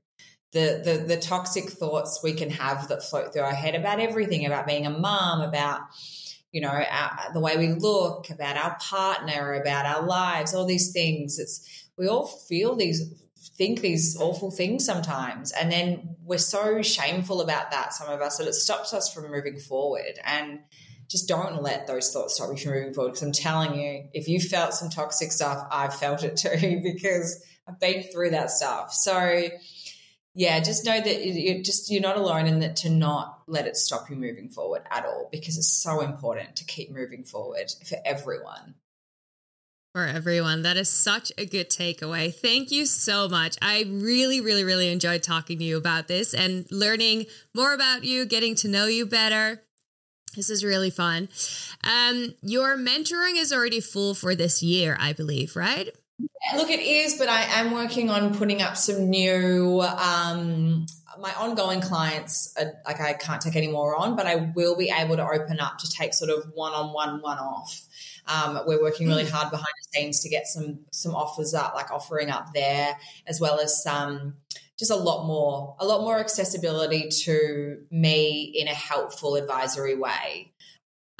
the, 0.57 0.80
the 0.82 1.05
the 1.07 1.20
toxic 1.20 1.68
thoughts 1.68 2.20
we 2.22 2.32
can 2.32 2.51
have 2.51 2.88
that 2.88 3.03
float 3.03 3.32
through 3.32 3.42
our 3.42 3.55
head 3.55 3.74
about 3.74 4.01
everything 4.01 4.47
about 4.47 4.66
being 4.66 4.86
a 4.86 4.90
mom 4.90 5.42
about 5.42 5.80
you 6.51 6.62
know 6.62 6.68
our, 6.68 7.32
the 7.34 7.40
way 7.40 7.59
we 7.59 7.72
look 7.72 8.30
about 8.30 8.57
our 8.57 8.76
partner 8.80 9.55
about 9.55 9.84
our 9.84 10.07
lives 10.07 10.55
all 10.55 10.64
these 10.64 10.92
things 10.92 11.38
it's 11.38 11.88
we 11.99 12.09
all 12.09 12.26
feel 12.26 12.74
these 12.74 13.22
think 13.57 13.80
these 13.80 14.16
awful 14.20 14.50
things 14.50 14.84
sometimes. 14.84 15.52
And 15.52 15.70
then 15.70 16.16
we're 16.22 16.38
so 16.38 16.82
shameful 16.82 17.40
about 17.40 17.70
that 17.70 17.92
some 17.94 18.09
of 18.09 18.20
us 18.20 18.38
that 18.38 18.46
it 18.46 18.54
stops 18.54 18.92
us 18.92 19.12
from 19.12 19.30
moving 19.30 19.59
forward. 19.59 20.18
And 20.24 20.61
just 21.09 21.28
don't 21.28 21.62
let 21.62 21.86
those 21.86 22.12
thoughts 22.12 22.34
stop 22.34 22.50
you 22.50 22.57
from 22.57 22.72
moving 22.72 22.92
forward 22.92 23.11
because 23.11 23.22
i'm 23.22 23.30
telling 23.30 23.78
you 23.78 24.09
if 24.12 24.26
you 24.26 24.40
felt 24.40 24.74
some 24.74 24.90
toxic 24.90 25.30
stuff 25.30 25.64
i've 25.70 25.94
felt 25.94 26.24
it 26.24 26.36
too 26.36 26.80
because 26.82 27.44
i've 27.68 27.78
been 27.78 28.02
through 28.02 28.30
that 28.30 28.50
stuff. 28.50 28.92
So 28.92 29.48
yeah, 30.38 30.61
just 30.61 30.84
know 30.84 31.00
that 31.00 31.26
you're 31.26 31.62
just 31.62 31.90
you're 31.90 32.02
not 32.02 32.18
alone 32.18 32.46
in 32.46 32.59
that 32.59 32.76
to 32.76 32.90
not 32.90 33.40
let 33.46 33.66
it 33.66 33.74
stop 33.74 34.11
you 34.11 34.16
moving 34.16 34.50
forward 34.50 34.82
at 34.90 35.07
all 35.07 35.30
because 35.32 35.57
it's 35.57 35.72
so 35.72 36.02
important 36.02 36.57
to 36.57 36.64
keep 36.66 36.90
moving 36.90 37.24
forward 37.24 37.72
for 37.88 37.96
everyone. 38.04 38.74
For 39.97 40.05
everyone. 40.05 40.61
That 40.61 40.76
is 40.76 40.90
such 40.90 41.32
a 41.38 41.47
good 41.47 41.70
takeaway. 41.70 42.30
Thank 42.30 42.70
you 42.70 42.84
so 42.84 43.30
much. 43.30 43.57
I 43.62 43.86
really, 43.88 44.42
really, 44.42 44.62
really 44.62 44.92
enjoyed 44.92 45.22
talking 45.22 45.59
to 45.59 45.64
you 45.64 45.78
about 45.78 46.07
this 46.07 46.34
and 46.34 46.70
learning 46.70 47.24
more 47.55 47.72
about 47.72 48.05
you, 48.05 48.26
getting 48.26 48.55
to 48.57 48.68
know 48.68 48.84
you 48.84 49.07
better. 49.07 49.62
This 50.36 50.51
is 50.51 50.62
really 50.62 50.90
fun. 50.90 51.30
Um, 51.82 52.34
your 52.42 52.76
mentoring 52.76 53.38
is 53.38 53.55
already 53.55 53.80
full 53.80 54.12
for 54.12 54.34
this 54.34 54.62
year, 54.62 54.99
I 55.01 55.14
believe, 55.14 55.57
right? 55.57 55.88
Look, 56.55 56.68
it 56.68 56.80
is, 56.80 57.16
but 57.16 57.30
I 57.30 57.44
am 57.59 57.72
working 57.72 58.11
on 58.11 58.36
putting 58.36 58.61
up 58.61 58.76
some 58.76 59.09
new 59.09 59.80
um, 59.80 60.84
my 61.18 61.32
ongoing 61.38 61.80
clients, 61.80 62.55
are, 62.59 62.74
like 62.84 63.01
I 63.01 63.14
can't 63.14 63.40
take 63.40 63.57
any 63.57 63.68
more 63.68 63.97
on, 63.97 64.16
but 64.16 64.26
I 64.26 64.53
will 64.55 64.76
be 64.76 64.92
able 64.94 65.16
to 65.16 65.26
open 65.26 65.61
up 65.61 65.78
to 65.78 65.90
take 65.90 66.14
sort 66.14 66.30
of 66.30 66.53
one 66.55 66.72
on 66.72 66.92
one, 66.92 67.22
one 67.22 67.38
off. 67.38 67.82
Um, 68.27 68.61
we're 68.66 68.83
working 68.83 69.09
really 69.09 69.24
hmm. 69.24 69.31
hard 69.31 69.51
behind 69.51 69.66
the 69.66 69.99
scenes 69.99 70.20
to 70.20 70.29
get 70.29 70.47
some 70.47 70.81
some 70.93 71.14
offers 71.14 71.55
up, 71.55 71.74
like 71.74 71.91
offering 71.91 72.31
up 72.31 72.53
there, 72.55 72.97
as 73.27 73.41
well 73.41 73.61
as 73.61 73.83
some 73.83 74.35
just 74.79 74.91
a 74.91 74.97
lot 74.97 75.27
more, 75.27 75.74
a 75.81 75.87
lot 75.87 76.03
more 76.03 76.18
accessibility 76.18 77.09
to 77.09 77.79
me 77.91 78.43
in 78.55 78.68
a 78.68 78.74
helpful 78.74 79.37
advisory 79.37 79.95
way. 79.95 80.53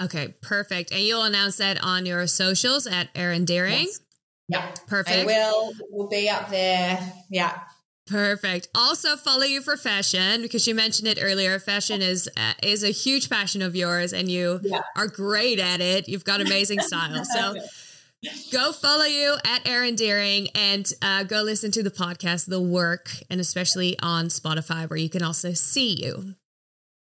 Okay, 0.01 0.35
perfect. 0.43 0.93
And 0.93 1.01
you'll 1.01 1.23
announce 1.23 1.57
that 1.57 1.83
on 1.83 2.05
your 2.05 2.27
socials 2.27 2.87
at 2.87 3.09
Erin 3.15 3.47
Deering. 3.47 3.87
Yes. 3.87 4.01
Yeah, 4.49 4.71
perfect. 4.87 5.17
I 5.17 5.25
will. 5.25 5.73
We'll 5.91 6.09
be 6.09 6.29
up 6.29 6.51
there. 6.51 7.13
Yeah. 7.31 7.59
Perfect. 8.07 8.69
Also 8.73 9.17
follow 9.17 9.43
you 9.43 9.61
for 9.61 9.77
fashion 9.77 10.41
because 10.41 10.69
you 10.69 10.77
mentioned 10.77 11.09
it 11.09 11.19
earlier. 11.21 11.59
Fashion 11.59 12.01
is 12.01 12.29
uh, 12.37 12.53
is 12.63 12.85
a 12.85 12.91
huge 12.91 13.29
passion 13.29 13.63
of 13.63 13.75
yours, 13.75 14.13
and 14.13 14.31
you 14.31 14.61
yeah. 14.63 14.83
are 14.97 15.09
great 15.09 15.59
at 15.59 15.81
it. 15.81 16.09
You've 16.09 16.25
got 16.25 16.41
amazing 16.41 16.81
style. 16.81 17.25
So 17.25 17.57
go 18.53 18.71
follow 18.71 19.05
you 19.05 19.37
at 19.45 19.67
Erin 19.67 19.97
Deering 19.97 20.49
and 20.55 20.91
uh, 21.03 21.25
go 21.25 21.43
listen 21.43 21.73
to 21.73 21.83
the 21.83 21.91
podcast, 21.91 22.47
The 22.47 22.61
Work, 22.61 23.11
and 23.29 23.41
especially 23.41 23.99
on 24.01 24.27
Spotify 24.27 24.89
where 24.89 24.99
you 24.99 25.11
can 25.11 25.23
also 25.23 25.53
see 25.53 26.01
you. 26.01 26.37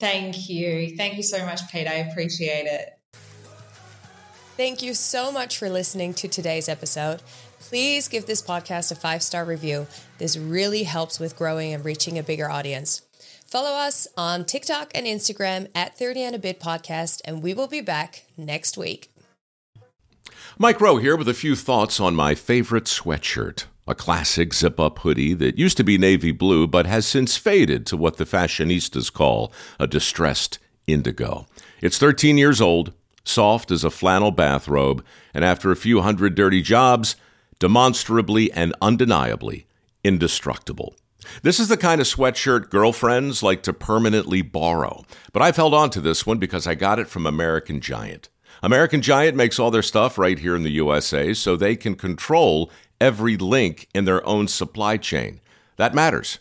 Thank 0.01 0.51
you. 0.51 0.97
Thank 0.97 1.17
you 1.17 1.23
so 1.23 1.45
much, 1.47 1.61
Pete. 1.71 1.87
I 1.87 1.95
appreciate 2.11 2.67
it. 2.67 3.00
Thank 4.61 4.83
you 4.83 4.93
so 4.93 5.33
much 5.33 5.57
for 5.57 5.71
listening 5.71 6.13
to 6.13 6.29
today's 6.29 6.69
episode 6.69 7.23
please 7.71 8.09
give 8.09 8.27
this 8.27 8.43
podcast 8.43 8.91
a 8.91 8.97
five 8.97 9.23
star 9.23 9.45
review. 9.45 9.87
This 10.19 10.37
really 10.37 10.83
helps 10.83 11.21
with 11.21 11.37
growing 11.37 11.73
and 11.73 11.85
reaching 11.85 12.19
a 12.19 12.23
bigger 12.23 12.51
audience. 12.51 13.03
Follow 13.47 13.71
us 13.71 14.09
on 14.17 14.45
TikTok 14.45 14.91
and 14.93 15.07
Instagram 15.07 15.69
at 15.73 15.97
30 15.97 16.23
and 16.25 16.35
a 16.35 16.39
bit 16.41 16.59
podcast, 16.59 17.21
and 17.25 17.45
we 17.45 17.55
will 17.55 17.69
be 17.69 17.81
back 17.81 18.25
next 18.37 18.77
week. 18.77 19.13
Mike 20.59 20.81
Rowe 20.81 20.97
here 20.97 21.17
with 21.17 21.29
a 21.29 21.35
few 21.35 21.55
thoughts 21.55 22.01
on 22.01 22.17
my 22.17 22.35
favorite 22.35 22.85
sweatshirt. 22.85 23.67
A 23.87 23.95
classic 23.95 24.53
zip 24.53 24.81
up 24.81 24.99
hoodie 24.99 25.35
that 25.35 25.57
used 25.57 25.77
to 25.77 25.85
be 25.85 25.97
navy 25.97 26.33
blue 26.33 26.67
but 26.67 26.87
has 26.87 27.07
since 27.07 27.37
faded 27.37 27.87
to 27.87 27.97
what 27.97 28.17
the 28.17 28.27
fashionistas 28.27 29.13
call 29.13 29.53
a 29.79 29.87
distressed 29.87 30.59
indigo. 30.89 31.47
It's 31.81 31.99
13 31.99 32.37
years 32.37 32.61
old, 32.61 32.93
soft 33.31 33.71
as 33.71 33.85
a 33.85 33.91
flannel 33.91 34.31
bathrobe, 34.31 35.05
and 35.33 35.45
after 35.45 35.71
a 35.71 35.77
few 35.77 36.03
hundred 36.03 36.35
dirty 36.35 36.61
jobs, 36.61 37.17
demonstrably 37.59 38.51
and 38.53 38.75
undeniably 38.83 39.67
indestructible. 40.03 40.95
This 41.43 41.61
is 41.61 41.69
the 41.69 41.77
kind 41.77 42.01
of 42.01 42.07
sweatshirt 42.07 42.71
girlfriends 42.71 43.43
like 43.43 43.63
to 43.65 43.73
permanently 43.73 44.43
borrow, 44.43 45.05
but 45.33 45.43
I've 45.43 45.57
held 45.57 45.75
on 45.75 45.91
to 45.91 46.01
this 46.01 46.27
one 46.27 46.39
because 46.39 46.67
I 46.67 46.75
got 46.75 46.99
it 46.99 47.09
from 47.09 47.27
American 47.27 47.81
Giant. 47.81 48.29
American 48.63 49.01
Giant 49.03 49.37
makes 49.37 49.59
all 49.59 49.71
their 49.71 49.83
stuff 49.83 50.19
right 50.19 50.39
here 50.39 50.57
in 50.57 50.63
the 50.63 50.73
USA 50.73 51.33
so 51.33 51.57
they 51.57 51.77
can 51.77 51.95
control 51.95 52.71
every 53.01 53.37
link 53.37 53.89
in 53.95 54.05
their 54.05 54.27
own 54.27 54.49
supply 54.49 54.97
chain. 54.97 55.41
That 55.77 55.95
matters 55.95 56.41